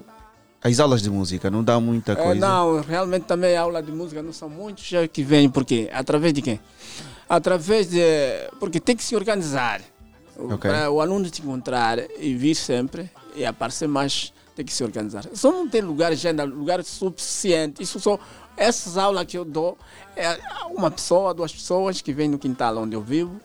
[0.63, 2.41] As aulas de música não dá muita É, coisa.
[2.41, 6.43] não, realmente também aula de música não são muitos já que vêm, porque através de
[6.43, 6.61] quem?
[7.29, 8.01] Através de.
[8.59, 9.81] Porque tem que se organizar.
[10.37, 10.71] O- Ok.
[10.71, 15.27] Para o aluno te encontrar e vir sempre e aparecer mais, tem que se organizar.
[15.35, 17.83] Só não tem lugar agenda, lugar suficiente.
[17.83, 18.19] Isso só.
[18.57, 19.77] Essas aulas que eu dou
[20.17, 20.39] é
[20.75, 23.39] uma pessoa, duas pessoas que vêm no quintal onde eu vivo,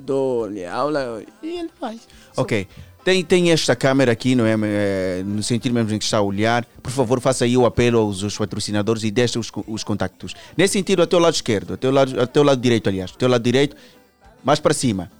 [0.00, 2.00] dou-lhe aula e ele faz.
[2.36, 2.66] Ok.
[3.04, 4.56] Tem, tem esta câmera aqui, não é?
[4.64, 6.64] É, No sentido mesmo em que está a olhar.
[6.82, 10.34] Por favor, faça aí o apelo aos, aos patrocinadores e deixe os, os contactos.
[10.56, 13.12] Nesse sentido, até o lado esquerdo, até o lado, até o lado direito, aliás.
[13.14, 13.76] Até o lado direito,
[14.42, 15.10] mais para cima.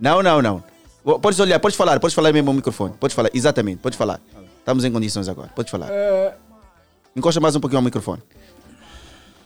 [0.00, 0.64] Não, não, não.
[1.20, 2.94] Podes olhar, podes falar, podes falar mesmo ao microfone.
[2.98, 4.20] Podes falar, exatamente, podes falar.
[4.58, 5.88] Estamos em condições agora, podes falar.
[5.90, 6.34] É,
[7.14, 8.22] Encosta mais um pouquinho ao microfone.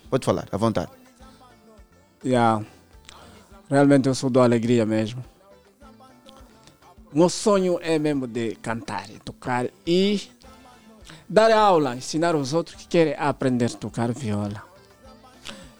[0.08, 0.90] Pode falar, à vontade.
[2.24, 2.64] Yeah.
[3.70, 5.24] Realmente eu sou da alegria mesmo.
[7.12, 10.20] Meu sonho é mesmo de cantar, tocar e
[11.28, 14.60] dar aula, ensinar os outros que querem aprender a tocar viola.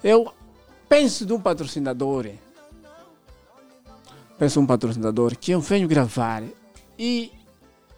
[0.05, 0.33] Eu
[0.89, 2.29] penso de um patrocinador,
[4.39, 6.45] penso um patrocinador que eu venho gravar
[6.97, 7.33] e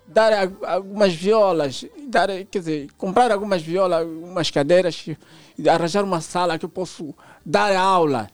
[0.07, 5.07] dar algumas violas, dar, quer dizer, comprar algumas violas, algumas cadeiras,
[5.71, 7.15] arranjar uma sala que eu posso
[7.45, 8.31] dar aula,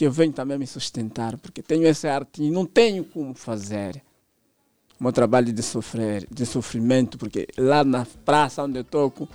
[0.00, 4.02] que eu venho também me sustentar, porque tenho essa arte e não tenho como fazer.
[4.98, 9.28] O meu trabalho de sofrer, de sofrimento, porque lá na praça onde eu toco,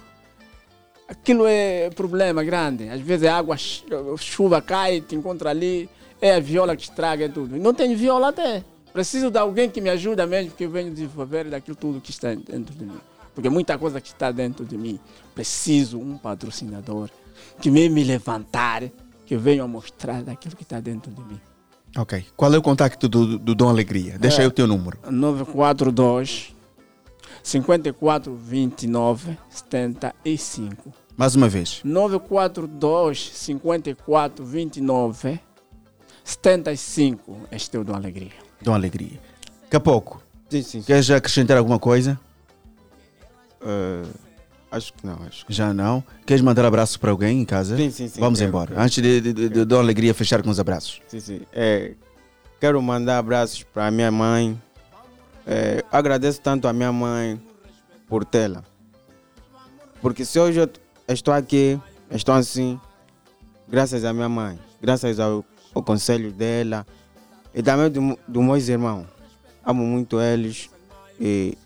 [1.08, 2.90] aquilo é problema grande.
[2.90, 3.86] Às vezes a água, ch-
[4.18, 5.88] chuva cai, te encontra ali,
[6.20, 7.56] é a viola que estraga tudo.
[7.56, 8.64] E não tenho viola até.
[8.92, 12.34] Preciso de alguém que me ajude mesmo, porque eu venho desenvolver daquilo tudo que está
[12.34, 13.00] dentro de mim.
[13.36, 15.00] Porque muita coisa que está dentro de mim,
[15.36, 17.12] preciso um patrocinador
[17.62, 18.82] que venha me levantar,
[19.26, 21.40] que venha a mostrar daquilo que está dentro de mim.
[21.98, 22.26] Ok.
[22.36, 24.18] Qual é o contacto do, do Dom Alegria?
[24.20, 24.42] Deixa É.
[24.42, 24.98] aí o teu número.
[25.10, 26.54] 942
[27.42, 30.94] 54 29 75.
[31.18, 31.82] Mais uma vez.
[31.84, 35.40] 942 54 29
[36.24, 37.38] 75.
[37.52, 38.32] Este é o do Alegria.
[38.62, 39.20] Dom Alegria.
[39.64, 40.22] Daqui a pouco.
[40.50, 40.82] Sim, sim.
[40.82, 42.20] Queres acrescentar alguma coisa?
[43.62, 44.04] Eh,
[44.76, 46.04] acho que não, acho que Já não.
[46.26, 47.78] Queres mandar abraço para alguém em casa?
[47.78, 48.68] Sim, sim, sim, Vamos quero, embora.
[48.72, 48.82] quero.
[48.82, 51.02] Antes de, de, de, de Alegria fechar com os abraços.
[51.08, 51.42] Sim, sim.
[51.54, 51.94] É,
[52.60, 54.60] quero mandar abraços para minha mãe.
[55.48, 57.42] É, agradeço tanto a minha mãe
[58.08, 58.64] por tê-la.
[60.02, 60.70] Porque se hoje eu
[61.08, 61.80] estou aqui,
[62.12, 62.80] estou assim,
[63.68, 65.44] graças à minha mãe, graças ao,
[65.74, 66.86] ao conselho dela
[67.54, 69.06] e também do, dos meus irmãos.
[69.66, 70.70] Amo muito eles
[71.20, 71.58] e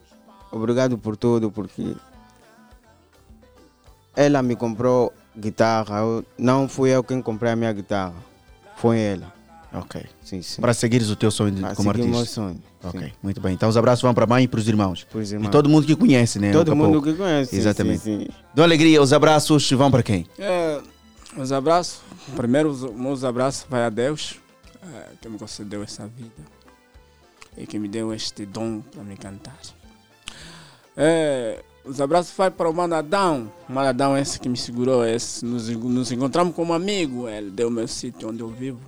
[0.51, 1.95] obrigado por tudo, porque
[4.21, 5.99] ela me comprou guitarra.
[5.99, 8.13] Eu, não fui eu quem comprei a minha guitarra,
[8.75, 9.33] foi ela.
[9.71, 10.03] Ok.
[10.23, 10.59] Sim, sim.
[10.61, 12.41] Para seguires o teu sonho de, Para como seguir o artista.
[12.41, 13.11] meu sonho, Ok, sim.
[13.21, 13.53] muito bem.
[13.53, 15.03] Então os abraços vão para a mãe e para os irmãos.
[15.03, 15.51] Para os E irmãos.
[15.51, 16.51] todo mundo que conhece, né?
[16.51, 17.07] Todo mundo pouco.
[17.07, 17.99] que conhece, Exatamente.
[17.99, 18.27] sim, sim.
[18.53, 20.25] Dom Alegria, os abraços vão para quem?
[20.39, 20.81] É,
[21.37, 22.01] os abraços.
[22.35, 24.35] Primeiro, os meus abraços vai a Deus,
[24.95, 26.43] é, que me concedeu essa vida
[27.55, 29.57] e que me deu este dom para me cantar.
[30.97, 33.51] É, os abraços vai para o Mano Adão.
[33.67, 35.05] O Mano Adão é esse que me segurou.
[35.05, 37.27] Esse, nos, nos encontramos como amigo.
[37.27, 38.79] Ele deu meu sítio onde eu vivo.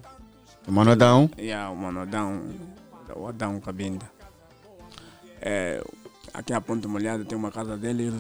[0.68, 1.30] O Mano Adão.
[1.40, 2.42] Yeah, o Mano Adão,
[3.16, 4.06] o Adão Cabinda.
[5.42, 5.84] É,
[6.34, 8.14] aqui a Ponte Molhada tem uma casa dele.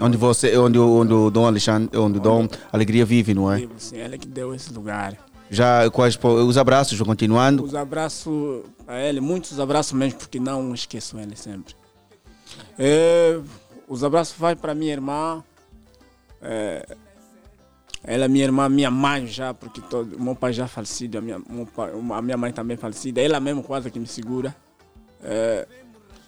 [0.00, 3.58] Onde você, onde, o- onde o Dom Alexandre, onde o Dom Alegria vive, não é?
[3.58, 5.16] Vivo, sim, ele que deu esse lugar.
[5.50, 7.62] Já quais os abraços continuando.
[7.62, 11.74] Os abraços a ele, muitos abraços mesmo, porque não esqueço ele sempre.
[12.78, 13.38] É,
[13.92, 15.44] os abraços vai para minha irmã.
[16.40, 16.86] É,
[18.02, 21.38] ela é minha irmã, minha mãe já, porque todo, meu pai já falecido, a minha,
[21.76, 23.20] pai- a minha mãe também falecida.
[23.20, 24.54] Ela mesmo quase que me segura.
[25.22, 25.68] É,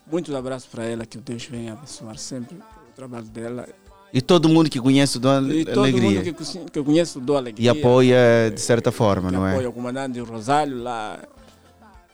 [0.07, 3.67] muitos abraços para ela, que o Deus venha abençoar sempre o trabalho dela.
[4.13, 6.23] E todo mundo que conhece dá E todo alegria.
[6.23, 7.65] mundo que, que eu conheço alegria.
[7.65, 9.53] E apoia de certa forma, não é?
[9.53, 11.19] apoia o comandante Rosário lá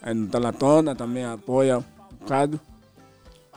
[0.01, 1.85] eh, no Talatona, também apoia um
[2.20, 2.59] bocado.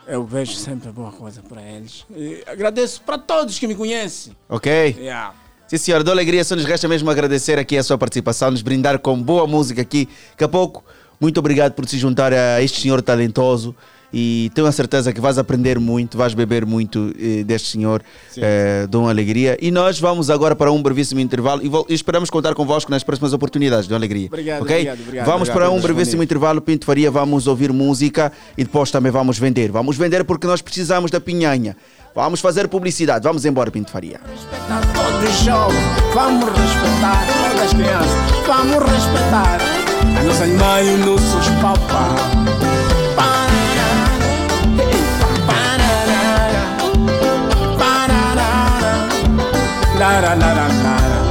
[0.08, 2.06] Eu vejo sempre boa coisa para eles.
[2.16, 4.36] E agradeço para todos que me conhecem.
[4.50, 4.96] Ok?
[5.00, 5.34] Yeah.
[5.68, 6.44] Sim, senhor, dou alegria.
[6.44, 10.10] Só nos resta mesmo agradecer aqui a sua participação, nos brindar com boa música aqui.
[10.32, 10.84] Daqui a pouco,
[11.20, 13.76] muito obrigado por se juntar a este senhor talentoso.
[14.14, 18.04] E tenho a certeza que vais aprender muito, vais beber muito eh, deste senhor.
[18.38, 19.58] Eh, dou uma alegria.
[19.60, 23.34] E nós vamos agora para um brevíssimo intervalo e, e esperamos contar convosco nas próximas
[23.34, 23.88] oportunidades.
[23.88, 24.28] Dou alegria.
[24.28, 24.76] Obrigado, ok?
[24.76, 26.62] obrigado, obrigado, Vamos obrigado para um brevíssimo intervalo.
[26.62, 29.72] Pinto Faria, vamos ouvir música e depois também vamos vender.
[29.72, 31.76] Vamos vender porque nós precisamos da pinhanha.
[32.16, 33.24] Vamos fazer publicidade.
[33.24, 34.20] Vamos embora, Pinto Faria.
[34.94, 39.58] Todos jovens, vamos respeitar todas as crianças, vamos respeitar
[40.20, 42.43] a nossa mãe e os nossos papás.
[50.04, 50.84] Lara, lara, lara.
[50.84, 51.23] Pararara,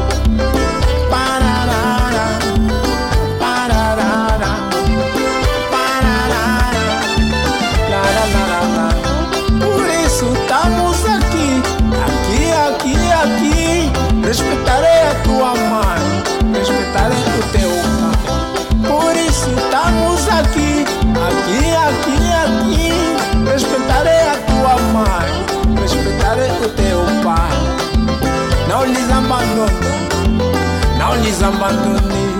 [29.33, 32.37] Não lhes abandone,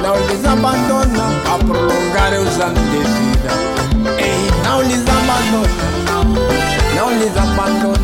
[0.00, 1.20] não lhes abandono
[1.52, 3.50] a prolongar os anos de vida.
[4.16, 5.66] Ei, não lhes abandono,
[6.94, 7.98] não lhes abandone,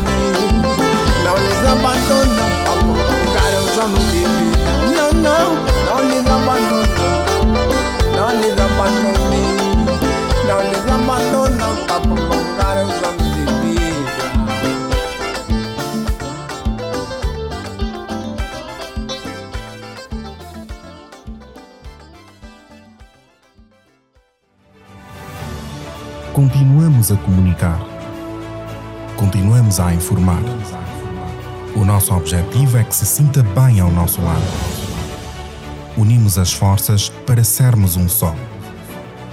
[1.23, 4.67] não lhes abandono a prolongar os anos de vida.
[4.97, 5.55] Não, não,
[5.85, 6.83] não lhes abandono,
[8.17, 9.22] não lhes abandone,
[26.33, 27.79] Continuamos a comunicar.
[29.15, 30.41] Continuamos a informar.
[31.75, 34.41] O nosso objetivo é que se sinta bem ao nosso lado.
[35.95, 38.33] Unimos as forças para sermos um só.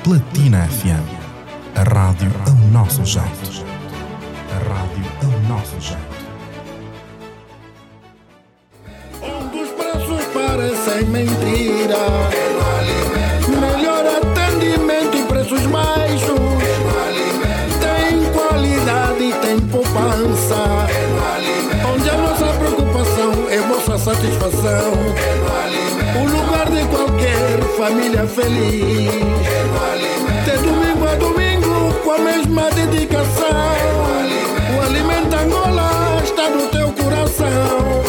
[0.04, 1.08] Platina FM.
[1.74, 3.64] A rádio ao nosso jeito.
[4.50, 6.20] A rádio ao nosso jeito.
[9.22, 12.39] Onde os preços parecem mentira.
[23.50, 24.92] É vossa satisfação.
[26.14, 29.10] O lugar de qualquer família feliz.
[30.44, 33.48] De domingo a domingo com a mesma dedicação.
[34.76, 38.00] O Alimenta Angola está no teu coração.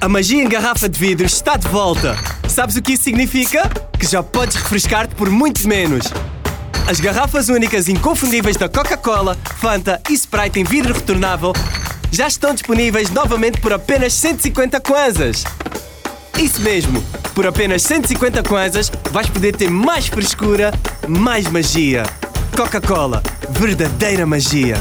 [0.00, 2.16] A magia em garrafa de vidro está de volta.
[2.48, 3.68] Sabes o que isso significa?
[3.98, 6.06] Que já podes refrescar-te por muito menos.
[6.86, 11.52] As garrafas únicas inconfundíveis da Coca-Cola, Fanta e Sprite em vidro retornável
[12.10, 15.44] já estão disponíveis novamente por apenas 150 kwanzas.
[16.38, 17.02] Isso mesmo,
[17.34, 20.72] por apenas 150 kwanzas vais poder ter mais frescura,
[21.06, 22.02] mais magia.
[22.56, 24.76] Coca-Cola, verdadeira magia.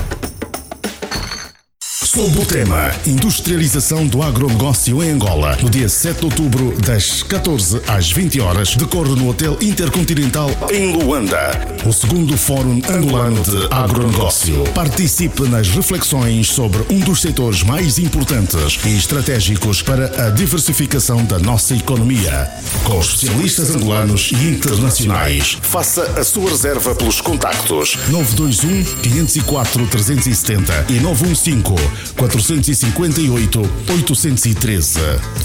[2.09, 7.79] Sob o tema Industrialização do agronegócio em Angola, no dia 7 de outubro, das 14
[7.87, 11.51] às 20 horas, decorre no Hotel Intercontinental em Luanda,
[11.85, 14.63] o segundo Fórum Angolano de Agronegócio.
[14.73, 21.37] Participe nas reflexões sobre um dos setores mais importantes e estratégicos para a diversificação da
[21.37, 22.49] nossa economia,
[22.85, 25.59] com especialistas angolanos e internacionais.
[25.61, 34.99] Faça a sua reserva pelos contactos 921 504 370 e 915 458 813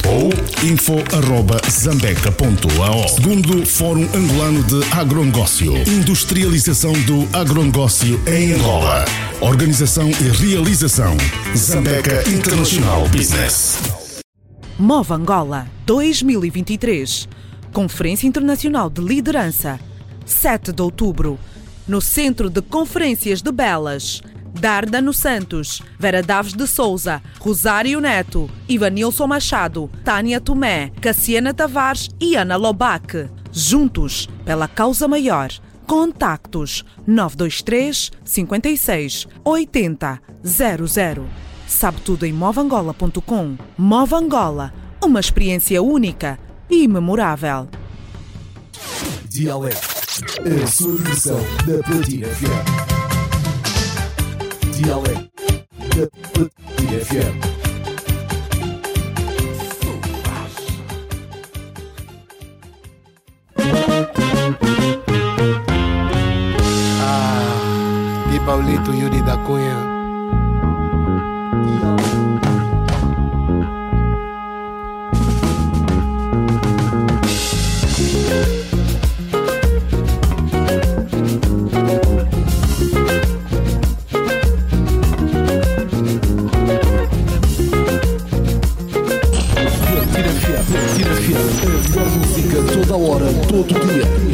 [0.07, 0.31] ou
[0.69, 9.05] info arroba zambeca.ao Segundo Fórum Angolano de Agronegócio Industrialização do agronegócio em Angola
[9.41, 11.17] Organização e realização
[11.57, 13.79] Zambeca International Business
[14.79, 17.29] Move Angola 2023.
[17.73, 19.79] Conferência Internacional de Liderança.
[20.27, 21.39] 7 de outubro.
[21.87, 24.21] No Centro de Conferências de Belas.
[24.55, 32.37] Dardano Santos, Vera Daves de Souza, Rosário Neto, Ivanilson Machado, Tânia Tomé, Cassiana Tavares e
[32.37, 33.29] Ana Lobac.
[33.53, 35.51] Juntos pela causa maior.
[35.87, 41.27] Contactos 923 56 80 00.
[41.67, 43.57] Sabe tudo em movangola.com.
[43.77, 44.73] Mova Angola,
[45.05, 46.39] uma experiência única
[46.71, 47.69] e memorável.
[49.29, 49.89] Dialeto,
[50.39, 50.97] a versão
[51.67, 52.29] da Platina.
[54.77, 55.31] Dialeto
[55.97, 57.65] da Platina FM.
[67.01, 69.93] Ah, Di Paulito Yuri da Cunha.
[91.67, 94.25] Melhor música toda hora, todo dia.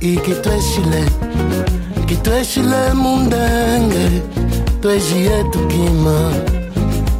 [0.00, 1.04] E que tu és Chile,
[2.06, 4.22] que tu és Chile mundangue,
[4.80, 6.32] tu és Gieto Kima,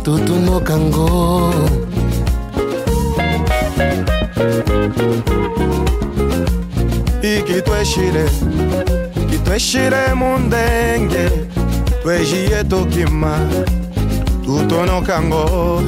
[0.02, 1.50] tudo no Cangô.
[7.22, 8.24] iki tweshile
[9.30, 11.30] kitweshile mundenge
[12.02, 13.38] twejiye tokima
[14.44, 15.82] tutonokango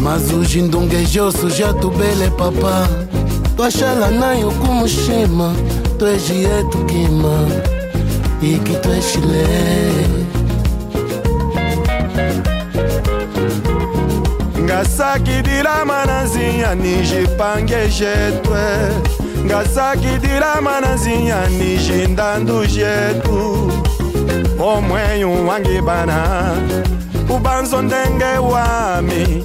[0.00, 2.88] mazuji ndungejosu ja tubele papa.
[3.56, 5.54] Twashala nayo kumushima
[5.98, 7.48] twejiye tukima
[8.42, 9.46] iki tweshile
[14.76, 18.64] ngasaki dilama na nzinyani jipange jetwe
[19.44, 23.72] ngasaki dilama na nzinyani jindandu jetu.
[24.60, 26.20] Omwenyu wangi bana
[27.36, 29.44] ubanzo ndenge wami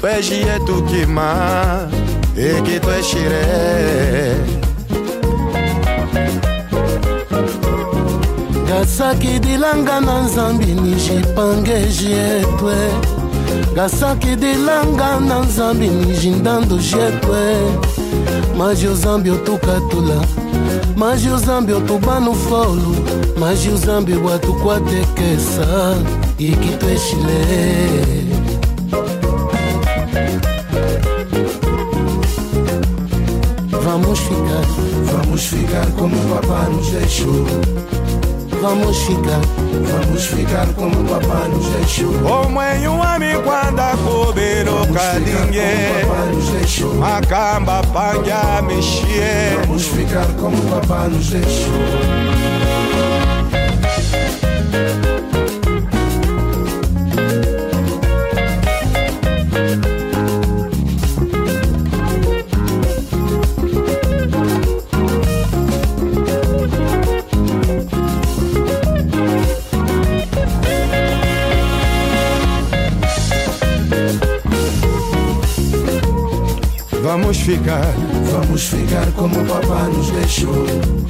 [0.00, 1.28] twejiye tukima
[2.36, 3.44] iki tweshire
[8.64, 12.76] ngasaki dilanga na nzambi ni jipange jetwe
[13.74, 17.56] Gasaki dilanga na nzambi nijindando jetwe
[18.58, 20.24] Maji uzambi otukatula
[20.96, 22.96] Maji uzambi otubanu folu
[23.40, 25.94] Maji uzambi bwatukwatekesa
[26.38, 27.44] Iki tweshile
[33.84, 34.64] Vamos ficar,
[35.12, 37.46] vamos ficar como o papá nos deixou.
[38.64, 39.40] Vamos ficar,
[39.92, 42.14] vamos ficar como o papá nos deixou.
[42.24, 46.02] omwenyu wami kwanda kubiruka dinge
[46.98, 51.74] makamba panja mishie Vamos ficar como o papá nos deixou.
[77.04, 77.94] Vamos ficar,
[78.32, 80.64] vamos ficar como o papá nos deixou.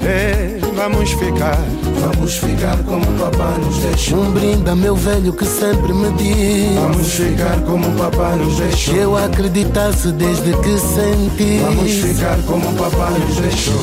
[0.05, 1.57] É, vamos ficar,
[2.01, 4.19] vamos ficar como o papá nos deixou.
[4.19, 6.75] Um brinde a meu velho que sempre me diz.
[6.75, 8.95] Vamos ficar como o papá nos deixou.
[8.95, 11.61] Se eu acreditasse desde que senti.
[11.63, 13.79] Vamos ficar como o papá nos deixou.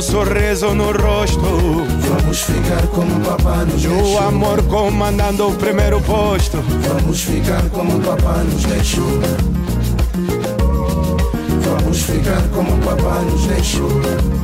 [0.00, 1.40] Mesmo sorriso no rosto.
[1.40, 4.18] Vamos ficar como o papá nos E o deixou.
[4.18, 6.58] amor comandando o primeiro posto.
[6.88, 9.20] Vamos ficar como o papá nos deixou.
[11.64, 14.39] Vamos ficar como o papá nos deixou.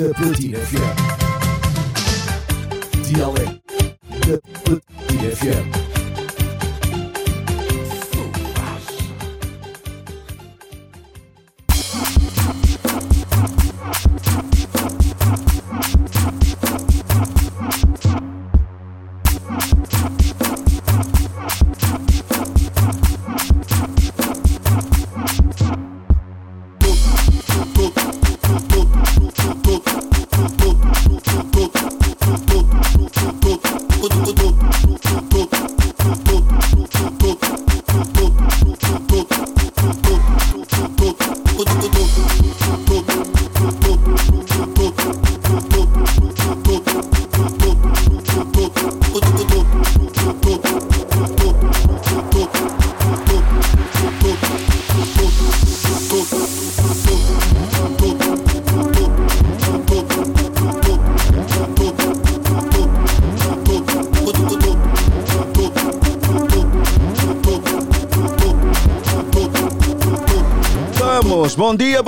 [0.00, 0.79] Versão da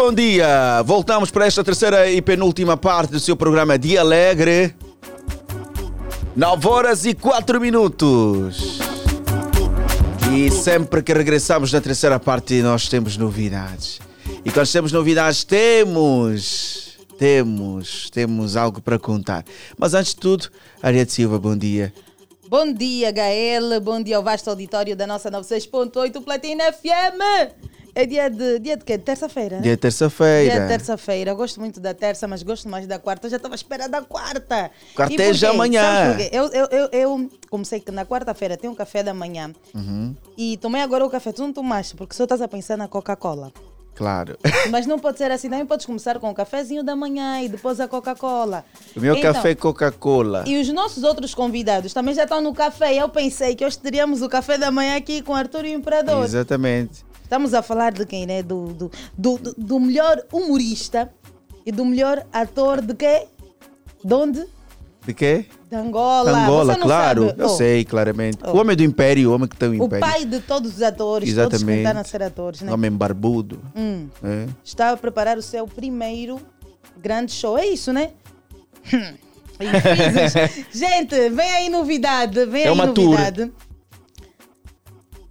[0.05, 0.83] bom dia.
[0.83, 4.75] Voltamos para esta terceira e penúltima parte do seu programa Dia Alegre.
[6.35, 8.81] 9 horas e 4 minutos.
[10.35, 14.01] E sempre que regressamos na terceira parte, nós temos novidades.
[14.45, 16.99] E quando temos novidades, temos.
[17.17, 18.11] Temos.
[18.11, 19.45] Temos algo para contar.
[19.79, 20.49] Mas antes de tudo,
[20.83, 21.95] Ariete Silva, bom dia.
[22.49, 23.81] Bom dia, Gael.
[23.81, 27.71] Bom dia ao vasto auditório da nossa 96.8 Platina FM.
[27.95, 28.97] É dia de, dia de quê?
[28.97, 29.61] De terça-feira?
[29.61, 30.51] Dia de terça-feira.
[30.51, 31.35] Dia de terça-feira.
[31.35, 33.27] Gosto muito da terça, mas gosto mais da quarta.
[33.27, 34.71] Eu já estava esperando a quarta.
[34.95, 36.17] Quarta E é amanhã.
[36.33, 40.57] Eu, eu, eu, eu comecei que na quarta-feira tem um café da manhã Uhum, e
[40.57, 41.33] tomei agora o café.
[41.33, 43.53] Tu não tomaste, porque só estás a pensar na Coca-Cola.
[43.95, 44.39] claro.
[44.71, 45.51] Mas não pode ser assim.
[45.51, 48.65] Também podes começar com o cafezinho da manhã e depois a Coca-Cola.
[48.97, 50.45] O meu Então, café Coca-Cola.
[50.47, 52.95] E os nossos outros convidados também já estão no café.
[52.95, 56.25] Eu pensei que hoje teríamos o café da manhã aqui com Arthur e o Imperador.
[56.25, 57.05] Exatamente.
[57.33, 58.43] Estamos a falar de quem, né?
[58.43, 61.11] Do, do, do, do- melhor humorista
[61.65, 63.27] e do melhor ator de quê?
[64.05, 64.45] De onde?
[65.07, 65.47] De quê?
[65.71, 66.31] De Angola.
[66.31, 67.29] Angola, claro.
[67.29, 67.41] sabe?
[67.41, 68.37] Eu Oh, sei, claramente.
[68.45, 68.51] Oh.
[68.51, 70.07] O homem do Império, o homem que tem o O Império.
[70.07, 71.79] pai de todos os atores, todos que Exatamente.
[71.79, 72.71] tentaram ser atores, né?
[72.71, 73.63] Homem barbudo.
[73.75, 74.09] Hum.
[74.23, 74.47] É.
[74.63, 76.39] Está a preparar o seu primeiro
[77.01, 77.57] grande show.
[77.57, 78.11] É isso, né?
[78.93, 79.15] Hum.
[80.71, 82.45] Gente, vem aí novidade.
[82.45, 83.17] Vem É aí uma tour.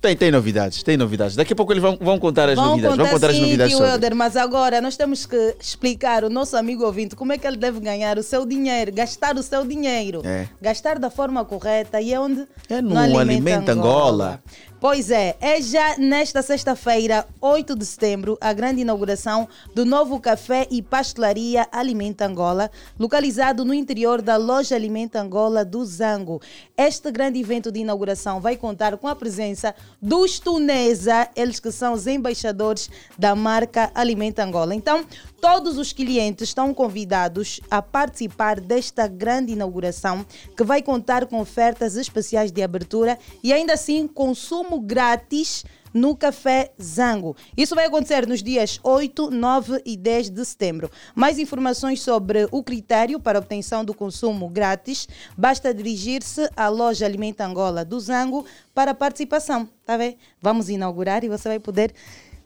[0.02, 1.36] Tem, tem novidades, tem novidades.
[1.36, 2.98] Daqui a pouco eles vão, vão contar as Vão novidades.
[2.98, 3.94] contar vão contar as sim, novidades tio sobre.
[3.94, 7.57] Helder, mas agora nós temos que explicar ao nosso amigo ouvinte como é que ele
[7.57, 10.22] deve ganhar o seu dinheiro, gastar o seu dinheiro.
[10.26, 10.48] É.
[10.60, 12.48] Gastar da forma correta e é onde?
[12.68, 14.41] É no Alimenta Angola.
[14.82, 20.68] Pois é, é já nesta sexta-feira, 8 de setembro, a grande inauguração do novo café
[20.72, 26.41] e pastelaria Alimenta Angola, localizado no interior da loja Alimenta Angola do Zango.
[26.76, 31.94] Este grande evento de inauguração vai contar com a presença dos Tunesa, eles que são
[31.94, 32.90] os embaixadores
[33.20, 34.74] da marca Alimenta Angola.
[34.74, 35.06] Então,
[35.41, 40.23] todos os clientes estão convidados a participar desta grande inauguração,
[40.55, 46.72] que vai contar com ofertas especiais de abertura e ainda assim consumo grátis no Café
[46.81, 47.35] Zango.
[47.57, 50.89] Isso vai acontecer nos dias 8, 9 e 10 de setembro.
[51.15, 57.45] Mais informações sobre o critério para obtenção do consumo grátis, basta dirigir-se à loja Alimenta
[57.45, 60.18] Angola do Zango para participação, tá bem?
[60.39, 61.93] Vamos inaugurar e você vai poder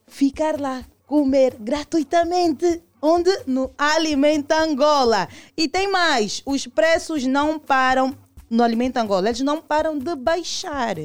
[0.07, 2.81] ficar lá, comer gratuitamente.
[3.01, 3.29] Onde?
[3.45, 5.27] No Alimenta Angola.
[5.55, 8.17] E tem mais, os preços não param
[8.49, 10.95] no Alimenta Angola, eles não param de baixar.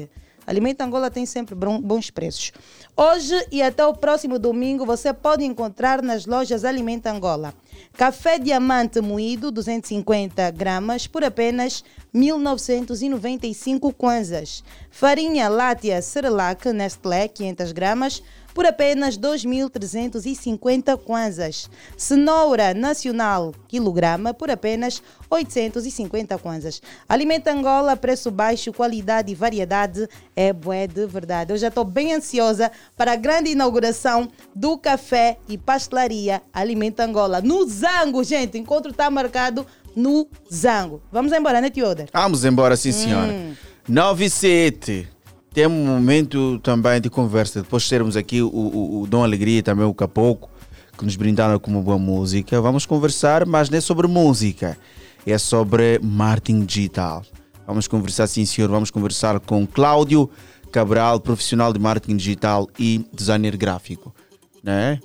[0.45, 2.51] Alimenta Angola tem sempre bons preços.
[2.97, 7.53] Hoje e até o próximo domingo você pode encontrar nas lojas Alimenta Angola.
[7.93, 11.83] Café diamante moído, 250 gramas, por apenas
[12.13, 14.63] 1.995 kwanzas.
[14.89, 18.23] Farinha láctea Cerelac Nestlé, 500 gramas,
[18.53, 21.69] por apenas 2.350 kwanzas.
[21.97, 26.81] Cenoura nacional, quilograma, por apenas 850 kwanzas.
[27.07, 31.53] Alimenta Angola, preço baixo, qualidade e variedade é bué de verdade.
[31.53, 37.41] Eu já estou bem ansiosa para a grande inauguração do café e pastelaria Alimenta Angola.
[37.41, 39.65] No Zango, gente, o encontro está marcado
[39.95, 41.01] no Zango.
[41.11, 42.09] Vamos embora, né, Tioder?
[42.13, 43.31] Vamos embora, sim, senhora.
[43.31, 43.53] Hum.
[43.87, 45.07] 9 e 7.
[45.53, 47.61] Tem um momento também de conversa.
[47.61, 50.49] Depois de termos aqui o, o, o Dom Alegria e também o Capoco,
[50.97, 52.61] que nos brindaram com uma boa música.
[52.61, 54.77] Vamos conversar, mas não é sobre música.
[55.25, 57.23] É sobre marketing digital.
[57.67, 58.69] Vamos conversar, sim, senhor.
[58.69, 60.29] Vamos conversar com Cláudio
[60.71, 64.15] Cabral, profissional de marketing digital e designer gráfico.
[64.63, 65.01] Né?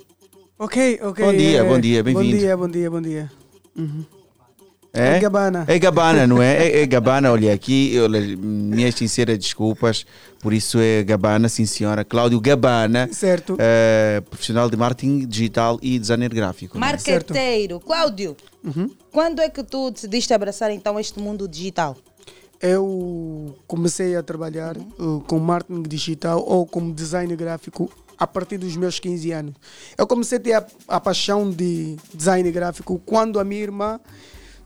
[0.57, 1.25] Ok, ok.
[1.25, 2.31] Bom dia, é, bom dia, bem-vindo.
[2.31, 3.31] Bom dia, bom dia, bom dia.
[3.75, 4.16] Uhum.
[4.97, 5.17] É?
[5.17, 5.65] É Gabbana.
[5.67, 6.67] É Gabbana, não é?
[6.67, 10.05] É, é Gabbana, olha aqui, olha, minhas sinceras desculpas,
[10.39, 12.03] por isso é Gabbana, sim senhora.
[12.03, 13.55] Cláudio Gabbana, Certo.
[13.59, 16.77] eh, profissional de marketing digital e designer gráfico.
[16.77, 16.79] é?
[16.79, 17.79] Marqueteiro.
[17.79, 18.89] Cláudio, Uhum.
[19.11, 21.95] quando é que tu decidiste abraçar então este mundo digital?
[22.59, 28.75] Eu comecei a trabalhar uh, com marketing digital ou como design gráfico a partir dos
[28.75, 29.53] meus 15 anos.
[29.95, 33.99] Eu comecei a ter a, a paixão de design gráfico quando a minha irmã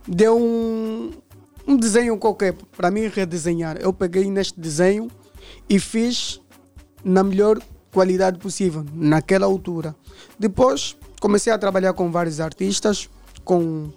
[0.07, 1.11] deu um,
[1.67, 3.77] um desenho qualquer para mim redesenhar.
[3.77, 5.09] Eu peguei neste desenho
[5.69, 6.41] e fiz
[7.03, 7.59] na melhor
[7.91, 9.95] qualidade possível, naquela altura.
[10.39, 13.09] Depois comecei a trabalhar com vários artistas,
[13.43, 13.89] com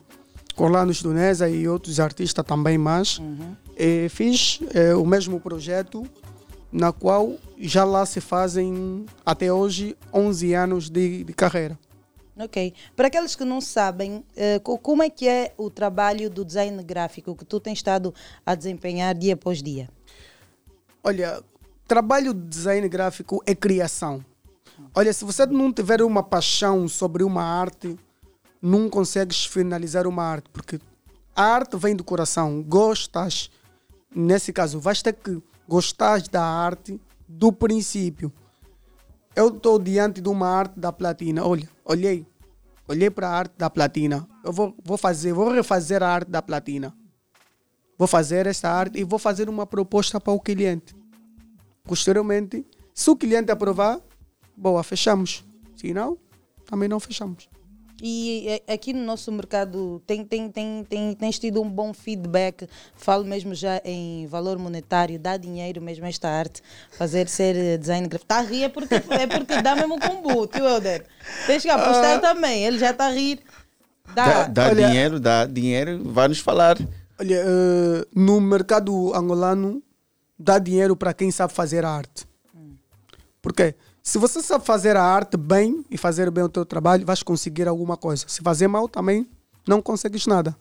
[0.56, 3.20] Orlando Dunesa e outros artistas também mais.
[3.76, 6.04] E fiz eh, o mesmo projeto,
[6.70, 11.78] na qual já lá se fazem até hoje 11 anos de, de carreira.
[12.36, 12.74] Ok.
[12.96, 16.82] Para aqueles que não sabem, eh, co- como é que é o trabalho do design
[16.82, 18.12] gráfico que tu tens estado
[18.44, 19.88] a desempenhar dia após dia?
[21.02, 21.42] Olha,
[21.86, 24.24] trabalho de design gráfico é criação.
[24.94, 27.96] Olha, se você não tiver uma paixão sobre uma arte,
[28.60, 30.80] não consegues finalizar uma arte, porque
[31.36, 32.62] a arte vem do coração.
[32.62, 33.50] Gostas,
[34.14, 38.32] nesse caso, vais ter que gostar da arte do princípio.
[39.36, 41.44] Eu estou diante de uma arte da platina.
[41.46, 42.26] Olha, olhei,
[42.88, 44.26] olhei para a arte da platina.
[44.42, 46.94] Eu vou, vou fazer, vou refazer a arte da platina.
[47.96, 50.94] Vou fazer essa arte e vou fazer uma proposta para o cliente.
[51.84, 54.00] Posteriormente, se o cliente aprovar,
[54.56, 55.44] boa, fechamos.
[55.76, 56.18] Se não,
[56.64, 57.48] também não fechamos.
[58.02, 62.68] E eh, aqui no nosso mercado tem, tem, tem, tem, tens tido um bom feedback,
[62.96, 66.60] falo mesmo já em valor monetário, dá dinheiro mesmo esta arte,
[66.90, 68.24] fazer ser eh, design gráfico.
[68.24, 71.06] Está a rir é porque, é porque dá mesmo combo, tio Helder.
[71.46, 72.20] Tens que apostar Ah.
[72.20, 73.40] também, ele já está a rir.
[74.14, 74.46] Dá, Dá.
[74.48, 76.76] dá Olha- dinheiro, dá dinheiro, vai nos falar.
[77.18, 79.82] Olha, eh, no mercado angolano,
[80.38, 82.26] dá dinheiro para quem sabe fazer arte.
[83.40, 83.74] Porque
[84.06, 87.66] se você sabe fazer a arte bem e fazer bem o teu trabalho, vais conseguir
[87.66, 88.26] alguma coisa.
[88.28, 89.26] Se fazer mal, também
[89.66, 90.54] não consegues nada.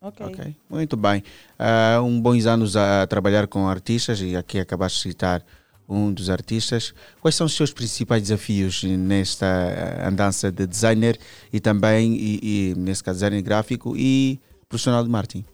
[0.00, 0.54] Ok.
[0.70, 1.24] Muito bem.
[1.58, 5.44] Ah, um bons anos a trabalhar com artistas e aqui acabaste de citar
[5.88, 6.94] um dos artistas.
[7.20, 11.18] Quais são os seus principais desafios nesta ah, andança de designer
[11.52, 14.38] e também, e, e, nesse caso, designer gráfico e
[14.68, 15.44] profissional de marketing?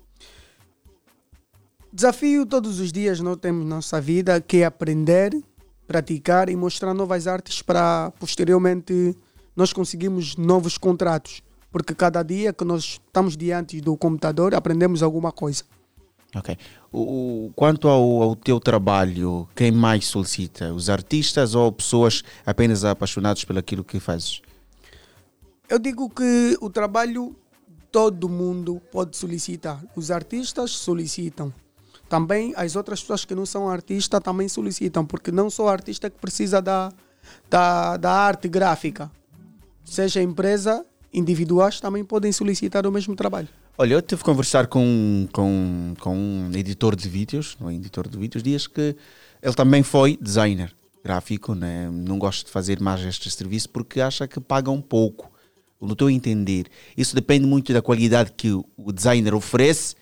[1.90, 5.32] Desafio todos os dias nós temos na nossa vida que é aprender,
[5.94, 9.12] praticar e mostrar novas artes para posteriormente
[9.56, 11.42] nós conseguirmos novos contratos.
[11.72, 15.64] Porque cada dia que nós estamos diante do computador aprendemos alguma coisa.
[16.32, 16.56] Ok.
[16.92, 17.00] O,
[17.48, 20.72] o- quanto ao, ao teu trabalho, quem mais solicita?
[20.72, 24.40] Os artistas ou pessoas apenas apaixonadas pelo aquilo que fazes?
[25.68, 27.34] Eu digo que o trabalho
[27.90, 29.82] todo mundo pode solicitar.
[29.96, 31.52] Os artistas solicitam.
[32.10, 36.18] Também as outras pessoas que não são artistas também solicitam, porque não o artista que
[36.18, 36.92] precisa da,
[37.48, 39.08] da, da arte gráfica.
[39.84, 40.84] Seja empresa,
[41.14, 43.46] individuais também podem solicitar o mesmo trabalho.
[43.78, 48.18] Olha, eu tive que conversar com, com, com um editor de vídeos, um editor de
[48.18, 48.96] vídeos, diz que
[49.40, 50.74] ele também foi designer
[51.04, 51.88] gráfico, né?
[51.92, 55.30] não gosta de fazer mais este serviço porque acha que pagam pouco.
[55.80, 56.66] Não estou a entender.
[56.96, 59.94] Isso depende muito da qualidade que o designer oferece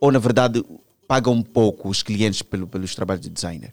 [0.00, 0.64] ou, na verdade,
[1.06, 3.72] pagam pouco os clientes pelo, pelos trabalhos de designer.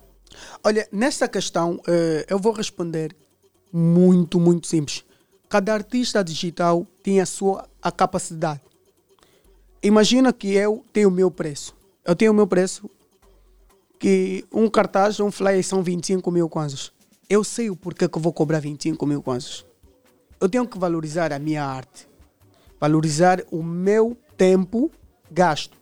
[0.63, 3.15] Olha, nessa questão, eh, eu vou responder
[3.71, 5.03] muito, muito simples.
[5.49, 8.61] Cada artista digital tem a sua a capacidade.
[9.81, 11.75] Imagina que eu tenho o meu preço.
[12.05, 12.89] Eu tenho o meu preço,
[13.99, 16.91] que um cartaz, um flyer são 25 mil kwanzas.
[17.29, 19.65] Eu sei o porquê que vou cobrar 25 mil kwanzas.
[20.39, 22.07] Eu tenho que valorizar a minha arte.
[22.79, 24.91] Valorizar o meu tempo
[25.31, 25.77] gasto.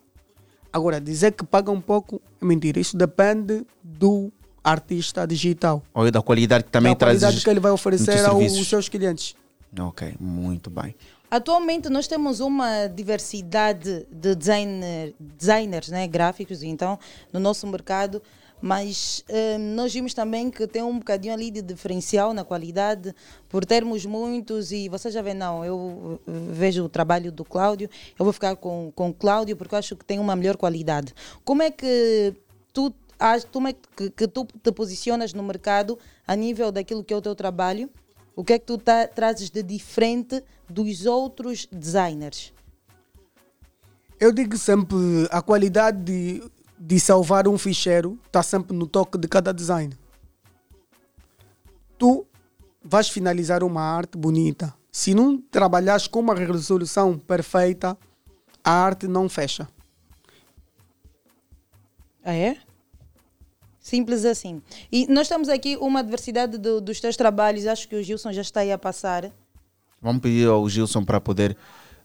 [0.73, 2.79] Agora, dizer que paga um pouco é mentira.
[2.79, 4.31] Isso depende do
[4.63, 5.83] artista digital.
[5.93, 9.35] Ou da qualidade que também da traz qualidade que ele vai oferecer aos seus clientes.
[9.79, 10.95] Ok, muito bem.
[11.29, 16.99] Atualmente nós temos uma diversidade de designer, designers né, gráficos, então,
[17.31, 18.21] no nosso mercado,
[18.61, 23.13] mas eh, nós vimos também que tem um bocadinho ali de diferencial na qualidade,
[23.49, 28.23] por termos muitos, e você já vê, não, eu vejo o trabalho do Cláudio, eu
[28.23, 31.13] vou ficar com, com o Cláudio porque eu acho que tem uma melhor qualidade.
[31.43, 32.35] Como é que
[32.71, 32.93] tu,
[33.51, 35.97] como é que, que tu te posicionas no mercado
[36.27, 37.89] a nível daquilo que é o teu trabalho?
[38.35, 42.53] O que é que tu tá- trazes de diferente dos outros designers?
[44.19, 44.97] Eu digo sempre,
[45.31, 46.41] a qualidade
[46.83, 49.95] de, salvar um ficheiro está sempre no toque de cada design.
[51.97, 52.25] Tu
[52.83, 54.73] vais finalizar uma arte bonita.
[54.91, 57.95] Se não trabalhares com uma resolução perfeita,
[58.63, 59.67] a arte não fecha.
[62.23, 62.57] Ah, é?
[63.79, 64.61] Simples assim.
[64.91, 67.65] E nós temos aqui uma diversidade do- dos teus trabalhos.
[67.65, 69.31] Acho que o Gilson já está aí a passar.
[70.01, 71.55] Vamos pedir ao Gilson para poder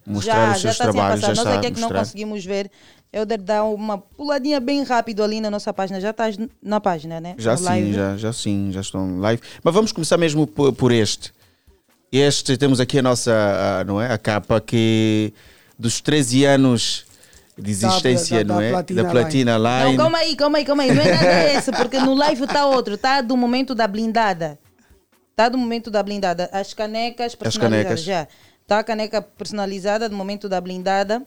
[0.07, 1.21] mostrar já, os já seus está assim a trabalhos.
[1.21, 2.71] Já Nós está aqui a é que não conseguimos ver.
[3.13, 6.01] Elder dá uma puladinha bem rápido ali na nossa página.
[6.01, 7.35] Já estás na página, né?
[7.39, 7.93] Já No sim, live.
[7.93, 9.41] já, já sim, já estou live.
[9.63, 11.33] Mas vamos começar mesmo por, por este.
[12.13, 13.33] Este, temos aqui a nossa,
[13.81, 14.13] a, não é?
[14.13, 15.33] A capa que
[15.79, 17.05] dos 13 anos
[17.59, 18.71] de existência, da- não da é?
[18.71, 19.97] Platina da Platina Não, Line.
[19.97, 20.95] calma aí, calma aí, calma aí.
[20.95, 22.95] Não é nada esse, porque no live está outro.
[22.95, 24.59] Está do momento da blindada.
[25.31, 26.49] Está do momento da blindada.
[26.53, 28.05] As canecas personalizadas.
[28.05, 28.05] canecas.
[28.05, 28.29] Já.
[28.67, 31.23] Está a caneca personalizada do momento da blindada.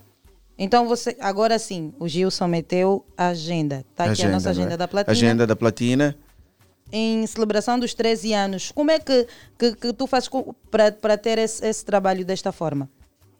[0.57, 3.85] Então você, agora sim, o Gilson meteu a agenda.
[3.89, 4.51] Está aqui a nossa é?
[4.51, 5.11] agenda da Platina.
[5.13, 6.17] Agenda da Platina.
[6.91, 8.71] Em celebração dos 13 anos.
[8.75, 9.25] Como é que,
[9.57, 10.29] que, que tu fazes
[10.69, 12.89] para ter esse, esse trabalho desta forma?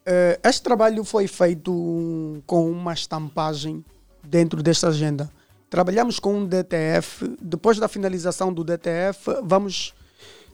[0.06, 3.84] Eh, este trabalho foi feito com uma estampagem
[4.24, 5.30] dentro desta agenda.
[5.68, 7.36] Trabalhamos com um DTF.
[7.38, 9.92] Depois da finalização do DTF, vamos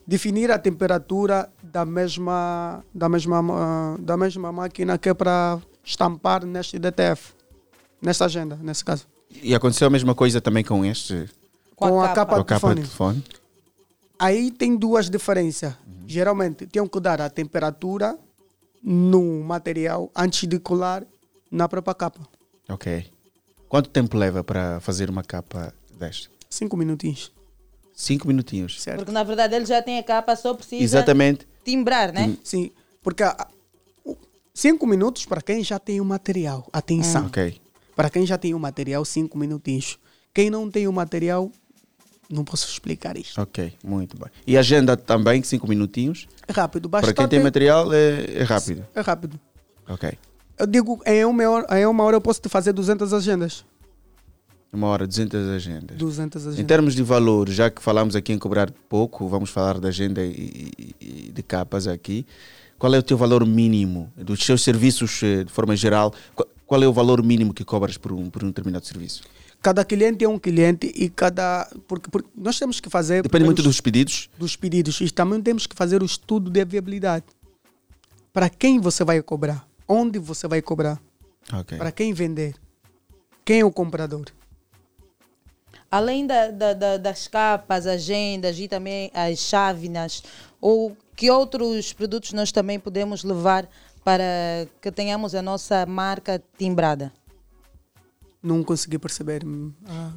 [0.07, 6.45] definir a temperatura da mesma, da mesma, ma- da mesma máquina que é para estampar
[6.45, 7.33] neste DTF,
[8.01, 9.05] nesta agenda, nesse caso.
[9.43, 11.29] E aconteceu a mesma coisa também com este.
[11.75, 13.21] Com, a, capa, com a de capa telefone.
[13.21, 13.47] de telefone.
[14.17, 15.73] Aí tem duas diferenças.
[16.07, 18.17] Geralmente, tem que dar a temperatura
[18.81, 21.03] no material antes de colar
[21.51, 22.21] na própria capa.
[22.69, 23.05] Ok.
[23.69, 26.29] Quanto tempo leva para fazer uma capa desta?
[26.49, 27.31] Cinco minutinhos.
[27.99, 28.85] Cinco minutinhos.
[28.95, 31.47] Porque na verdade ele já tem a capa, só precisa Exatamente.
[31.65, 32.37] timbrar, né?
[32.43, 32.69] Sim,
[33.01, 33.47] porque a-
[34.53, 36.67] cinco minutos para quem já tem o material.
[36.71, 37.23] Atenção.
[37.23, 37.25] Hum.
[37.27, 37.59] Ok.
[37.95, 39.97] Para quem já tem o material, cinco minutinhos.
[40.31, 41.51] Quem não tem o material,
[42.29, 43.41] não posso explicar isto.
[43.41, 44.29] Ok, muito bem.
[44.45, 46.27] E agenda também, cinco minutinhos?
[46.47, 46.87] É rápido.
[46.87, 48.85] Basta Para quem tem ter- material, é, é rápido.
[48.93, 49.39] É rápido.
[49.89, 50.11] Ok.
[50.59, 53.65] Eu digo, em uma hora, em uma hora eu posso te fazer 200 agendas.
[54.71, 55.97] Uma hora, 200 agendas.
[55.97, 56.59] 200 agendas.
[56.59, 60.23] Em termos de valor, já que falamos aqui em cobrar pouco, vamos falar da agenda
[60.23, 62.25] e, e- de capas aqui.
[62.77, 66.13] Qual é o teu valor mínimo dos seus serviços eh, de forma geral?
[66.65, 69.23] Qual, é o valor mínimo que cobras por um, por um determinado serviço?
[69.61, 71.67] Cada cliente é um cliente e cada.
[71.87, 73.23] Porque, porque nós temos que fazer.
[73.23, 74.29] Depende muito dos pedidos.
[74.37, 77.25] dos pedidos e também temos que fazer o estudo de viabilidade.
[78.31, 79.67] Para quem você vai cobrar?
[79.87, 81.01] Onde você vai cobrar?
[81.51, 81.77] Ok.
[81.77, 82.53] Para quem vender?
[83.43, 84.25] Quem é o comprador?
[85.89, 90.21] Além da, da- da- das capas, agendas e também as chávenas,
[90.59, 93.67] ou que outros produtos nós também podemos levar
[94.03, 97.11] para que tenhamos a nossa marca timbrada?
[98.41, 99.41] Não consegui perceber.
[99.87, 100.11] Ah,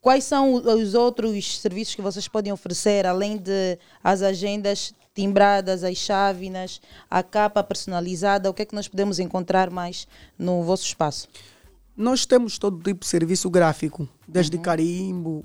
[0.00, 5.96] Quais são os outros serviços que vocês podem oferecer, além de as agendas timbradas, as
[5.96, 8.50] chávenas, a capa personalizada?
[8.50, 11.28] O que é que nós podemos encontrar mais no vosso espaço?
[11.96, 15.44] Nós temos todo tipo de serviço gráfico, desde carimbo,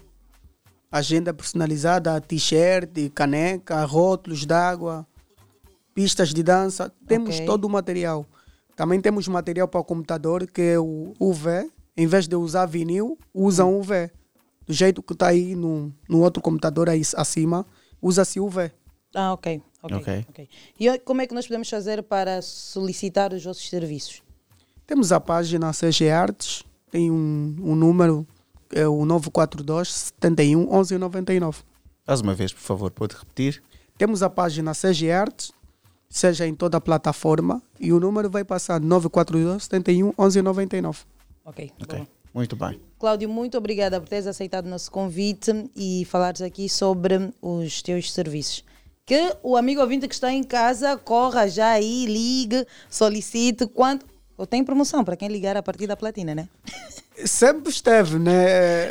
[0.91, 5.05] agenda personalizada, t-shirt, caneca, rótulos d'água,
[5.93, 6.91] pistas de dança.
[7.05, 7.45] Temos Ok.
[7.45, 8.25] todo o material.
[8.75, 11.69] Também temos material para o computador, que é o UV.
[11.95, 14.09] Em vez de usar vinil, usam UV.
[14.65, 17.65] Do jeito que está aí no, no outro computador aí acima,
[18.01, 18.71] usa-se UV.
[19.15, 19.61] Ah, ok.
[19.81, 20.25] ok, Ok.
[20.29, 20.49] ok.
[20.79, 24.21] E o- como é que nós podemos fazer para solicitar os vossos serviços?
[24.88, 28.26] Temos a página CG Artes, tem um, um número,
[28.73, 31.59] é o 942 71 11 99.
[32.07, 33.61] Mais uma vez, por favor, pode repetir?
[33.97, 35.51] Temos a página CG Artes,
[36.09, 40.99] seja em toda a plataforma, e o número vai passar 942 71 11 99.
[41.43, 41.72] Ok.
[41.81, 42.07] Ok.
[42.34, 42.80] Muito bem.
[42.97, 48.14] Cláudio, muito obrigada por teres aceitado o nosso convite e falares aqui sobre os teus
[48.14, 48.64] serviços.
[49.05, 53.68] Que o amigo ouvinte que está em casa corra já aí, ligue, solicite.
[53.68, 54.05] Quanto...
[54.38, 56.47] Eu tenho promoção para quem ligar a partir da platina, né?
[57.26, 58.34] Sempre esteve, né?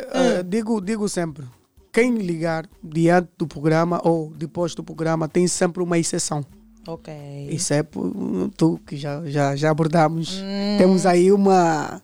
[0.01, 1.45] Eh, digo, digo sempre,
[1.91, 6.45] quem ligar diante do programa ou depois do programa tem sempre uma exceção.
[6.85, 7.13] Ok.
[7.49, 8.13] Isso é por-
[8.57, 10.41] tu que já, já, já abordamos.
[10.77, 12.01] Temos aí uma.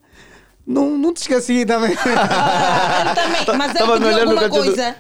[0.66, 1.92] Não, não te esqueci também.
[1.92, 4.96] Ele também, mas ele pediu alguma coisa.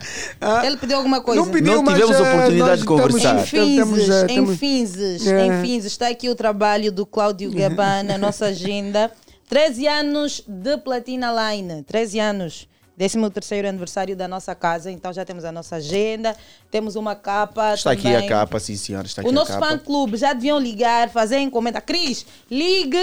[0.66, 1.42] Ele pediu alguma coisa.
[1.42, 3.44] Não pediu, Não mas, tivemos eh, oportunidade de conversar.
[3.44, 5.46] estamos- Em Finzes, eh, em Finzes, É.
[5.46, 9.10] em Finzes, está aqui o trabalho do Cláudio Gabana, nossa agenda.
[9.48, 12.68] 13 anos de Platina Line, 13 anos.
[12.98, 16.36] 13 aniversário da nossa casa, então já temos a nossa agenda,
[16.70, 17.74] temos uma capa.
[17.74, 18.18] Está aqui também.
[18.28, 19.08] a capa, sim senhora.
[19.08, 19.68] Está aqui O nosso a capa.
[19.70, 21.82] fã-clube já deviam ligar, fazer encomenda.
[21.82, 23.00] Cris, ligue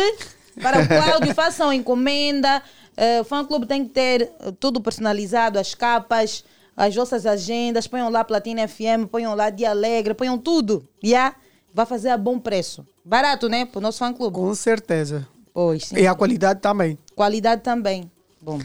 [0.60, 2.62] para o Cláudio, façam encomenda.
[2.96, 6.44] Eh, o fã-clube tem que ter eh, tudo personalizado, as capas,
[6.76, 10.86] as vossas agendas, ponham lá Platina FM, ponham lá Dia Alegre, ponham tudo.
[11.02, 11.34] Yeah?
[11.72, 12.86] Vai fazer a bom preço.
[13.04, 13.64] Barato, né?
[13.64, 14.34] Para o nosso fã-clube.
[14.34, 15.26] Com certeza.
[15.52, 15.96] Pois, sim.
[15.96, 16.98] E a qualidade também.
[17.14, 18.10] Qualidade também.
[18.40, 18.58] Bom,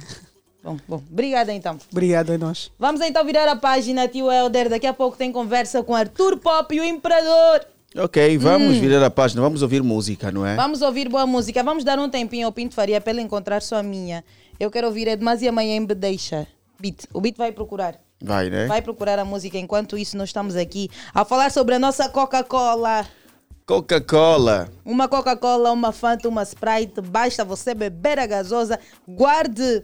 [0.63, 1.01] bom, bom.
[1.11, 1.77] Obrigada então.
[1.91, 2.71] Obrigado a nós.
[2.77, 4.69] Vamos então virar a página, tio Helder.
[4.69, 7.65] Daqui a pouco tem conversa com Arthur Pop e o Imperador.
[7.97, 8.79] Ok, vamos Hum.
[8.81, 10.55] virar a página, vamos ouvir música, não é?
[10.55, 11.63] Vamos ouvir boa música.
[11.63, 14.23] Vamos dar um tempinho ao Pinto Faria para ele encontrar só a minha.
[14.59, 16.45] Eu quero ouvir é Demasia Mayembe Deixa.
[16.79, 17.05] Beat.
[17.13, 17.95] O Beat vai procurar.
[18.21, 18.65] Vai, né?
[18.67, 19.57] Vai procurar a música.
[19.57, 23.05] Enquanto isso, nós estamos aqui a falar sobre a nossa Coca-Cola.
[23.65, 24.69] Coca-Cola.
[24.83, 26.99] Uma Coca-Cola, uma Fanta, uma Sprite.
[27.01, 28.77] Basta você beber a gasosa.
[29.07, 29.83] Guarde.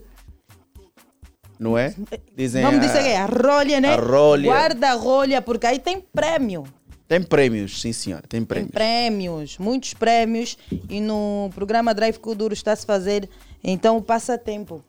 [1.58, 1.94] Não é?
[2.36, 3.94] Dizem Vamos dizer que é a rolha, né?
[3.94, 4.52] a rolha.
[4.52, 6.64] Guarda a rolha, porque aí tem prêmio.
[7.12, 8.72] Tem prêmios, sim senhor, tem Tem prêmios.
[8.72, 10.58] prêmios, muitos prêmios.
[10.90, 13.30] E no programa Drive Kuduro está a se fazer
[13.62, 14.82] então o passatempo.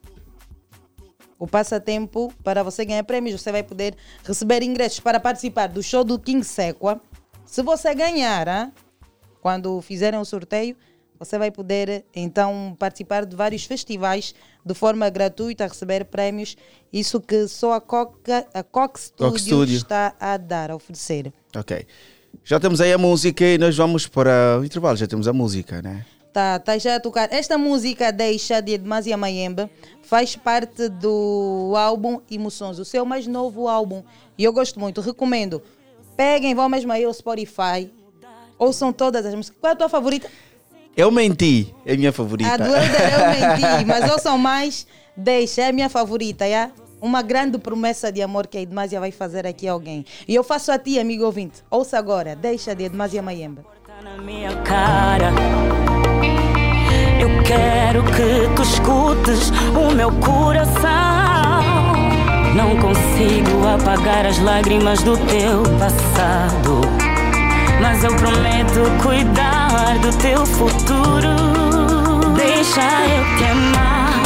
[1.36, 6.05] O passatempo para você ganhar prêmios, você vai poder receber ingressos para participar do show
[6.05, 7.01] do King Sequa.
[7.44, 8.70] Se você ganhar, ah,
[9.40, 10.77] quando fizerem o sorteio,
[11.24, 14.35] você vai poder então participar de vários festivais
[14.65, 16.57] de forma gratuita, receber prêmios.
[16.93, 19.77] Isso que só a Coca, a Coque Studio, Studio.
[19.77, 21.32] está a dar, a oferecer.
[21.55, 21.86] Ok.
[22.44, 25.81] Já temos aí a música e nós vamos para o intervalo, já temos a música,
[25.81, 26.05] né?
[26.32, 27.32] Tá, tá já a tocar.
[27.32, 29.70] Esta música Deixa de Edmasia Mayembe
[30.03, 34.03] faz parte do álbum Emoções, o seu mais novo álbum.
[34.36, 35.62] E eu gosto muito, recomendo.
[36.16, 37.93] Peguem, vão mesmo aí ao Spotify.
[38.59, 39.59] Ouçam todas as músicas.
[39.61, 40.28] Qual é a tua favorita?
[40.97, 42.52] Eu menti, é a minha favorita.
[42.52, 44.86] A do Helder eu menti, mas ouçam mais.
[45.16, 46.70] Deixa, é a minha favorita, já?
[47.01, 50.05] Uma grande promessa de amor que a Edmasia vai fazer aqui a alguém.
[50.28, 51.62] E eu faço a ti, amigo ouvinte.
[51.70, 53.62] Ouça agora, Deixa de Edmasia Mayembe.
[54.24, 55.32] minha cara.
[57.19, 60.82] Eu quero que tu escutes o meu coração.
[62.55, 66.81] Não consigo apagar as lágrimas do teu passado.
[67.81, 71.35] Mas eu prometo cuidar do teu futuro.
[72.36, 74.20] Deixa eu te amar,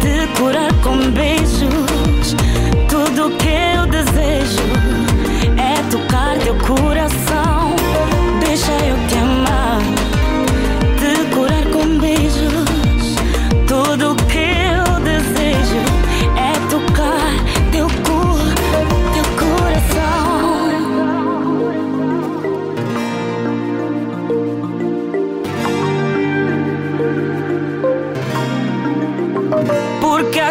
[0.00, 2.34] te curar com beijos.
[2.88, 4.62] Tudo que eu desejo
[5.56, 7.55] é tocar teu coração.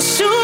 [0.06, 0.35] Porque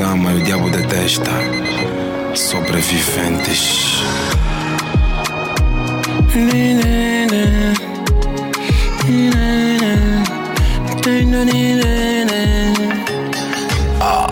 [0.00, 1.30] Ama e o diabo detesta.
[2.34, 4.00] Sobreviventes.
[14.00, 14.28] Ah,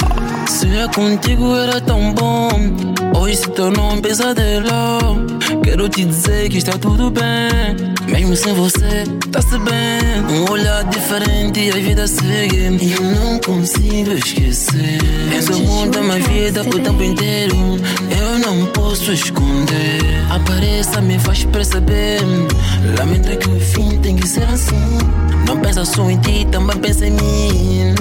[0.46, 2.50] Ser contigo era tão bom,
[3.18, 5.26] hoje se tornou um pesadelo.
[5.64, 10.06] Quero te dizer que está tudo bem, mesmo sem você, tá-se bem.
[10.30, 14.98] Um olhar diferente e a vida segue, e eu não consigo esquecer.
[15.36, 17.56] Esse amor da minha vida o tempo inteiro,
[18.10, 20.00] eu não posso esconder.
[20.30, 22.20] Apareça, me faz perceber,
[22.98, 24.98] lamento que o fim tem que ser assim.
[25.46, 27.94] Não pensa só em ti, também pensa em mim.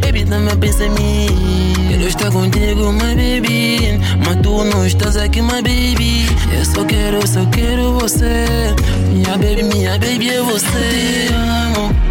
[0.00, 1.74] Baby, também pensa em mim.
[1.88, 4.00] Quero estar contigo, my baby.
[4.26, 6.26] Mas tu não estás aqui, my baby.
[6.52, 8.74] Eu só quero, só quero você.
[9.14, 12.03] Me baby, me a baby, I will stay.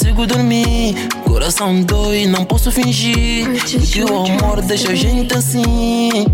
[0.00, 0.94] Consigo dormir.
[1.24, 3.46] Coração dói, não posso fingir.
[3.48, 6.26] Porque o amor deixa a gente assim.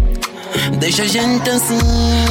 [0.78, 1.78] Deixa a gente assim.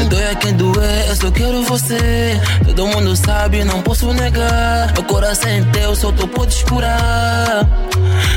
[0.10, 2.40] Dói a quem doer, eu só quero você.
[2.66, 4.94] Todo mundo sabe, não posso negar.
[4.94, 7.68] Meu coração é teu, só tu podes curar.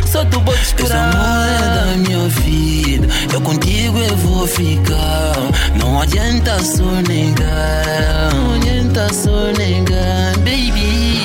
[0.05, 1.09] Só tu podes curar.
[1.09, 3.09] Esse amor é da minha vida.
[3.33, 5.35] Eu contigo eu vou ficar.
[5.77, 8.35] Não adianta só negar.
[8.35, 11.18] Não adianta só negar, baby.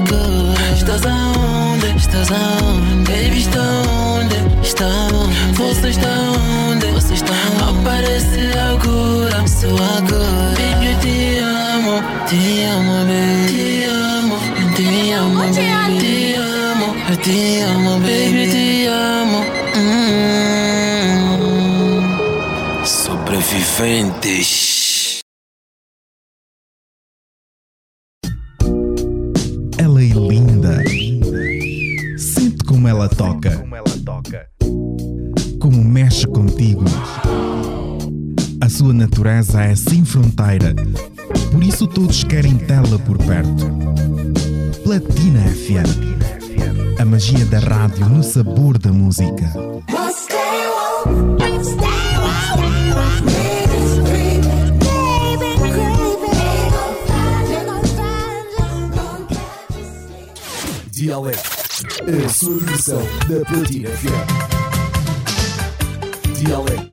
[0.00, 0.72] Agora.
[0.74, 1.86] Estás aonde?
[1.96, 3.12] Estás aonde?
[3.12, 4.36] Baby, está onde?
[4.62, 5.34] Está onde?
[5.56, 6.08] Você está
[6.68, 6.86] onde?
[6.86, 7.80] Você está onde?
[7.80, 9.46] Aparece agora.
[9.46, 10.54] Só agora.
[10.56, 12.02] Baby, eu te amo.
[12.28, 13.46] Te amo, baby.
[13.52, 14.36] Te amo.
[14.60, 15.98] Eu te amo, baby.
[15.98, 16.88] Te amo.
[17.10, 18.44] Eu te amo, baby.
[18.50, 19.40] Te amo.
[19.76, 20.80] Hum.
[22.84, 24.59] Sobreviventes.
[40.40, 40.74] Fronteira.
[41.52, 43.70] Por isso todos querem tê-la por perto.
[44.82, 46.10] Platina FM.
[46.98, 49.52] A magia da rádio no sabor da música.
[60.90, 61.50] Dialeto.
[62.02, 62.58] A versão
[63.28, 64.10] da Platina FM.
[66.38, 66.89] Dialeto.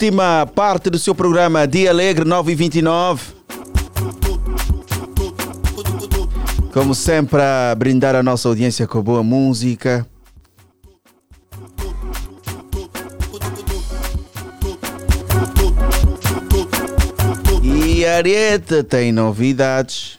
[0.00, 3.34] Última parte do seu programa Dia Alegre 9 e 29.
[6.72, 10.06] Como sempre, a brindar a nossa audiência com boa música.
[17.62, 20.09] E Arieta tem novidades.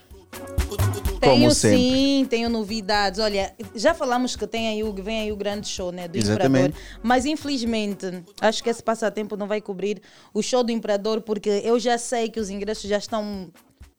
[1.22, 1.78] Tenho Como sempre.
[1.78, 3.20] sim, tenho novidades.
[3.20, 6.70] Olha, já falamos que tem aí o, vem aí o grande show né, do Exatamente.
[6.70, 6.98] Imperador.
[7.00, 10.02] Mas infelizmente, acho que esse passatempo não vai cobrir
[10.34, 13.52] o show do Imperador, porque eu já sei que os ingressos já estão.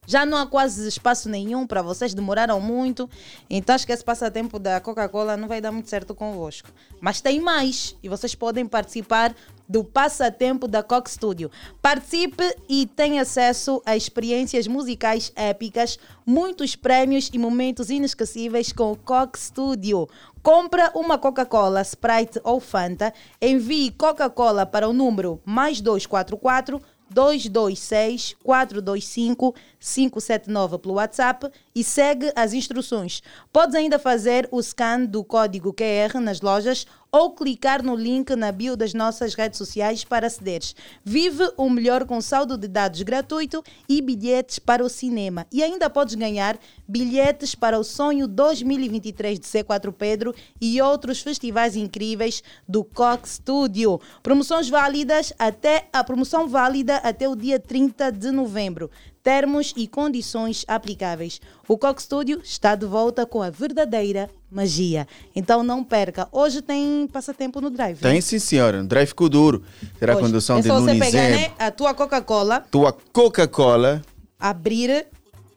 [0.06, 3.10] Já não há quase espaço nenhum para vocês, demoraram muito.
[3.50, 6.70] Então acho que esse passatempo da Coca-Cola não vai dar muito certo convosco.
[7.00, 9.34] Mas tem mais e vocês podem participar
[9.68, 11.50] do passatempo da Coque Studio.
[11.82, 18.98] Participe e tenha acesso a experiências musicais épicas, muitos prêmios e momentos inesquecíveis com o
[18.98, 20.08] Coque Studio.
[20.42, 29.56] Compra uma Coca-Cola, Sprite ou Fanta, envie Coca-Cola para o número mais 244 226 425
[29.84, 33.22] 579 pelo WhatsApp e segue as instruções.
[33.52, 38.52] Podes ainda fazer o scan do código QR nas lojas ou clicar no link na
[38.52, 40.76] bio das nossas redes sociais para acederes.
[41.06, 45.46] Vive o melhor com saldo de dados gratuito e bilhetes para o cinema.
[45.52, 46.58] E ainda podes ganhar
[46.88, 54.02] bilhetes para o Sonho 2023 de C4 Pedro e outros festivais incríveis do Cox Studio.
[54.24, 58.90] Promoções válidas até a promoção válida até o dia 30 de novembro.
[59.24, 61.40] Termos e condições aplicáveis.
[61.66, 65.08] O Cox Studio está de volta com a verdadeira magia.
[65.34, 66.28] Então não perca.
[66.30, 68.00] Hoje tem passatempo no Drive.
[68.00, 68.82] Tem sim, senhora.
[68.82, 69.64] O drive ficou duro.
[69.98, 70.26] Terá Hoje.
[70.26, 74.02] condução é de só você Nunes pegar né, a tua Coca-Cola, Tua Coca-Cola
[74.38, 75.08] abrir,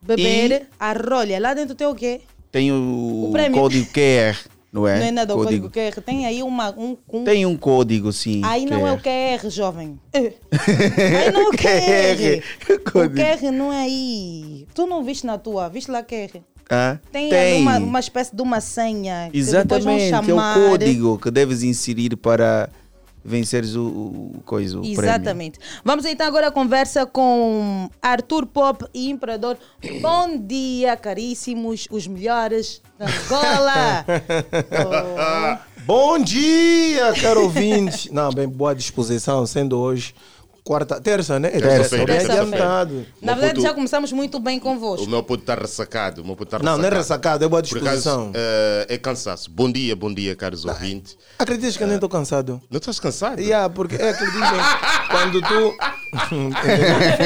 [0.01, 1.41] beber, a rolha.
[1.41, 2.21] Lá dentro tem o quê?
[2.53, 4.35] tem o, O código QR,
[4.77, 4.99] não é?
[4.99, 6.01] Não é nada o código QR.
[6.03, 8.41] Tem aí uma, um, um- Tem um código, sim.
[8.45, 9.49] Aí não é o QR.
[9.51, 9.99] Jovem.
[10.15, 12.43] Aí não é o QR.
[12.77, 13.15] O Código.
[13.17, 14.67] QR não é aí.
[14.75, 16.41] Tu não viste na tua, viste lá QR.
[16.69, 19.29] Ah, Tem, ali uma, uma espécie de uma senha.
[19.33, 22.69] que depois vão Exatamente, é o código que deves inserir para
[23.27, 25.01] venceres o, o coisa, o prêmio.
[25.01, 25.59] Exatamente.
[25.85, 29.59] Vamos então agora a conversa com Arthur Pop e Imperador.
[30.01, 34.05] Bom dia, caríssimos, os melhores da Angola.
[35.87, 38.13] Bom dia, caro ouvinte.
[38.13, 40.15] Não, bem, boa disposição, sendo hoje
[40.67, 41.49] quarta, terça, né?
[41.51, 43.07] Terça-feira, Bem adiantado.
[43.23, 45.07] Na verdade, já começamos muito bem convosco.
[45.07, 46.23] O meu puto está ressacado.
[46.23, 46.97] O meu puto tá Não, não é ressacado.
[46.99, 48.23] ressacado, é boa Por disposição.
[48.31, 49.49] acaso, eh, é cansaço.
[49.51, 51.17] Bom dia, bom dia, caros ouvintes.
[51.39, 52.61] Acreditas que eu nem estou cansado?
[52.69, 53.41] Não estás cansado?
[53.41, 54.61] Yeah, porque é que dizem
[55.11, 55.77] quando tu.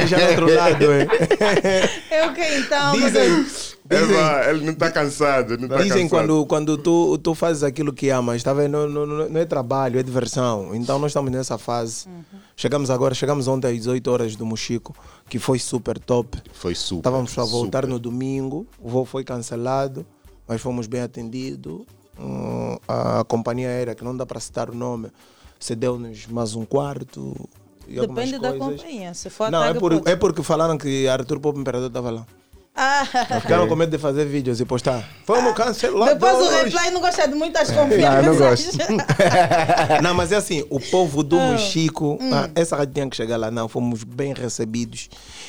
[0.07, 1.07] Já no outro lado, é.
[2.11, 2.93] É o que então?
[2.93, 3.45] Dizem.
[3.45, 5.59] Dizem- vá, ele não está cansado.
[5.59, 6.09] Não tá Dizem cansado.
[6.11, 8.87] quando, quando tu, tu fazes aquilo que amas, tá vendo?
[8.89, 10.75] Não, não, não é trabalho, é diversão.
[10.75, 12.07] Então nós estamos nessa fase.
[12.57, 14.95] Chegamos agora, chegamos ontem às 18 horas do Mochico,
[15.29, 16.39] que foi super top.
[16.53, 17.01] Foi super.
[17.01, 17.89] Estávamos para voltar super.
[17.89, 20.07] no domingo, o voo foi cancelado,
[20.47, 21.83] mas fomos bem atendidos.
[22.19, 25.09] Hum, a companhia aérea, que não dá para citar o nome,
[25.59, 27.35] cedeu-nos mais um quarto.
[27.91, 29.13] E Depende da companhia.
[29.15, 30.09] Se for a Não, é, por, pode.
[30.11, 32.27] é porque falaram que Arthur Pop Imperador estava lá.
[32.75, 33.05] Ah,
[33.43, 35.05] Ficaram com medo de fazer vídeos e postar.
[35.27, 36.11] Vamos cancelar.
[36.15, 38.25] Depois o reply não gosta de muitas Não, confianças.
[38.27, 38.79] não gosto.
[40.03, 42.31] não, mas é assim, o povo do Ah, Mochico, hum.
[42.33, 45.09] ah, essa rádio tinha que chegar lá, não, fomos bem recebidos.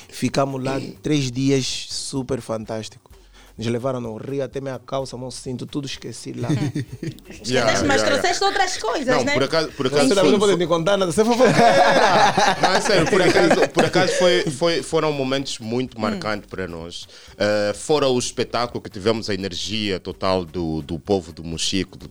[0.09, 3.10] Ficamos lá três dias super fantástico.
[3.57, 6.49] Nos levaram no Rio, até minha calça, meu cinto, tudo esqueci lá.
[7.29, 9.33] Esqueceste, mas trouxeste outras coisas, Não, né?
[9.33, 13.09] por acaso, por acaso Você não pode me contar nada, você foi Não, é sério,
[13.09, 17.07] por acaso, por acaso foi, foi, foram momentos muito marcantes para nós.
[17.37, 22.09] Eh, fora o espetáculo que tivemos a energia total do, do povo do Mochico, do,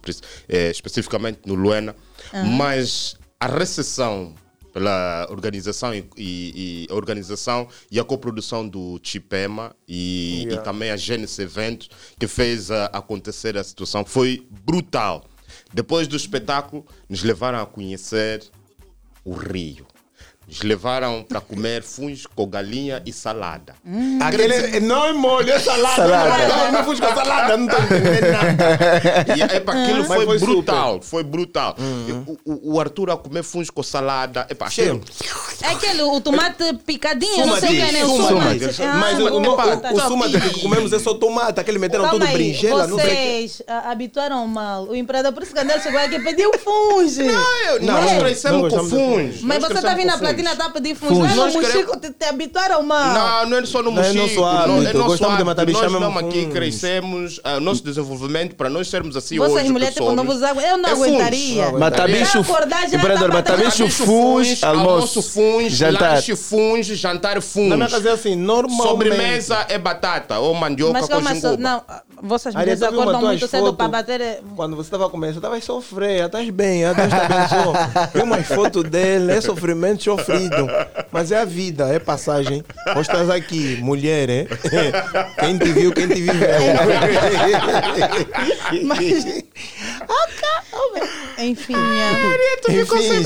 [0.49, 1.95] eh, especificamente no Luena,
[2.33, 2.45] Aham.
[2.45, 4.35] mas a recepção
[4.73, 10.61] pela organização e, e- e a organização e a coprodução do Chipema e, Yeah.
[10.61, 15.25] e também a Gênesis Eventos que fez a- acontecer a situação foi brutal.
[15.73, 18.45] Depois do espetáculo, nos levaram a conhecer
[19.25, 19.87] o Rio.
[20.51, 23.75] Eles levaram para comer funge com galinha e salada.
[24.21, 25.95] Aquele não é molho, é salada.
[25.95, 26.49] Salada.
[26.49, 29.37] Não, não fui com salada, não estou entendendo nada.
[29.37, 31.77] E, epa, aquilo Mas foi, foi brutal, foi brutal.
[32.27, 34.45] O, o- o Arthur a comer funge com salada.
[34.51, 35.01] Epa, aquilo,
[35.63, 38.05] É aquele, o tomate picadinho, não sei o que, né?
[38.05, 38.59] O Sumate.
[38.61, 38.83] sumate.
[38.83, 42.05] Ah, Mas o, o, boa, o, o sumate que comemos é só tomate, aquele meteram
[42.05, 42.67] Calma tudo aí, que.
[42.69, 44.85] Vocês ah, habituaram mal.
[44.89, 47.23] O empregador, por isso que André chegou aqui e pediu funge.
[47.23, 49.41] Não, eu- Não, nós não, crescemos com funge.
[49.45, 50.53] Mas você está vindo na platina, funge.
[50.53, 51.15] está a pedir funge.
[51.15, 51.37] Funge.
[51.37, 53.15] Lá no Mochico te, te habituaram mal.
[53.45, 54.23] Não, não é só no Não é Mochico.
[54.23, 54.47] nosso não,
[54.77, 56.47] hábito, é nosso gostamos de matar bicho, Nós mesmo aqui funge.
[56.53, 59.65] crescemos, o nosso desenvolvimento para nós sermos assim Vocês hoje.
[59.65, 60.61] que mulheres, tipo, não somos, vos agu...
[60.61, 61.73] Eu não é aguentaria.
[61.73, 66.15] Matar bicho, Já acordar, já Imperador, tá matar bicho, funge, almoço, funge, jantar.
[66.15, 67.69] lanche funge, jantar funge.
[67.69, 68.89] Na minha casa é assim, normalmente.
[68.89, 71.57] Sobremesa é batata ou mandioca Mas com calma, só, jinguba.
[71.59, 71.83] não,
[72.23, 74.21] vossas Ariel, mulheres tu viu uma acordam tuas muito cedo para bater.
[74.21, 78.09] eh, Quando você estava a comer, você estava a sofrer, estás bem, Deus te abençoe.
[78.13, 80.69] Tem umas fotos dele, é sofrimento sofrido.
[81.13, 82.65] Mas é a vida, é passagem.
[83.01, 84.47] Estás aqui, mulher, hein?
[85.39, 86.41] Quem te viu, quem te viveu.
[88.85, 89.25] Mas.
[91.39, 92.81] Enfim, é.
[92.81, 93.25] Enfim,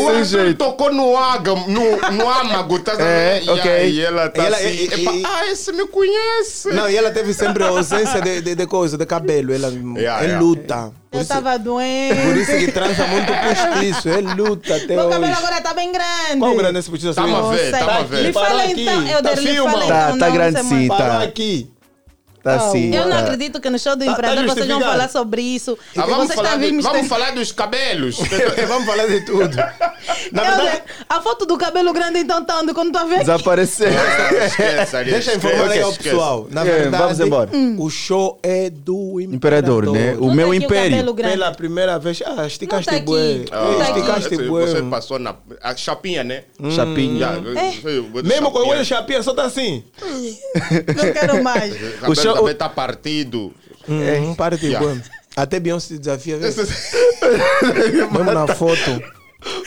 [0.00, 3.70] O Arthur tocou no ágamo, no, no âmago, tá É, E ok.
[3.70, 6.68] aí ela tá E ela- assim, e- e- ah, esse me conhece.
[6.70, 9.52] Não, e ela teve sempre a ausência de, de, de coisa, de cabelo.
[9.52, 10.40] Ela Yeah, é yeah.
[10.40, 10.92] luta.
[11.16, 12.20] Eu estava doente.
[12.22, 14.08] Por isso que transa muito postiço.
[14.08, 15.38] É luta até Meu cabelo hoje.
[15.38, 16.38] agora está bem grande.
[16.38, 17.14] Qual grande esse postiço?
[17.14, 17.78] Tamo a Não ver, sei.
[17.80, 18.22] tamo a ver.
[18.26, 20.18] Me fala então, eu Tá lhe fala Tá, então.
[20.18, 21.22] tá grande é sim, tá.
[21.22, 21.70] aqui.
[22.46, 22.94] Tá assim.
[22.94, 23.18] Eu não tá.
[23.20, 25.76] acredito que no show do Tá- tá empregador vocês vão falar sobre isso.
[25.96, 28.18] Ah, vamos, vocês falar vamos falar dos cabelos.
[28.68, 29.56] vamos falar de tudo.
[30.32, 33.18] Na Eu- verdade, a foto do cabelo grande então tá onde quando tu a ver?
[33.20, 33.88] Desapareceu.
[35.04, 36.46] Deixa eu informar aí ao pessoal.
[36.50, 37.50] Na É, verdade, vamos embora.
[37.78, 39.92] o show é do Imperador, imperador.
[39.94, 40.14] né?
[40.18, 41.12] O Não meu tá o império.
[41.14, 41.36] grande.
[41.36, 42.22] Pela primeira vez.
[42.24, 43.44] Ah, esticaste tá bué.
[43.50, 43.84] Ah, tá.
[43.90, 44.66] Esticaste bué.
[44.66, 46.44] Você passou na a chapinha, né?
[46.70, 47.18] Chapinha.
[47.18, 48.22] Já, É.
[48.22, 48.76] Mesmo com o chapinha.
[48.76, 49.82] olho chapinha, só tá assim.
[50.02, 51.74] Não quero mais.
[52.06, 53.52] O show- também tá partido.
[53.88, 54.86] Hum, para de Yeah.
[54.94, 55.00] bué.
[55.36, 56.38] Até Beyoncé se desafia.
[56.38, 59.02] Mesmo na foto.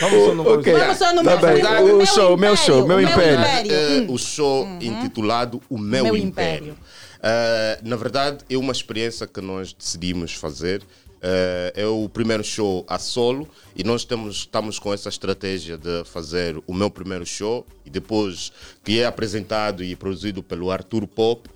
[0.01, 0.73] Vamos só no Ok.
[0.73, 1.63] Vamos só no Tá meu, bem.
[1.63, 3.39] meu, O meu show, meu império, show, meu o império.
[3.71, 4.13] É, Hum.
[4.13, 6.57] o show intitulado O Meu, Meu Império.
[6.69, 6.77] Império.
[7.21, 10.81] Eh, na verdade, é uma experiência que nós decidimos fazer.
[11.21, 16.05] Eh, é o primeiro show a solo e nós temos, estamos com essa estratégia de
[16.05, 18.53] fazer o meu primeiro show e depois
[18.85, 21.49] que é apresentado e produzido pelo Arthur Pop.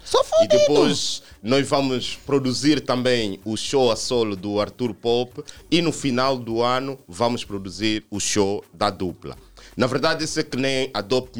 [0.44, 5.42] e depois nós vamos produzir também o show a solo do Arthur Pop
[5.72, 9.38] e no final do ano vamos produzir o show da dupla.
[9.78, 11.40] Na verdade, isso é que nem a Dope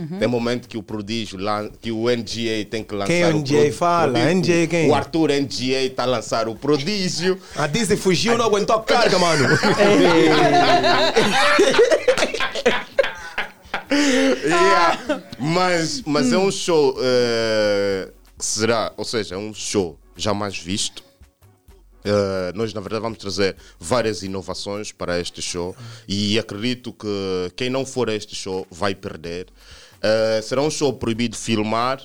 [0.00, 0.18] Music.
[0.18, 1.38] Tem momento que o prodígio,
[1.80, 3.72] que o NGA tem que lançar Quem o NGA?
[3.72, 4.36] Fala, prodígio.
[4.38, 4.90] NGA quem?
[4.90, 7.38] O Arthur NGA está a lançar o prodígio.
[7.56, 9.46] A Disney fugiu, não aguentou a carga, mano.
[13.92, 15.22] Yeah.
[15.38, 21.02] Mas, mas é um show que será, ou seja, é um show jamais visto.
[22.04, 25.76] Eh, nós, na verdade, vamos trazer várias inovações para este show
[26.08, 29.46] e acredito que quem não for a este show vai perder.
[30.02, 32.00] Eh, será um show proibido filmar,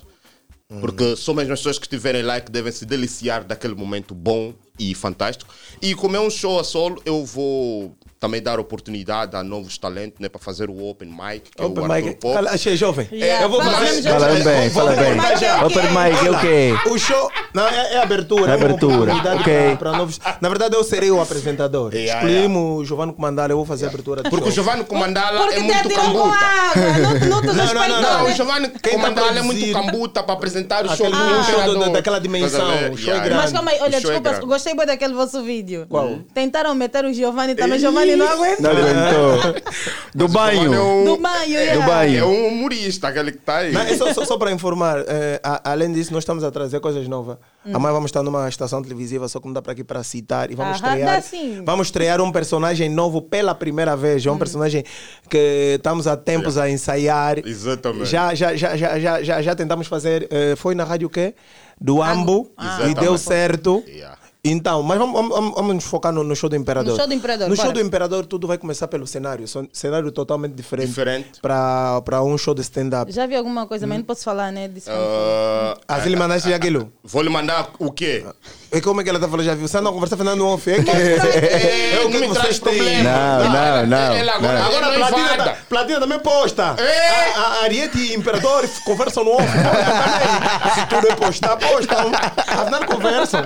[0.82, 4.54] porque só mesmo as pessoas que estiverem lá que devem se deliciar daquele momento bom
[4.80, 5.54] e fantástico.
[5.82, 10.20] E como é um show a solo, eu vou também dar oportunidade a novos talentos
[10.20, 11.52] né, para fazer o Open Mic.
[11.56, 12.20] Que Open é o Arthur mic.
[12.20, 12.34] Pop.
[12.34, 13.08] Cala- Achei jovem.
[13.12, 14.04] Yeah, Eu vou fala fazer.
[14.04, 15.20] Fala bem, fala bem.
[15.66, 16.90] Open mic é o quê?
[16.90, 17.30] O show.
[17.54, 18.52] Não, é, é abertura.
[18.52, 19.54] é Abertura, ok.
[19.54, 21.94] para- para novos- Na verdade, eu serei o apresentador.
[21.94, 24.24] Yeah, Escolhemos o Giovanni Comandala, eu vou fazer a abertura.
[24.24, 24.64] do Porque o show.
[24.64, 26.36] Giovanni Comandala Porque é muito cambuta.
[26.36, 27.20] água.
[27.30, 28.02] Não, não Não, não, não, respeitam.
[28.02, 28.32] Não, o?
[28.32, 31.90] Giovanni tá Comandala é muito cambuta para apresentar o show do show do- imperador.
[31.92, 33.42] daquela dimensão, o show é Yeah, grande.
[33.44, 35.86] Mas calma aí, olha, O é desculpa, gostei muito daquele vosso vídeo.
[35.90, 36.20] Qual?
[36.34, 38.62] Tentaram meter o Giovanni também, Giovanni não aguentou.
[38.64, 39.62] Não aguentou.
[40.16, 40.62] Do banho.
[40.62, 41.74] Giovanni é um- Do banho, yeah.
[41.82, 42.20] Do banho.
[42.20, 43.72] É um humorista, aquele que está aí.
[43.72, 46.80] Não, é só, só, só para informar, eh, a- além disso, nós estamos a trazer
[46.80, 47.38] coisas novas.
[47.74, 50.52] Amanhã vamos estar numa estação televisiva, só que não dá para aqui para citar.
[50.52, 51.22] E vamos Ah, dá estrear.
[51.24, 51.62] sim.
[51.66, 54.26] Vamos estrear um personagem novo pela primeira vez.
[54.26, 54.84] É um personagem
[55.30, 57.40] que estamos há tempos a ensaiar.
[57.46, 58.06] Exatamente.
[58.10, 60.28] Já, já, já, já, já, já, já tentamos fazer.
[60.32, 61.34] eh, foi na rádio o quê?
[61.80, 62.52] Do Ambo.
[62.60, 63.00] E Exatamente.
[63.02, 63.84] deu certo.
[63.88, 64.18] Yeah.
[64.48, 66.92] Então, mas vamos, vamos, vamos nos focar no, no show do Imperador.
[66.92, 69.48] No show do Imperador, No show do Imperador, tudo vai começar pelo cenário.
[69.48, 70.90] Son- Cenário totalmente diferente.
[70.90, 71.40] Diferente.
[71.42, 73.12] Para um show de stand-up.
[73.12, 74.68] Já vi alguma coisa, mas não posso falar, né?
[74.68, 76.92] Disse que- Ah, Assim lhe mandaste aquilo?
[77.04, 78.24] vou lhe mandar o quê?
[78.72, 79.46] E como é que ela está falando?
[79.46, 79.68] Já viu?
[79.68, 80.70] Você não conversa Fernando off.
[80.70, 82.74] É que É, é o não me que traz vocês têm.
[82.74, 83.04] problema.
[83.10, 84.14] Não, não, não.
[84.16, 84.66] Ela agora, não.
[84.68, 86.76] agora não Platina, tá, Platina também posta.
[86.78, 87.32] É.
[87.36, 89.48] A, a Ariete e Imperador conversam no off.
[90.76, 92.12] Se tudo é postar, postam.
[92.48, 93.42] Afinal conversam.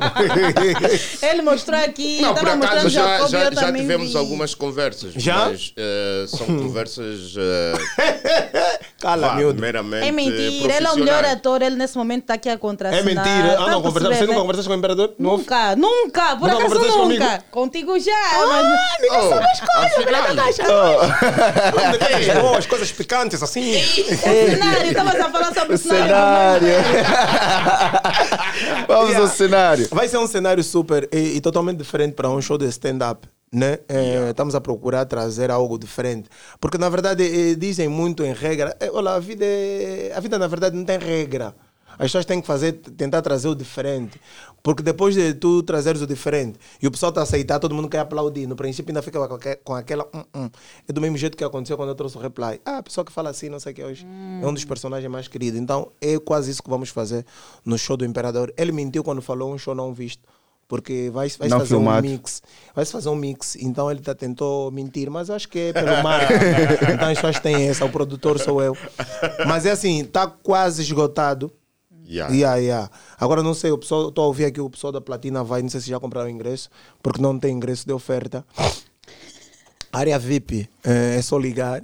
[1.21, 4.17] Ele mostrou aqui, Não, por acaso já, já, já tivemos vi.
[4.17, 5.13] algumas conversas.
[5.15, 5.49] Já?
[5.49, 7.33] Mas eh, são conversas.
[7.37, 9.61] eh, Cala, miúdo.
[9.61, 13.01] meramente É mentira, ele é o melhor ator, ele nesse momento está aqui a contracenar.
[13.01, 13.55] É mentira.
[13.57, 14.39] Ah, não, a conversa, você nunca né?
[14.39, 15.13] conversaste com o imperador?
[15.17, 16.91] Nunca, nunca, por Nunca acaso nunca.
[16.97, 17.25] comigo?
[17.49, 18.11] Contigo já,
[18.47, 18.67] mas...
[19.01, 19.93] ninguém Oh, sabe as coisas.
[22.35, 22.41] Oh.
[22.41, 23.77] Boas, coisas picantes assim.
[23.77, 26.67] O cenário, estavas a falar sobre o cenário.
[28.87, 29.87] Vamos ao cenário.
[29.91, 33.27] Vai ser um cenário super e, e totalmente diferente para um show de stand-up.
[33.51, 33.79] Né?
[33.89, 36.29] Eh, Estamos a procurar trazer algo diferente.
[36.59, 38.75] Porque, na verdade, eh, dizem muito em regra.
[38.79, 41.55] eh, olha, a vida, é- a vida, na verdade, não tem regra.
[41.93, 44.21] As pessoas têm que fazer, tentar trazer o diferente.
[44.63, 47.99] Porque depois de tu trazeres o diferente e o pessoal te aceitar, todo mundo quer
[47.99, 48.45] aplaudir.
[48.47, 50.07] No princípio ainda fica com aque- com aquela.
[50.13, 50.49] "Hum, hum".
[50.87, 52.61] É do mesmo jeito que aconteceu quando eu trouxe o reply.
[52.63, 54.05] Ah, a pessoa que fala assim, não sei o que hoje.
[54.41, 55.59] É um dos personagens mais queridos.
[55.59, 57.25] Então é quase isso que vamos fazer
[57.65, 58.53] no show do Imperador.
[58.55, 60.21] Ele mentiu quando falou um show não visto.
[60.69, 62.07] Porque vai, vai fazer filmado.
[62.07, 62.43] um mix.
[62.75, 63.55] Vai fazer um mix.
[63.55, 66.45] Então ele tá, tentou mentir, mas eu acho que é pelo marketing.
[66.93, 68.77] então as pessoas têm essa, o produtor sou eu.
[69.47, 71.51] Mas é assim, tá quase esgotado.
[72.07, 72.31] Yeah.
[72.33, 72.89] Yeah, yeah.
[73.19, 75.69] Agora não sei, o pessoal, estou a ouvir aqui o pessoal da Platina vai, não
[75.69, 76.69] sei se já compraram ingresso,
[77.01, 78.45] porque não tem ingresso de oferta.
[79.91, 81.81] Área VIP, eh, é só ligar.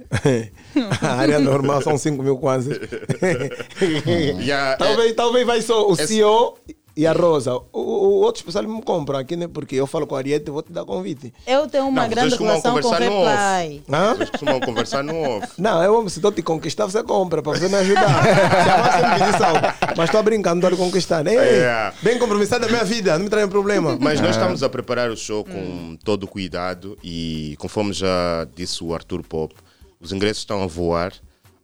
[1.02, 2.78] A área normal são 5 mil kwanzas.
[4.40, 6.56] Yeah, talvez, talvez vai só o esse- CEO
[6.96, 7.54] e a Rosa.
[7.54, 9.46] O, o, o outro pessoal me compram aqui, né?
[9.46, 11.32] Porque eu falo com a Ariete, vou te dar convite.
[11.46, 12.90] Eu tenho uma Não, grande relação com o.
[12.92, 13.82] Reply.
[13.92, 14.14] Hã?
[14.14, 15.48] Vocês costumam conversar no off.
[15.60, 18.22] Não, eu, se estou te conquistar, você compra, para você me ajudar.
[19.96, 21.26] Mas estou brincando, estou a lhe conquistar.
[21.26, 21.92] Ei, É.
[22.02, 23.96] Bem compromissado da minha vida, não me traia problema.
[24.00, 28.82] Mas nós estamos a preparar o show com todo o cuidado e, conforme já disse
[28.82, 29.54] o Arthur Pop,
[30.00, 31.12] os ingressos estão a voar.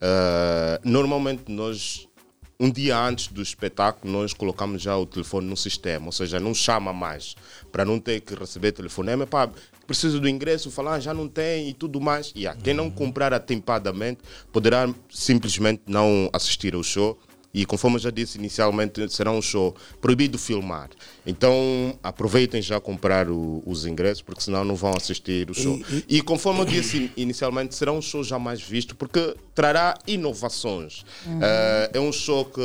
[0.01, 2.09] Ah, normalmente nós,
[2.63, 6.55] um dia antes do espetáculo, nós colocamos já o telefone no sistema, ou seja, não
[6.55, 7.35] chama mais,
[7.73, 9.27] para não ter que receber telefonema.
[9.27, 9.51] Pá,
[9.85, 12.31] preciso do ingresso, falar, "Ah, já não tem e tudo mais.
[12.37, 14.21] E ah, quem não comprar atempadamente
[14.53, 17.19] poderá simplesmente não assistir ao show.
[17.55, 20.89] E conforme eu já disse inicialmente, será um show proibido filmar.
[21.27, 25.79] Então aproveitem já comprar o- os ingressos, porque senão não vão assistir o show.
[26.09, 31.05] E, conforme eu disse in- inicialmente, será um show jamais visto, porque trará inovações.
[31.27, 31.41] Uhum.
[31.43, 32.61] Eh, é um show que.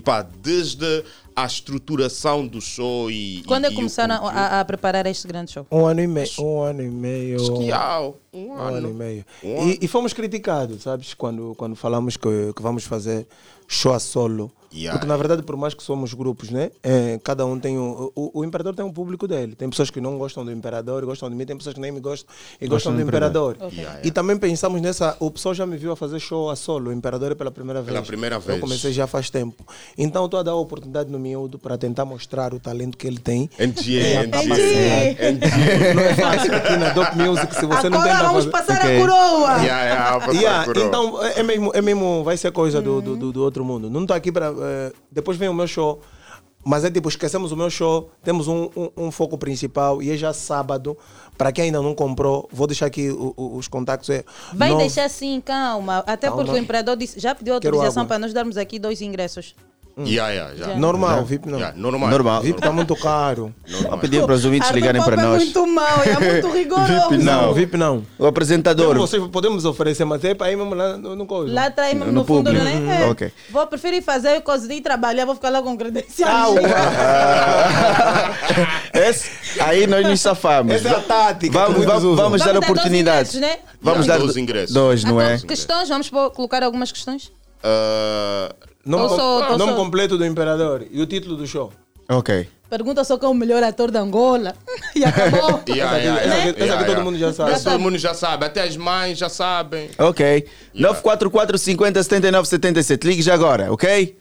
[0.00, 1.04] E pá, desde
[1.36, 3.42] a estruturação do show e.
[3.46, 5.66] Quando e, é e que o começaram conteúdo- a, a preparar este grande show?
[5.70, 6.28] Um ano e meio.
[6.38, 7.36] Um ano e meio.
[7.36, 8.88] Acho que há um ano.
[8.88, 9.24] e meio.
[9.44, 11.12] Um E, e fomos criticados, sabes?
[11.12, 13.26] Quando, quando falamos que, que vamos fazer
[13.68, 14.50] show a solo.
[14.72, 14.92] Yeah.
[14.92, 16.70] Porque na verdade, por mais que somos grupos, né?
[16.82, 18.10] É, cada um tem um.
[18.14, 19.56] O, o Imperador tem um público dele.
[19.56, 21.98] Tem pessoas que não gostam do Imperador, gostam de mim, tem pessoas que nem me
[21.98, 23.56] gostam e gostam, do Imperador.
[23.58, 23.76] Ok.
[23.76, 25.16] Yeah, E também pensamos nessa.
[25.18, 26.90] O pessoal já me viu a fazer show a solo.
[26.90, 27.92] O Imperador é pela primeira vez.
[27.94, 28.60] Pela primeira Eu vez.
[28.60, 29.64] comecei já faz tempo.
[29.98, 33.18] Então estou a dar a oportunidade no miúdo para tentar mostrar o talento que ele
[33.18, 33.50] tem.
[33.58, 35.94] NG, E a NG, capacidade.
[35.94, 38.84] Não é fácil aqui na Dope Music se você não Agora tenta vamos fazer- passar
[38.84, 38.96] Ok.
[38.96, 39.48] a coroa.
[39.62, 40.86] Yeah, yeah, passar Yeah, a coroa.
[40.86, 43.90] então é mesmo, é mesmo, vai ser coisa do, do, do outro mundo.
[43.90, 44.59] Não estou aqui para.
[44.62, 46.00] Eh, depois vem o meu show,
[46.64, 50.16] mas é tipo, esquecemos o meu show, temos um, um, um foco principal e é
[50.16, 50.96] já sábado.
[51.38, 54.10] Para quem ainda não comprou, vou deixar aqui o- o- os contatos.
[54.10, 55.98] É Vai deixar assim, calma.
[56.06, 56.44] Até Calma.
[56.44, 59.54] porque o imperador disse, já pediu autorização para nós darmos aqui dois ingressos.
[60.06, 60.74] Yeah, yeah, já.
[60.76, 61.24] Normal.
[61.24, 61.58] VIP não.
[61.58, 62.10] Yeah, normal.
[62.10, 62.42] Normal.
[62.42, 63.54] VIP está muito caro.
[63.88, 65.42] Vou pedir para os ouvintes Arthur ligarem para é nós.
[65.44, 67.08] muito mau, é muito rigoroso.
[67.10, 67.54] VIP não.
[67.54, 68.06] VIP não.
[68.18, 68.90] O apresentador.
[68.94, 71.52] Então, vocês podemos oferecer, mas é para ir mesmo lá no, no coisa.
[71.52, 72.64] Lá atrás, mesmo No no, fundo, público.
[72.64, 72.74] né?
[72.76, 73.10] Uhum, É.
[73.10, 73.32] ok.
[73.50, 76.54] Vou preferir fazer coisa de trabalhar, vou ficar lá com credenciais.
[78.92, 80.74] Esse- aí nós nos safamos.
[80.74, 81.58] Essa é a tática.
[81.58, 83.34] Vamos, muitos vamos, vamos dar dar dois oportunidades.
[83.34, 83.62] ingressos, né?
[83.82, 84.74] Vamos Yeah, dar dois ingressos.
[84.74, 85.34] Dois, não é?
[85.36, 87.32] Então, questões, vamos colocar algumas questões?
[87.62, 88.54] Ah,
[88.84, 91.72] Nome, só- nome só- completo do Imperador e o título do show.
[92.08, 92.48] Ok.
[92.68, 94.54] Pergunta só quem é o melhor ator da Angola.
[94.94, 95.60] e acabou.
[95.68, 97.50] Yeah, yeah, essa yeah, aqui- essa aqui todo mundo já sabe.
[97.52, 99.90] Essa Todo mundo já sabe, até as mães já sabem.
[99.98, 100.46] Ok.
[100.74, 103.06] 944 50 79 77.
[103.06, 104.16] Ligue já agora, ok?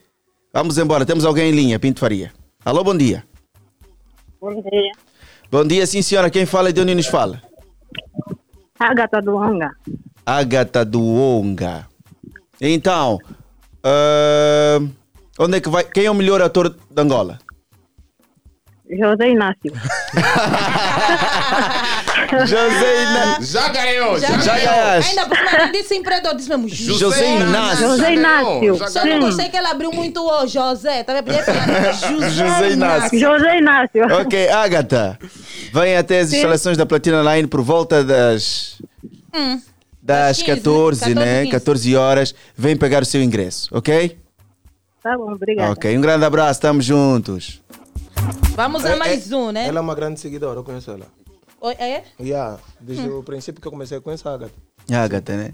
[0.54, 1.06] Vamos embora.
[1.06, 2.32] Temos alguém em linha, Pinto Faria.
[2.66, 3.24] Alô, bom dia.
[4.42, 4.92] Bom dia.
[5.52, 6.30] Bom dia, sim, senhora.
[6.30, 7.42] Quem fala e de onde nos fala?
[8.80, 9.72] Agatha do Anga.
[10.26, 11.88] Agatha do Onga.
[12.62, 13.18] Então,
[13.84, 14.80] ah,
[15.40, 15.84] onde é que vai?
[15.84, 17.40] Quem é o melhor ator de Angola?
[18.90, 19.72] José Inácio.
[22.48, 23.46] José Inácio.
[23.46, 25.04] Já ganhou, já, Já ganhou.
[25.08, 27.88] Ainda por cima ele disse empreendedor, disse mesmo José Inácio.
[27.88, 28.90] José Inácio.
[28.90, 31.04] Só não gostei que ele abriu muito o José.
[31.04, 31.26] Tá vendo?
[31.26, 33.20] Podia falar José, José Inácio.
[33.20, 34.20] José Inácio.
[34.22, 35.20] Ok, Agatha.
[35.72, 36.38] Vem até as Sim.
[36.38, 38.82] instalações da Platina Line por volta das,
[39.34, 39.62] Hum.
[40.02, 41.40] Das 15, 14, né?
[41.42, 41.52] 15.
[41.52, 42.36] 14 horas.
[42.56, 44.18] Vem pegar o seu ingresso, ok?
[45.02, 45.72] Tá bom, obrigada.
[45.72, 47.62] Ok, um grande abraço, estamos juntos.
[48.56, 49.68] Vamos a É- mais é- um, né?
[49.68, 51.06] Ela é uma grande seguidora, eu conheço ela.
[51.62, 52.04] Oi, é?
[52.20, 53.20] Yeah, desde Hum.
[53.20, 54.54] o princípio que eu comecei a conhecer a Agatha.
[54.92, 55.54] Agatha, né?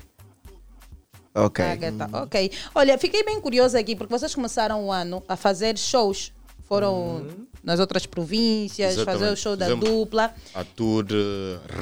[1.33, 1.63] Ok.
[1.65, 2.51] Agatha, ok.
[2.73, 6.31] Olha, fiquei bem curiosa aqui, porque vocês começaram o ano a fazer shows.
[6.67, 7.25] Foram
[7.65, 10.33] nas outras províncias, fazer o show da Fizemos dupla.
[10.53, 11.05] A tour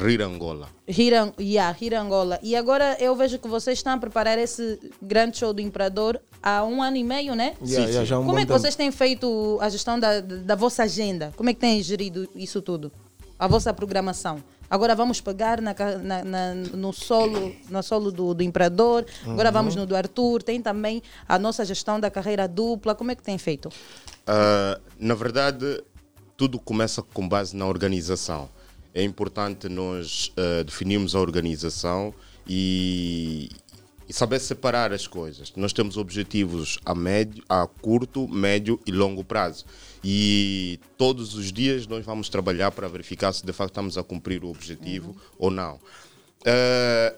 [0.01, 0.69] Rirangola.
[0.87, 2.39] Hiran, yeah, Hirangola.
[2.41, 6.63] E agora eu vejo que vocês estão a preparar esse grande show do Imperador há
[6.63, 7.53] um ano e meio, né?
[7.61, 8.59] Yeah, yeah, já há um Como é que tempo.
[8.59, 11.33] vocês têm feito a gestão da, da vossa agenda?
[11.35, 12.89] Como é que têm gerido isso tudo?
[13.37, 14.41] A vossa programação?
[14.73, 19.53] Agora vamos pegar na, na- na- no solo, no solo do, do Imperador, agora Uhum.
[19.53, 22.95] vamos no do Arthur, tem também a nossa gestão da carreira dupla.
[22.95, 23.69] Como é que tem feito?
[24.25, 25.83] Ah, na verdade,
[26.35, 28.49] tudo começa com base na organização.
[28.95, 32.11] É importante nós ah, definirmos a organização
[32.47, 33.49] e,
[34.09, 35.53] e saber separar as coisas.
[35.55, 39.65] Nós temos objetivos a, médio, a curto, médio e longo prazo.
[40.03, 44.43] E todos os dias nós vamos trabalhar para verificar se de facto estamos a cumprir
[44.43, 45.79] o objetivo ou não.
[46.45, 47.15] Ah,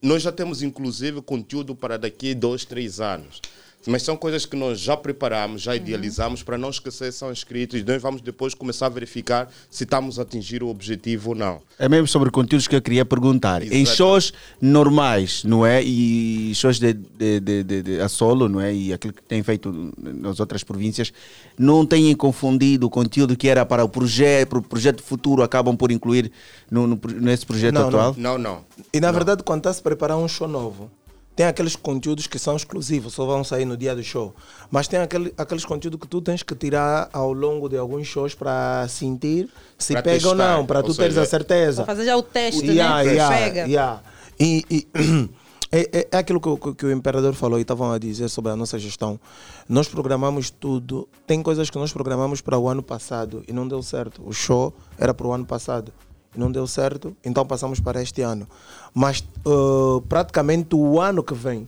[0.00, 3.40] nós já temos inclusive conteúdo para daqui a dois, três anos.
[3.86, 7.84] Mas são coisas que nós já preparamos, já idealizamos para não esquecer, são escritos e
[7.84, 11.60] nós vamos depois começar a verificar se estamos a atingir o objetivo ou não.
[11.78, 13.62] É mesmo sobre conteúdos que eu queria perguntar.
[13.62, 15.82] Em shows normais, não é?
[15.82, 18.74] E shows de, de, de, de- de- a solo, não é?
[18.74, 21.12] E aquilo que tem feito nas outras províncias,
[21.58, 25.76] não têm confundido o conteúdo que era para o projeto, para o projeto futuro, acabam
[25.76, 26.30] por incluir
[26.70, 28.14] no, no- nesse projeto Não, atual?
[28.18, 28.64] Não, não.
[28.92, 30.90] E na verdade, quando está a se preparar um show novo,
[31.36, 34.34] tem aqueles conteúdos que são exclusivos, só vão sair no dia do show.
[34.70, 38.34] Mas tem aquele, aqueles conteúdos que tu tens que tirar ao longo de alguns shows
[38.34, 39.48] para sentir
[39.78, 40.56] se Pra pega ou testar.
[40.56, 41.84] não, para Ou tu teres seja, a certeza.
[41.84, 43.12] Para fazer já o teste, Yeah, né?
[43.12, 43.60] yeah, Pega.
[43.66, 44.02] yeah.
[44.40, 44.88] E, e
[45.70, 48.50] é, é- é aquilo que, o- que o imperador falou e estavam a dizer sobre
[48.52, 49.20] a nossa gestão.
[49.68, 51.06] Nós programamos tudo.
[51.26, 54.22] Tem coisas que nós programamos para o ano passado e não deu certo.
[54.26, 55.92] O show era para o ano passado
[56.34, 58.46] não deu certo, então passamos para este ano.
[58.94, 61.66] Mas uh, praticamente o ano que vem,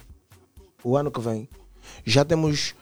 [0.82, 1.48] o ano que vem,
[2.04, 2.74] já temos,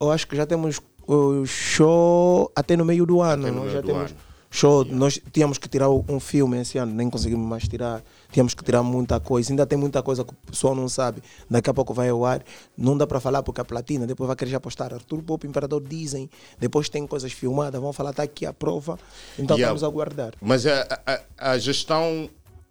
[0.00, 3.52] eu acho que já temos o show até no meio do ano.
[3.52, 4.20] Meio já do temos ano.
[4.50, 4.84] show.
[4.84, 8.02] Nós tínhamos que tirar um filme esse ano, nem conseguimos mais tirar.
[8.32, 9.52] Tínhamos que tirar muita coisa.
[9.52, 11.22] Ainda tem muita coisa que o pessoal não sabe.
[11.50, 12.42] Daqui a pouco vai ao ar.
[12.76, 14.92] Não dá para falar porque a platina depois vai querer já postar.
[14.94, 16.28] Arthur Pop, Imperador dizem.
[16.58, 17.80] Depois tem coisas filmadas.
[17.80, 18.98] Vão falar, está aqui a prova.
[19.38, 19.68] Então Yeah.
[19.68, 20.32] vamos aguardar.
[20.40, 21.20] Mas a, a-
[21.52, 22.28] a gestão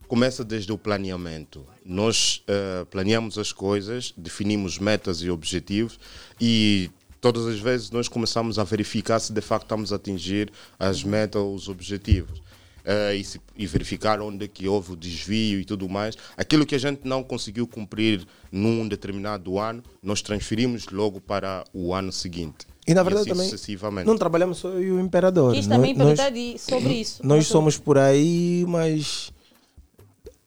[0.07, 1.65] começa desde o planeamento.
[1.85, 5.97] Nós eh, planeamos as coisas, definimos metas e objetivos
[6.39, 6.89] e
[7.21, 11.41] todas as vezes nós começamos a verificar se de facto estamos a atingir as metas
[11.41, 12.41] ou os objetivos.
[12.83, 16.15] Eh, e, se- e verificar onde é que houve o desvio e tudo mais.
[16.35, 21.93] Aquilo que a gente não conseguiu cumprir num determinado ano, nós transferimos logo para o
[21.93, 22.65] ano seguinte.
[22.87, 25.53] E na verdade assim também não trabalhamos só eu e o Imperador.
[25.53, 27.25] Quis Nós- também nós- perguntar de- sobre isso.
[27.25, 29.31] Nós somos por aí, mas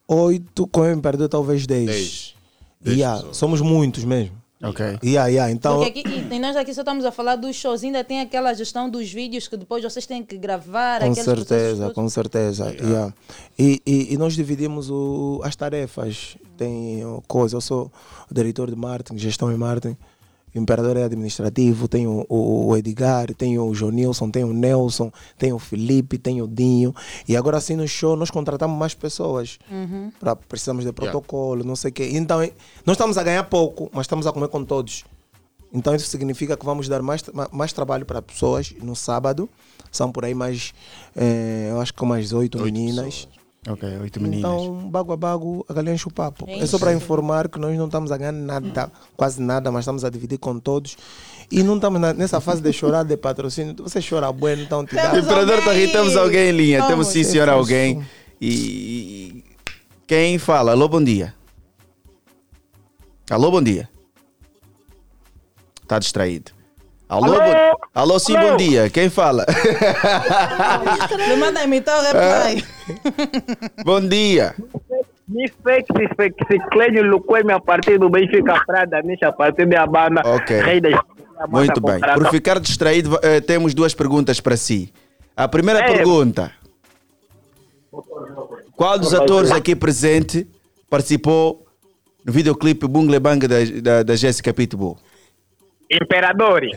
[0.08, 2.34] oito, com o Imperador talvez dez.
[2.80, 2.96] Dez.
[2.98, 4.42] Yeah, somos muitos mesmo.
[4.68, 4.98] Ok.
[5.04, 7.82] Yeah, yeah, então, Porque aqui, e- e nós aqui só estamos a falar dos shows,
[7.84, 11.00] ainda tem aquela gestão dos vídeos que depois vocês têm que gravar.
[11.00, 12.74] com certeza, com certeza.
[12.80, 13.14] Yeah.
[13.58, 16.36] E, e, e nós dividimos o, as tarefas.
[16.56, 17.90] Tem coisa, eu sou
[18.30, 19.96] o diretor de marketing, gestão em marketing.
[20.54, 25.10] O Imperador é administrativo, tem o, o, o Edgar, tem o Jonilson, tem o Nelson,
[25.36, 26.94] tem o Felipe, tem o Dinho.
[27.28, 29.58] E agora assim no show nós contratamos mais pessoas.
[29.70, 30.12] Uhum.
[30.20, 32.10] Pra, precisamos de protocolo, não sei o quê.
[32.12, 32.38] Então,
[32.86, 35.04] nós estamos a ganhar pouco, mas estamos a comer com todos.
[35.72, 39.48] Então, isso significa que vamos dar mais, ma- mais trabalho para pessoas no sábado.
[39.90, 40.72] São por aí mais,
[41.16, 43.26] eh, eu acho que mais oito meninas.
[43.66, 44.40] Ok, oito meninas.
[44.62, 46.44] Então, bago a bago, a galinha enche o papo.
[46.48, 49.80] É É só para informar que nós não estamos a ganhar nada, quase nada, mas
[49.84, 50.96] estamos a dividir com todos.
[51.50, 53.74] E não estamos na- nessa fase de chorar de patrocínio.
[53.78, 55.14] Você chora bueno, então te dá.
[55.14, 56.78] O Imperador está aqui, temos alguém em linha.
[56.80, 56.90] Vamos.
[56.92, 58.04] Temos sim, senhor, alguém.
[58.40, 59.44] E, e-
[60.06, 60.72] quem fala?
[60.72, 61.34] Alô, bom dia.
[63.30, 63.88] Alô, bom dia.
[65.82, 66.52] Está distraído.
[67.08, 67.40] Alô, Alô?
[67.44, 67.74] bom...
[67.94, 68.50] Alô, sim, Alô?
[68.50, 68.90] bom dia.
[68.90, 69.46] Quem fala?
[71.28, 72.64] Me manda imitar o reply.
[73.84, 74.54] Bom dia.
[75.26, 80.22] Me fez se Clênio Luquemi a partir do Benfica Prada, Nisha a partir da banda.
[80.24, 80.60] Ok.
[80.60, 80.80] Rei
[81.48, 81.98] Muito bem.
[82.00, 84.92] Por ficar distraído, eh, temos duas perguntas para si.
[85.36, 85.92] A primeira É.
[85.92, 86.52] pergunta:
[88.76, 90.46] Qual dos atores aqui presente
[90.90, 91.66] participou
[92.24, 94.98] no videoclipe Bungle Bang da, da, da Jéssica Pitbull?
[95.90, 96.62] Imperador.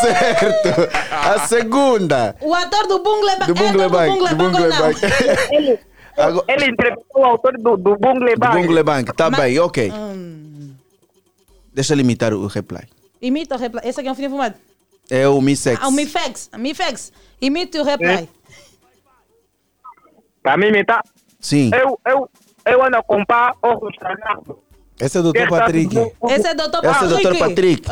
[0.00, 0.88] certo.
[1.10, 2.36] A segunda.
[2.40, 3.46] O ator do Bungle Bang.
[3.46, 4.18] Do Bungle Bang.
[4.18, 4.96] Do Bungle Bang.
[5.52, 5.78] Ele,
[6.48, 8.60] ele entrevistou o autor do, do Bungle Do Bang.
[8.66, 9.12] Bungle Bang.
[9.12, 9.90] Tá Mas- bem, ok.
[9.90, 10.74] Hum.
[11.72, 12.82] Deixa eu limitar o reply.
[13.22, 13.80] Imita o reply.
[13.84, 14.54] Esse aqui é um fim fumado.
[15.10, 15.80] É o Missex.
[15.82, 16.50] Ah, o Mifex.
[16.58, 17.12] Mifex.
[17.40, 18.28] Imite o reply.
[20.42, 21.02] Para mim, imitar.
[21.40, 21.70] Sim.
[21.72, 22.28] Eu, eu,
[22.66, 24.58] eu ando a comprar ovo estragado.
[25.00, 25.94] Esse é o sabe Patrick.
[25.94, 26.62] do- Esse é Dr.
[26.84, 27.22] Esse é Patrick.
[27.22, 27.38] Dr.
[27.38, 27.90] Patrick.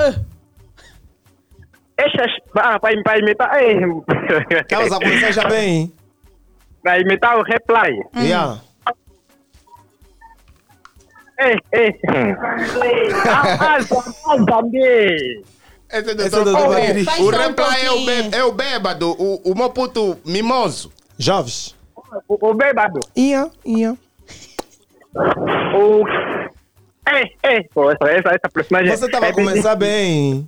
[1.98, 3.50] Essas, ah, para, para imitar.
[3.62, 5.92] Estavas a começar já bem, hein?
[6.82, 8.02] Para imitar o reply.
[8.18, 8.60] Yeah.
[11.38, 11.88] Ei, ei.
[15.90, 16.52] Esse é Esse é o Dr.
[16.52, 17.22] Patrick.
[17.22, 20.92] O reply é o, bê- é o bêbado, o, o meu puto mimoso.
[21.18, 21.74] Jovens.
[22.28, 23.00] O, o bêbado.
[23.16, 23.96] Ia, ia.
[25.74, 26.04] O...
[27.08, 27.68] Ei, ei.
[27.72, 28.96] Pô, essa, essa, essa personagem...
[28.96, 30.46] Você estava é a começar bem.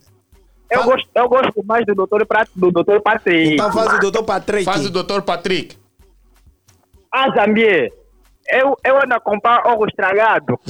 [0.71, 2.27] Eu gosto, eu gosto mais do Dr.
[2.27, 3.01] Prat, do Dr.
[3.03, 3.55] Patrick.
[3.55, 4.23] Então faz o Dr.
[4.23, 4.65] Patrick.
[4.65, 5.23] Faz o Dr.
[5.23, 5.77] Patrick.
[7.13, 7.91] Ah, Zambi.
[8.51, 10.59] Eu, eu ando a comprar ovo estragado.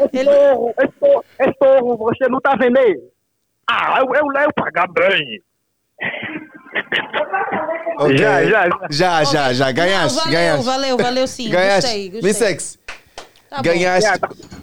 [0.00, 3.02] Esse ovo, esse ovo, esse ovo você não tá vendendo.
[3.68, 5.42] Ah, eu, eu levo pagar bem.
[7.98, 8.18] Ok.
[8.18, 9.72] Já, já, Já, já, já.
[9.72, 10.64] Ganhaste, Não, valeu, ganhaste.
[10.64, 11.50] valeu, valeu sim.
[11.50, 11.90] Ganhaste.
[11.90, 12.22] Gostei, gostei.
[12.22, 12.78] Missex,
[13.50, 14.10] Tá ganhaste.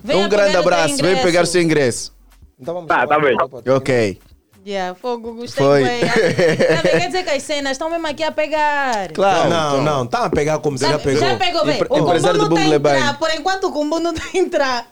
[0.06, 0.98] Um grande o abraço.
[0.98, 2.16] Vem pegar o seu ingresso.
[2.60, 3.36] Então vamos Tá, tá bem.
[3.76, 4.20] Ok.
[4.66, 5.64] Yeah, fogo, gostei.
[5.66, 5.84] Foi.
[5.84, 9.14] Ah, Quer dizer que as cenas estão mesmo aqui a pegar.
[9.14, 9.50] Claro.
[9.50, 9.82] Não, então.
[9.82, 11.22] não, tá a pegar como você já pegou.
[11.22, 11.82] Já pegou bem.
[11.82, 13.18] O combo empresário não está a entrar.
[13.18, 14.86] Por enquanto o combo não está a entrar.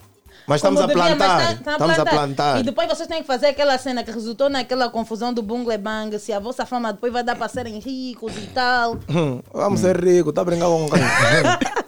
[0.47, 1.37] Mas estamos a devia, mas plantar.
[1.57, 2.59] tá- tá Estamos a plantar.
[2.59, 6.17] E depois vocês têm que fazer aquela cena que resultou naquela confusão do Bungle Bang.
[6.19, 8.97] Se a vossa fama depois vai dar para serem ricos e tal.
[9.09, 11.01] Hum, Vamos ser ricos, tá brincando com quem?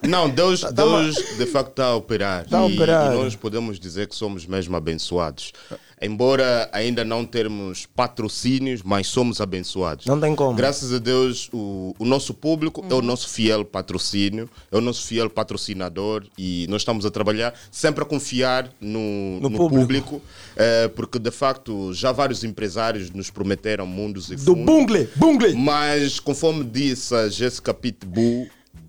[0.10, 2.46] Não, Deus, Tá- Deus de facto está a operar.
[2.48, 3.14] Tá a E- operar.
[3.14, 5.52] E, nós podemos dizer que somos mesmo abençoados.
[6.00, 10.06] Embora ainda não termos patrocínios, mas somos abençoados.
[10.06, 10.56] Não tem como.
[10.56, 15.08] Graças a Deus, o, o nosso público é o nosso fiel patrocínio, é o nosso
[15.08, 19.82] fiel patrocinador e nós estamos a trabalhar sempre a confiar no, No no público.
[19.82, 20.22] público,
[20.56, 24.66] eh, porque de facto já vários empresários nos prometeram mundos e Do fundos.
[24.66, 25.56] bungle, bungle.
[25.56, 28.48] Mas conforme disse a Jessica Pitbull,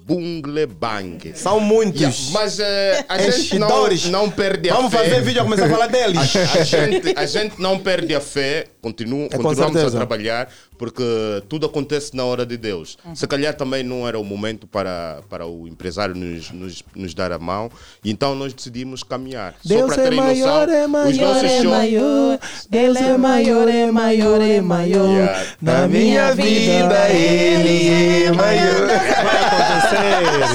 [0.08, 1.32] bungle bang.
[1.34, 2.00] São muitos.
[2.00, 3.68] Yeah, mas eh, a gente não,
[4.10, 5.04] não perde a Vamos fé.
[5.04, 6.16] fazer vídeo a começar a falar deles.
[6.36, 10.48] A, a gente, a gente não perde a fé, continu, É continuamos a trabalhar,
[10.78, 11.02] porque
[11.48, 12.96] tudo acontece na hora de Deus.
[13.04, 13.14] Uhum.
[13.14, 17.32] Se calhar também não era o momento para, para o empresário nos, nos, nos dar
[17.32, 17.70] a mão,
[18.04, 19.54] e então nós decidimos caminhar.
[19.62, 21.64] Só Deus para é terem maior, noção, é maior, é shows.
[21.64, 22.38] maior.
[22.70, 25.08] Deus é maior, é maior, é maior.
[25.08, 25.46] Yeah.
[25.60, 28.88] Na minha vida ele é maior.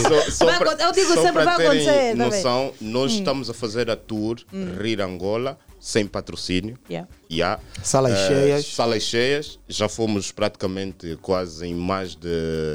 [0.03, 3.15] Só- só Vai pra- acontecer, eu digo só sempre vai acontecer, noção, nós Hum.
[3.17, 4.37] estamos a fazer a tour
[4.81, 6.77] Rir Angola sem patrocínio.
[6.89, 7.09] Yeah.
[7.29, 7.61] Yeah.
[7.83, 8.65] Salas Eh, cheias.
[8.67, 9.59] Salas cheias.
[9.67, 12.29] Já fomos praticamente quase em mais de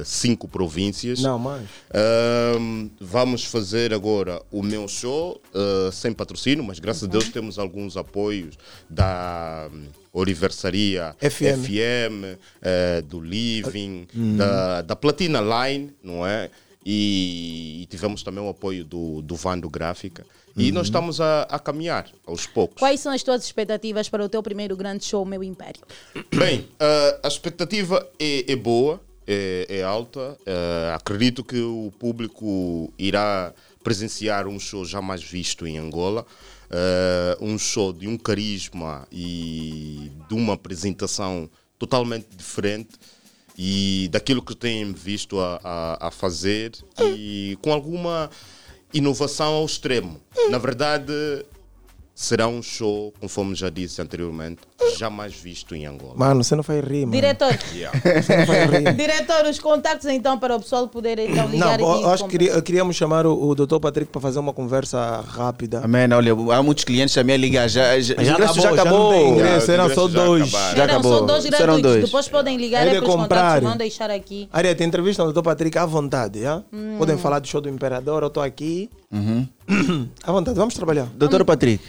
[0.05, 1.21] cinco províncias.
[1.23, 1.67] Não, mais.
[1.95, 7.59] Ahm, vamos fazer agora o meu show eh, sem patrocínio, mas graças a Deus temos
[7.59, 8.59] alguns apoios
[8.91, 11.65] da hum, Oriversaria FM.
[11.65, 14.37] FM, eh, do Living, Hum.
[14.37, 16.51] da, da Platina Line, não é?
[16.91, 20.25] E, e tivemos também o apoio do, do Vando Gráfica.
[20.57, 20.75] E Uhum.
[20.77, 22.79] nós estamos a, a caminhar aos poucos.
[22.79, 25.83] Quais são as tuas expectativas para o teu primeiro grande show, Meu Império?
[26.35, 30.39] Bem, eh, a expectativa é, é boa, é, é alta.
[30.47, 33.53] Eh, acredito que o público irá
[33.85, 36.25] presenciar um show jamais visto em Angola.
[36.71, 42.91] Eh, um show de um carisma e de uma apresentação totalmente diferente
[43.59, 46.73] e daquilo que têm visto a, a, a fazer
[47.17, 48.31] e com alguma
[48.95, 50.21] inovação ao extremo.
[50.49, 51.13] Na verdade,
[52.21, 54.59] será um show, conforme já disse anteriormente,
[54.99, 56.15] jamais visto em Angola.
[56.17, 57.13] Mano, você não faz rir, mano.
[57.13, 57.57] Diretor.
[57.73, 57.97] Yeah.
[58.03, 58.93] Não rir.
[58.99, 62.25] Diretor, os contatos então para o pessoal poder então Não, ligar eu, e eu acho
[62.25, 63.79] que queria- queríamos chamar o, o Dr.
[63.79, 65.81] Patrick para fazer uma conversa rápida.
[65.85, 66.13] Amém.
[66.13, 67.69] Olha, há muitos clientes também a ligar.
[67.69, 68.99] Já, já, Já o ingresso já acabou, já acabou.
[68.99, 70.55] não tem ingresso, Já, os eram só já dois.
[70.55, 71.19] Eram acabou.
[71.19, 71.83] só dois Serão gratuitos.
[71.93, 72.05] dois.
[72.05, 73.61] Depois podem ligar Ele é para comprar.
[73.61, 74.49] vão deixar aqui.
[74.53, 75.43] Ariete, entrevista o Dr.
[75.43, 76.65] Patrick à vontade, já?
[76.73, 76.97] Hum.
[76.99, 78.91] Podem falar do show do Imperador, eu estou aqui.
[79.13, 79.47] Uhum.
[80.25, 81.07] À vontade, vamos trabalhar.
[81.15, 81.83] Doutor Patrick,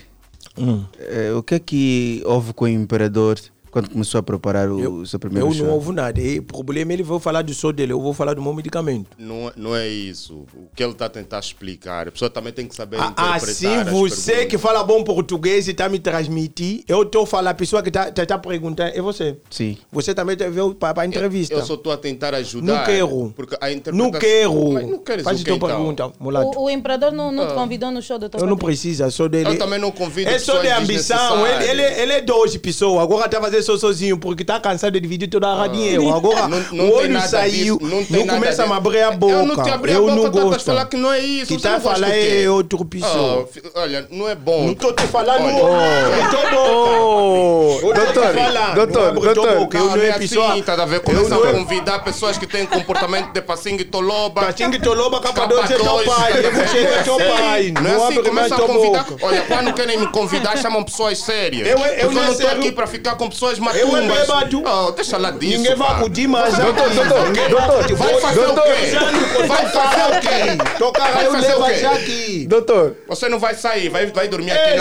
[0.58, 0.84] Hum.
[1.00, 3.40] eh, o que é que houve com o Imperador
[3.72, 5.66] quando começou a preparar o, seu primeiro Eu show?
[5.68, 6.20] não ouvo nada.
[6.20, 8.54] E, o problema é ele vai falar do show dele, eu vou falar do meu
[8.54, 9.08] medicamento.
[9.18, 10.46] Não, é- não é isso.
[10.56, 13.36] O que ele está a tentar explicar, a pessoa também tem que saber Ah, interpretar
[13.36, 17.54] Assim, as você que fala bom português e está me transmitir, eu estou falando, a
[17.54, 19.38] pessoa que está tá, tá perguntando, é você.
[19.50, 19.78] Sim.
[19.92, 21.54] Você também veio para a entrevista.
[21.56, 22.66] Eu só estou a tentar ajudar.
[22.80, 23.34] Não quero.
[23.36, 24.74] Porque a Não interpretação- quero.
[24.74, 25.68] Mas não queres Faz o tua então?
[25.70, 26.58] pergunta, mulato.
[26.60, 27.56] O, o imperador não, não te Ah.
[27.56, 28.66] convidou no show do teu Eu não Patrick?
[28.82, 29.50] preciso, sou dele.
[29.50, 31.46] Eu também não convido É só de ambição.
[31.46, 33.02] Ele, ele, ele é dois pessoas.
[33.02, 36.00] Agora está fazendo fazer só sozinho porque tá cansado de dividir toda a radinha.
[36.14, 36.48] Agora, Ah.
[36.48, 38.72] Não- não o tem olho nada saiu, disso, não não, tem nada começa a me
[38.72, 38.78] disso.
[38.88, 39.34] abrir a boca.
[39.34, 40.66] Eu não te abri a eu boca, não gosto.
[40.66, 41.48] falar que não é isso.
[41.48, 42.42] Que Você tá não a falar gosta o quê?
[42.46, 43.50] é outro pessoa.
[43.76, 44.64] Oh, olha, não é bom.
[44.66, 45.44] Não estou te falando.
[45.44, 46.18] Olha.
[46.18, 46.60] Não tô
[47.02, 49.48] Oh, Eu tô te doutor, falando, doutor, doutor.
[49.74, 50.52] Eu não não é é pessoa.
[50.54, 50.98] assim, tá a ver?
[50.98, 54.42] Eu Começa não a é- convidar pessoas que têm comportamento de passinho e toloba.
[54.46, 56.06] Passinho e toloba, capa dois é teu dois.
[56.08, 57.72] pai, eu vou chegar teu pai.
[57.82, 59.06] Não é assim, começa a convidar.
[59.22, 61.68] Olha, quando querem me convidar, chamam pessoas sérias.
[61.68, 64.30] Eu- não estou aqui para ficar com pessoas Eu matumbas.
[64.30, 64.68] é.
[64.68, 65.58] Oh, deixa lá disso.
[65.58, 66.82] Ninguém vai acudir mais fazer o quê?
[67.28, 69.48] Ninguém vai fazer o Doutor, quê?
[69.48, 70.78] Vai fazer o quê?
[70.78, 71.74] Tocar Vai eu fazer levo o quê?
[71.76, 72.48] já aqui.
[72.48, 74.80] Doutor, Você não vai sair, vai, vai dormir aqui Ei,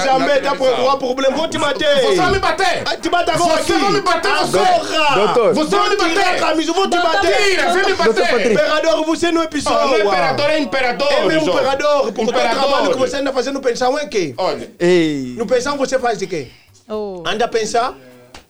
[0.56, 1.36] por o problema.
[1.36, 2.02] Vou te bater.
[2.02, 2.84] Você vai me bater?
[2.84, 4.58] Vai te bater agora Você vai me bater, você.
[4.58, 5.14] Agora.
[5.14, 5.54] Doutor.
[5.54, 6.38] Você vai me bater.
[6.40, 7.36] camisa, vou te Doutor, bater.
[7.36, 8.52] Tira, vem me Doutor bater.
[8.52, 9.84] Imperador, você não é pessoa.
[9.86, 11.12] Não é imperador, é imperador.
[11.12, 14.34] É mesmo imperador, porque o trabalho que você anda fazendo pensão é quê?
[14.36, 16.48] Olha, ei, No pensão você faz de quê?
[16.88, 17.22] Oh.
[17.26, 17.94] Anda a pensar?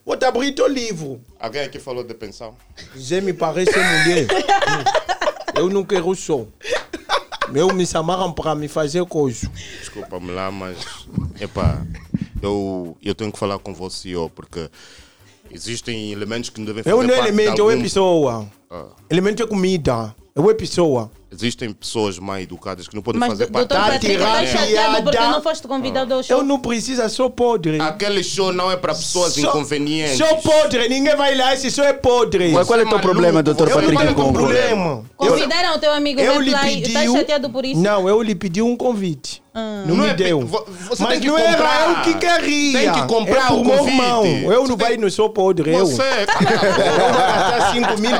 [0.09, 1.21] Vou te abrir teu livro.
[1.39, 2.55] alguém aqui falou de pensão?
[2.95, 4.25] Já me parece mulher.
[5.55, 6.47] Eu não quero só.
[7.53, 9.47] Eu me chamaram para me fazer coisa.
[9.79, 10.79] Desculpa-me lá, mas.
[11.39, 11.85] Epá,
[12.41, 14.67] eu, eu tenho que falar com você, ó, porque
[15.51, 17.83] existem elementos que não devem fazer Eu não é parte de elemento, eu é algum-
[17.83, 18.51] pessoa.
[18.71, 18.87] Ah.
[19.11, 20.15] Elemento é comida.
[20.33, 21.11] Eu é pessoa.
[21.31, 25.19] Existem pessoas mal educadas que não podem Mas, fazer parte Tá Patrick, está chateado porque
[25.19, 26.37] não foste convidado ao show.
[26.39, 27.79] Eu não preciso, sou podre.
[27.79, 30.17] Aquele show não é para pessoas Sou- inconvenientes.
[30.17, 32.51] Sou podre, ninguém vai lá, esse show é podre.
[32.51, 35.05] mas qual é o teu maluco, problema, doutor você Eu não Patrick problema.
[35.15, 36.75] Convidaram o teu amigo Eu lhe Replay.
[36.77, 36.87] pedi.
[36.87, 37.79] Estás chateado por isso?
[37.79, 39.43] Não, eu lhe pedi um convite.
[39.53, 40.41] Não, Não me é deu.
[40.45, 41.81] vo- você Mas tem que não comprar.
[41.81, 42.79] era eu que queria.
[42.79, 43.97] Tem que comprar é o meu convite.
[43.97, 44.25] irmão.
[44.53, 45.85] Eu não vai no show podre, eu.
[45.85, 48.11] Você, Eu vou gastar 5 mil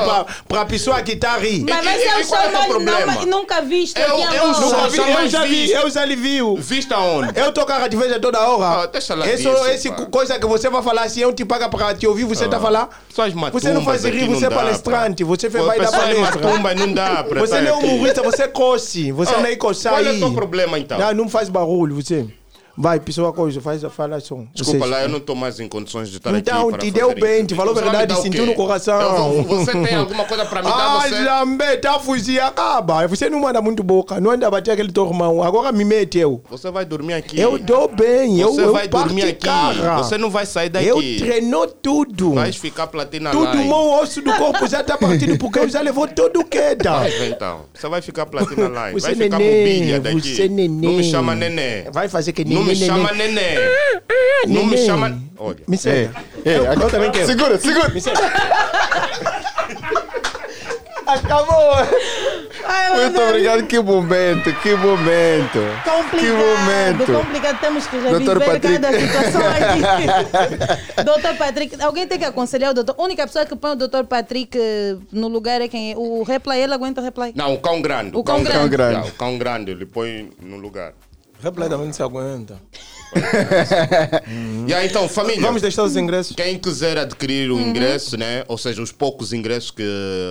[0.48, 1.64] para a pessoa que está a rir.
[1.66, 3.26] Mas vai ser e o é show mais problema?
[3.36, 4.60] nunca visto Eu- aqui em eu Angola.
[4.60, 5.74] Nunca vi, já eu já vi, visto.
[5.74, 6.56] eu já lhe viu.
[6.56, 7.38] Vista onde?
[7.38, 8.82] Eu tocar de vez a toda hora.
[8.82, 10.06] Ah, deixa lá Esse, disso, esse pá.
[10.06, 12.60] coisa que você vai falar assim, eu te paga para te ouvir, você tá a
[12.60, 12.88] falar.
[13.08, 15.28] Pessoas Você não faz rir, aqui você é palestrante, pá.
[15.30, 16.40] você Pô, vai dar pessoas palestra.
[16.48, 17.86] matumbas não dá para Você estar não é aqui.
[17.94, 19.12] humorista, você coce.
[19.12, 20.18] Você Oh, nem coçar qual é o aí.
[20.18, 20.98] teu problema, então?
[20.98, 22.26] Não, não faz barulho, você.
[22.76, 24.46] Vai, pessoa coisa, faz a fala som.
[24.54, 26.38] Desculpa lá, eu não estou mais em condições de estar aqui.
[26.38, 29.00] Então, te deu bem, te falou a Você vai verdade, sentiu no coração.
[29.00, 30.96] Eu você tem alguma coisa para me dar?
[30.96, 31.24] Ah, Você...
[31.24, 33.06] Jambé, tá fugir, acaba.
[33.06, 35.42] Você não manda muito boca, não anda a bater aquele teu irmão.
[35.42, 36.42] Agora me mete eu.
[36.50, 37.38] Você vai dormir aqui.
[37.38, 39.80] Eu dou bem, eu, Você eu vai dormir parto aqui.
[39.84, 39.96] cara.
[39.98, 40.86] Você não vai sair daqui.
[40.86, 42.34] Eu treinou tudo.
[42.34, 43.52] Vais ficar platina Tudo, lá.
[43.52, 46.92] o meu osso do corpo já tá partido porque eu já levou todo queda.
[47.00, 47.62] Vai, então.
[47.74, 48.90] Você vai ficar platina lá.
[48.92, 50.34] Você vai ficar neném, mobília daqui.
[50.36, 50.68] você neném.
[50.68, 51.84] Não me chama neném.
[51.92, 53.34] Vai fazer que Não me chama neném.
[53.34, 53.58] neném.
[54.48, 55.18] Não me chama.
[55.38, 55.58] Olha.
[55.66, 56.10] Me segue.
[56.44, 57.26] Ei, eu, agora- eu também quero.
[57.26, 57.88] Segura, segura.
[57.88, 58.16] Me segue.
[61.06, 61.74] Acabou.
[62.94, 65.58] Muito obrigado, que momento, que momento.
[65.84, 67.12] Complicado, Que momento.
[67.12, 67.58] complicado.
[67.60, 68.78] Temos que já Doutor Patrick.
[68.78, 71.02] cada situação aqui.
[71.04, 72.94] doutor Patrick, alguém tem que aconselhar o doutor.
[72.96, 75.92] A única pessoa que põe o doutor Patrick eh, no lugar é quem?
[75.92, 75.96] é?
[75.96, 77.32] O replay, ele aguenta o replay?
[77.34, 78.16] Não, o cão grande.
[78.16, 78.68] O cão grande.
[78.68, 78.92] grande.
[78.94, 80.92] Yeah, o cão grande, ele põe no lugar.
[81.42, 82.60] Repletamente se aguenta.
[84.68, 85.40] E aí, então, família.
[85.42, 86.36] Vamos deixar os ingressos.
[86.36, 88.44] Quem quiser adquirir o ingresso, né?
[88.46, 89.82] Ou seja, os poucos ingressos que,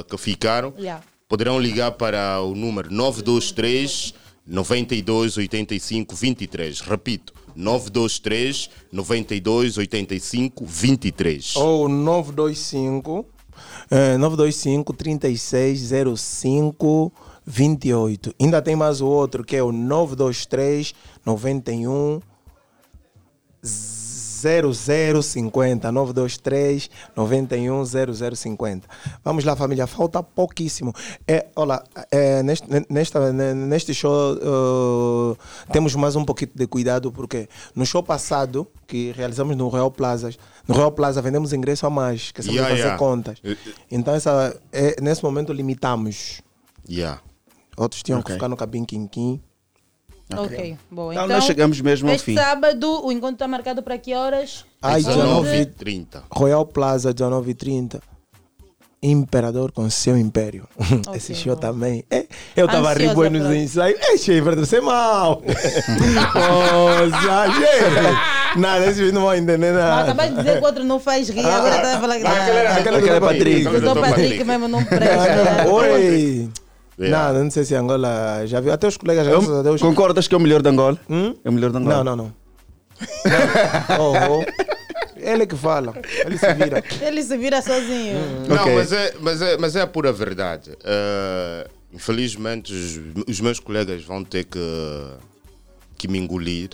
[0.10, 1.04] que ficaram, Yeah.
[1.28, 4.14] poderão ligar para o número 923
[4.48, 6.80] 92 85 23.
[6.82, 11.56] Repito, 923 92 85 23.
[11.58, 13.26] Ou 925
[13.92, 17.12] eh, 925 3605
[17.50, 18.36] 28.
[18.40, 20.94] Ainda tem mais o outro que é o 923
[21.26, 22.22] 91
[23.64, 27.84] 0050 923 91
[28.36, 28.88] 0050
[29.26, 30.94] Vamos lá, família, falta pouquíssimo.
[31.28, 35.36] É, olha, é, neste, nesta, neste show uh,
[35.74, 40.30] temos mais um pouquinho de cuidado, porque no show passado, que realizamos no Real Plaza,
[40.68, 42.98] no Real Plaza vendemos ingresso a mais, que sabemos Yeah, fazer yeah.
[42.98, 43.42] contas.
[43.92, 46.42] Então, essa, é, nesse momento, limitamos.
[46.88, 47.20] Yeah.
[47.80, 48.28] Outros tinham Ok.
[48.28, 49.42] que ficar no cabine quinquim.
[50.36, 51.12] Ok, bom.
[51.12, 52.36] Então, Então, nós chegamos mesmo ao este fim.
[52.36, 54.64] sábado, o encontro está marcado para que horas?
[54.82, 56.24] Às 19 30.
[56.32, 58.00] Royal Plaza, 19h30.
[59.02, 60.68] Imperador com seu império.
[61.16, 62.04] Esse show também.
[62.12, 63.98] É, eu estava rindo nos ensaios.
[64.02, 65.42] É, cheio, você é mal.
[67.54, 68.60] Gente.
[68.60, 70.02] Nada, esse vídeo não vai entender nada.
[70.04, 73.10] acabaste de dizer que o outro não faz rir, agora está a falar que Aquele
[73.10, 73.68] era- Patrick.
[73.68, 75.70] O doutor Patrick mesmo não presta.
[75.72, 76.50] Oi.
[77.00, 77.18] Yeah.
[77.28, 78.74] Nada, não sei se Angola já viu.
[78.74, 79.82] Até os colegas já Eu- a Deus.
[79.82, 81.00] Concordas que é o melhor de Angola?
[81.10, 81.34] Hum?
[81.44, 82.04] É o melhor de Angola?
[82.04, 82.34] Não, não, não.
[84.00, 84.46] Oh, oh.
[85.16, 85.94] Ele que fala.
[86.26, 86.84] Ele se vira.
[87.02, 88.20] Ele se vira sozinho.
[88.48, 88.76] Não, Ok.
[88.76, 90.72] mas, é, mas, é, mas é a pura verdade.
[90.84, 94.60] Eh, infelizmente, os, os meus colegas vão ter que,
[95.98, 96.70] que me engolir,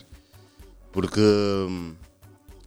[0.91, 1.93] porque hum,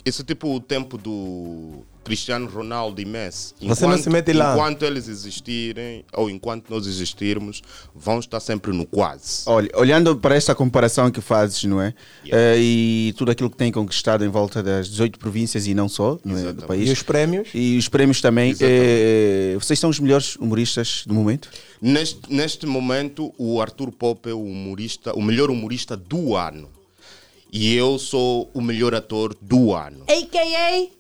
[0.05, 3.53] esse tipo o tempo do Cristiano Ronaldo e Messi.
[3.61, 4.55] Você não se mete lá.
[4.55, 7.63] Enquanto eles existirem, ou enquanto nós existirmos,
[7.95, 9.43] vão estar sempre no quase.
[9.45, 11.93] Olha, olhando para esta comparação que fazes, não é?
[12.25, 16.19] Eh, e tudo aquilo que tem conquistado em volta das 18 províncias e não só
[16.25, 16.89] não é, do país.
[16.89, 17.49] E os prémios?
[17.53, 18.57] E os prémios também.
[18.59, 21.51] Eh, vocês são os melhores humoristas do momento?
[21.81, 26.71] Neste, neste momento, o Arthur Pop é o humorista, o melhor humorista do ano.
[27.53, 30.05] E eu sou o melhor ator do ano.
[30.07, 30.98] A.K.A.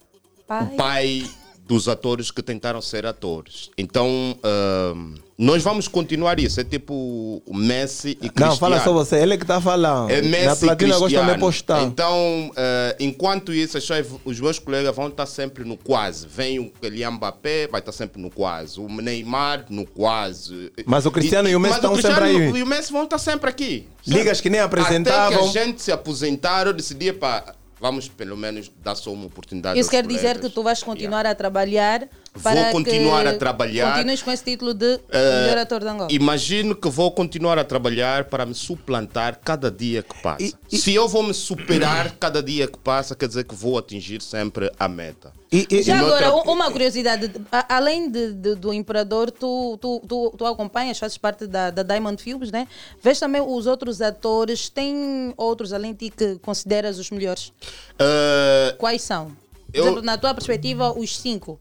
[0.48, 0.64] Pai.
[0.64, 1.30] O pai
[1.68, 3.68] dos atores que tentaram ser atores.
[3.76, 6.58] Então, ahm, nós vamos continuar isso.
[6.58, 8.52] É tipo o Messi e Cristiano.
[8.52, 10.10] Não, fala só você, ele é que está falando.
[10.10, 11.38] É Messi Na platina e gosta de Cristiano.
[11.40, 11.82] postar.
[11.82, 13.76] Então, eh, enquanto isso,
[14.24, 16.26] os meus colegas vão estar sempre no quase.
[16.26, 18.80] Vem o Kylian Mbappé, vai estar sempre no quase.
[18.80, 20.72] O Neymar, no quase.
[20.86, 22.50] Mas o Cristiano e o Messi estão sempre aí.
[22.50, 23.86] E o Messi vão estar sempre aqui.
[24.06, 25.52] Ligas que nem Até apresentavam.
[25.52, 29.78] que a gente se aposentar, eu decidi, pá, vamos pelo menos dar só uma oportunidade.
[29.78, 30.42] Isso quer dizer colegas.
[30.42, 33.92] que tu vais continuar a trabalhar Vou continuar a trabalhar.
[33.94, 36.08] Continues com esse título de Eh, melhor ator de Angola.
[36.12, 40.52] Imagino que vou continuar a trabalhar para me suplantar cada dia que passa.
[40.68, 44.70] Se eu vou me superar cada dia que passa, quer dizer que vou atingir sempre
[44.78, 45.32] a meta.
[45.50, 47.30] Já E noutra- agora, um- uma curiosidade.
[47.68, 52.22] Além de, de- do Imperador, tu, tu, tu, tu acompanhas, fazes parte da, da Diamond
[52.22, 52.68] Films, né?
[53.02, 54.68] Vês também os outros atores.
[54.68, 57.52] Tem outros além de ti que consideras os melhores?
[57.98, 59.28] Eh, Quais são?
[59.72, 61.58] Por Eu- exemplo, na tua perspectiva, os cinco.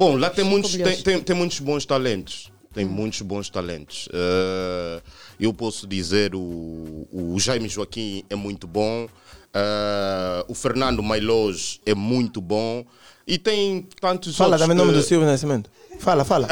[0.00, 2.50] Bom, lá tem muitos, tem, tem, tem muitos bons talentos.
[2.72, 4.08] Tem muitos bons talentos.
[4.14, 5.02] Eh,
[5.38, 9.06] eu posso dizer o, o Jaime Joaquim é muito bom.
[9.52, 12.82] eh, o Fernando Mailos é muito bom.
[13.26, 14.62] E tem tantos Fala outros.
[14.68, 15.68] também o nome do Silvio Nascimento.
[15.98, 16.48] Fala, fala.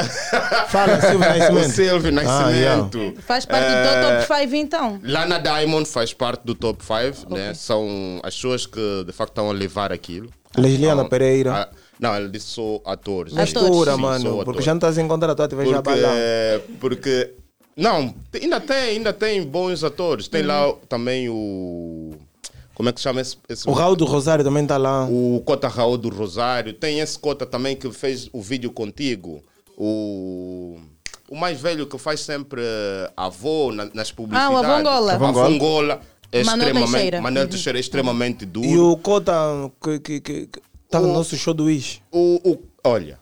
[0.67, 1.69] Fala, Silvio Nascimento.
[1.69, 2.83] O Silvio Ah, yeah.
[2.83, 3.21] Nascimento.
[3.23, 4.99] Faz parte do Eh, teu top 5, então.
[5.03, 7.55] Lá na Diamond faz parte do top 5, né?
[7.55, 10.29] São as pessoas que de facto estão a levar aquilo.
[10.55, 11.53] Lesliana Então, Pereira.
[11.63, 11.69] ah,
[11.99, 13.33] não, ele disse só atores.
[13.33, 14.23] Mistura, Sim, mano.
[14.37, 14.65] Porque atores.
[14.65, 16.61] já não estás a encontrar a tua TV já porque, balão.
[16.79, 17.33] porque
[17.75, 20.27] não, ainda tem, ainda tem bons atores.
[20.27, 22.11] Tem lá também o
[22.73, 25.05] como é que se chama esse, esse O Raul do Rosário também está lá.
[25.09, 26.71] O Cota Raul do Rosário.
[26.73, 29.43] Tem esse Cota também que fez o vídeo contigo.
[29.77, 30.77] O
[31.29, 34.57] o mais velho que faz sempre eh, avô na- nas publicidades.
[34.57, 35.13] Avô Angola.
[35.13, 36.01] Avô Avô Angola.
[36.31, 37.21] É Manuel extremamente, Teixeira.
[37.21, 37.49] Manuel Uhum.
[37.49, 38.67] Teixeira é extremamente duro.
[38.67, 39.33] E o Cota
[39.83, 40.49] que, que, que,
[40.89, 42.01] tá no nosso show do Ish.
[42.11, 43.19] O, o- olha,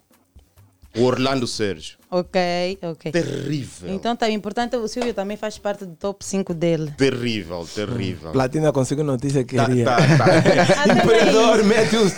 [0.96, 1.98] o Orlando Sérgio.
[2.10, 2.40] Ok,
[2.84, 3.12] ok.
[3.12, 3.94] Terrível.
[3.94, 6.94] Então tá importante, o Silvio também faz parte do top 5 dele.
[6.98, 8.32] Terrível, terrível.
[8.32, 9.84] Platina conseguiu notícia que Tá, queria.
[9.86, 10.88] tá, tá.
[11.04, 12.10] Imperador mete o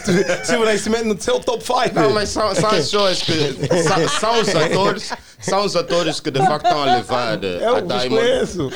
[0.46, 1.96] Silvio Nascimento no seu top 5.
[1.96, 3.34] Não, mas são, são as pessoas que.
[3.84, 5.12] São, são os atores.
[5.42, 8.10] São os atores que de facto estão a levar eh, Eu a Diamond.
[8.10, 8.70] conheço.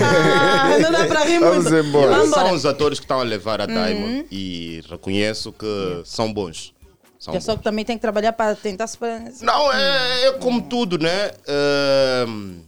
[0.00, 1.62] Ah, não dá para rir muito.
[1.62, 2.10] Vamos embora.
[2.12, 2.46] Vamos embora.
[2.48, 3.74] São os atores que estão a levar a Uhum.
[3.74, 6.72] Diamond e reconheço que são bons.
[7.18, 9.22] São Já só que também tem que trabalhar para tentar superar.
[9.42, 11.30] Não, é, é como tudo, né?
[11.48, 12.60] Ehm,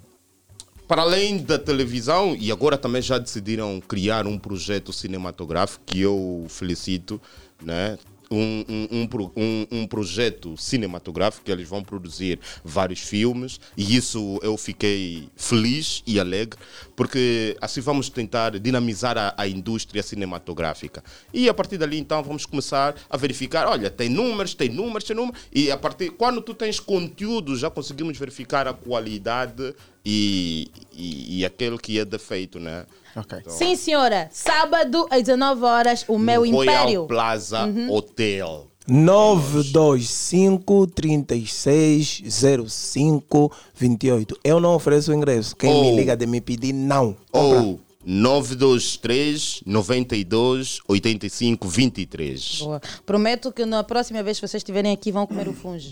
[0.86, 6.46] para além da televisão, e agora também já decidiram criar um projeto cinematográfico que eu
[6.48, 7.20] felicito,
[7.62, 7.98] né?
[8.30, 14.56] Um, um, um, um projeto cinematográfico que eles vão produzir vários filmes e isso eu
[14.58, 16.58] fiquei feliz e alegre
[16.94, 21.02] porque assim vamos tentar dinamizar a, a indústria cinematográfica.
[21.32, 25.16] E a partir dali então vamos começar a verificar olha tem números tem números tem
[25.16, 29.74] números e a partir quando tu tens conteúdo já conseguimos verificar a qualidade
[30.10, 32.84] e, e, e aquele que é defeito né
[33.16, 33.38] Ok.
[33.48, 34.28] Sim, senhora.
[34.32, 37.06] Sábado, às 19 horas, o meu Royal império.
[37.06, 37.90] Plaza Uhum.
[37.92, 42.22] Hotel 925 36
[42.68, 44.38] 05 28.
[44.44, 45.56] Eu não ofereço ingresso.
[45.56, 45.80] Quem Oh.
[45.82, 47.16] me liga de me pedir, não.
[47.32, 52.80] Ou 923 92 85 23 Boa.
[53.04, 55.82] Prometo que na próxima vez que vocês estiverem aqui, vão comer o fungo.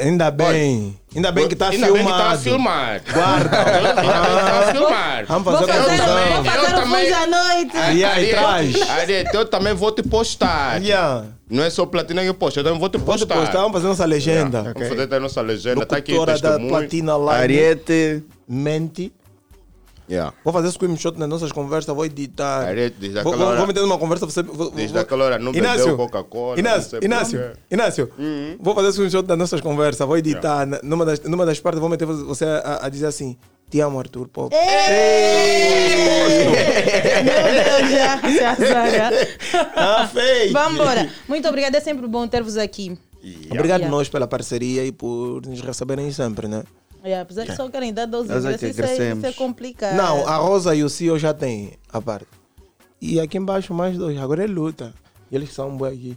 [0.00, 0.98] Ainda bem.
[1.14, 2.22] Ainda bem que está Ainda bem que filmado.
[2.24, 3.02] tá a filmar.
[3.12, 3.58] Guarda.
[3.58, 5.24] Ainda bem que tá a filmar.
[5.26, 6.34] Vamos fazer Vou fazer, confusão.
[6.34, 7.76] vou fazer Eu o também- fungo à noite.
[7.96, 8.90] E aí, traz.
[8.90, 10.82] Ariete, eu também vou te postar.
[10.82, 11.24] Yeah.
[11.50, 13.34] Não é só platina que posta, eu também vou te Vou te postar.
[13.40, 14.58] postar, vamos fazer nossa legenda.
[14.58, 15.86] Yeah, Vamos fazer a nossa legenda.
[15.86, 16.66] Tá aqui o Locutora da.
[16.66, 17.42] Platina Live.
[17.42, 18.22] Ariete.
[18.48, 19.12] Mente.
[20.08, 20.34] Yeah.
[20.44, 22.66] Vou fazer screenshot nas nossas conversas, vou editar.
[22.74, 24.26] Desde vou, hora- vou meter numa conversa.
[24.26, 27.52] Você, vou, Desde vou- aquela hora não bebeu Inácio, Coca-Cola, não Inácio, Inácio.
[27.70, 28.10] Inácio,
[28.60, 30.66] vou fazer screenshot das nossas conversas, vou editar.
[30.66, 33.36] na- Numa, das, numa das partes, vou meter você a, a dizer assim:
[33.70, 34.54] Te amo, Arthur Pop.
[34.54, 34.62] Meu
[37.88, 39.10] Deus, já, já, já.
[39.74, 40.52] Ah, fake.
[40.52, 41.08] Vamos embora.
[41.28, 42.96] Muito obrigada, é sempre bom ter-vos aqui.
[43.46, 43.88] Obrigado Yeah.
[43.88, 46.62] nós pela parceria e por nos receberem sempre, né?
[47.04, 49.94] É, apesar que só querem dar 12 Nós é ingressos, isso, é, isso é complicado.
[49.94, 52.26] Não, a Rosa e o CEO já têm a parte.
[52.98, 54.94] E aqui embaixo mais dois, agora é luta.
[55.30, 56.16] E eles são bons aqui.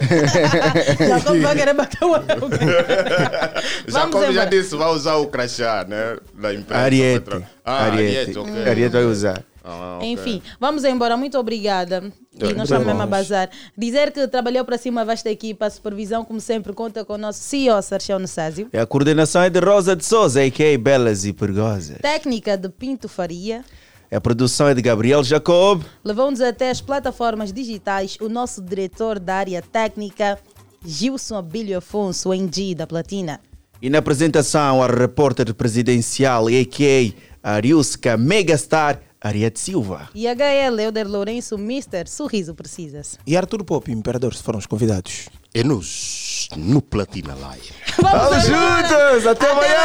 [1.06, 2.24] Jacob vai querer bater o olho.
[3.86, 6.16] Jacob já disse, vai usar o crachá, né?
[6.34, 6.82] Da empresa.
[6.82, 7.44] Ariete.
[7.62, 8.16] Ah, Ariete.
[8.16, 8.68] Ariete, ok.
[8.70, 9.44] Ariete vai usar.
[9.64, 10.10] Ah, ok.
[10.10, 11.16] Enfim, vamos embora.
[11.16, 12.12] Muito obrigada.
[12.34, 13.50] E nós estamos mesmo a bazar.
[13.76, 17.18] Dizer que trabalhou para cima a vasta equipa, a supervisão, como sempre, conta com o
[17.18, 18.68] nosso CEO, Sarchão Nessásio.
[18.72, 20.78] E a coordenação é de Rosa de Souza, a.k.a.
[20.78, 21.98] Belas e Pergosas.
[22.00, 23.64] Técnica de Pinto Faria.
[24.10, 25.82] A produção é de Gabriel Jacob.
[26.04, 30.38] Levou-nos até as plataformas digitais o nosso diretor da área técnica,
[30.84, 33.40] Gilson Abílio Afonso, em G da Platina.
[33.80, 37.54] E na apresentação, a repórter presidencial, a.k.a.
[37.54, 40.08] Ariusca Megastar, Ariete Silva.
[40.14, 43.18] E HL Euder Lourenço, Mister Sorriso Precisas.
[43.24, 45.28] E Arthur Pop, Imperador, se foram os convidados.
[45.54, 47.72] É nos, no Platina Live.
[48.00, 49.26] Vamos juntos!
[49.26, 49.82] Até amanhã!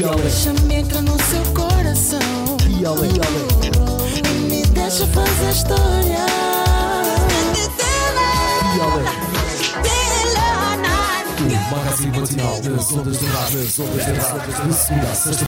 [0.00, 2.56] Deixa-me entrar no seu coração.
[2.66, 6.24] E me deixa fazer história.
[11.40, 15.30] O magazine matinal das ondas rádio, das ondas rádio, de segunda a sexta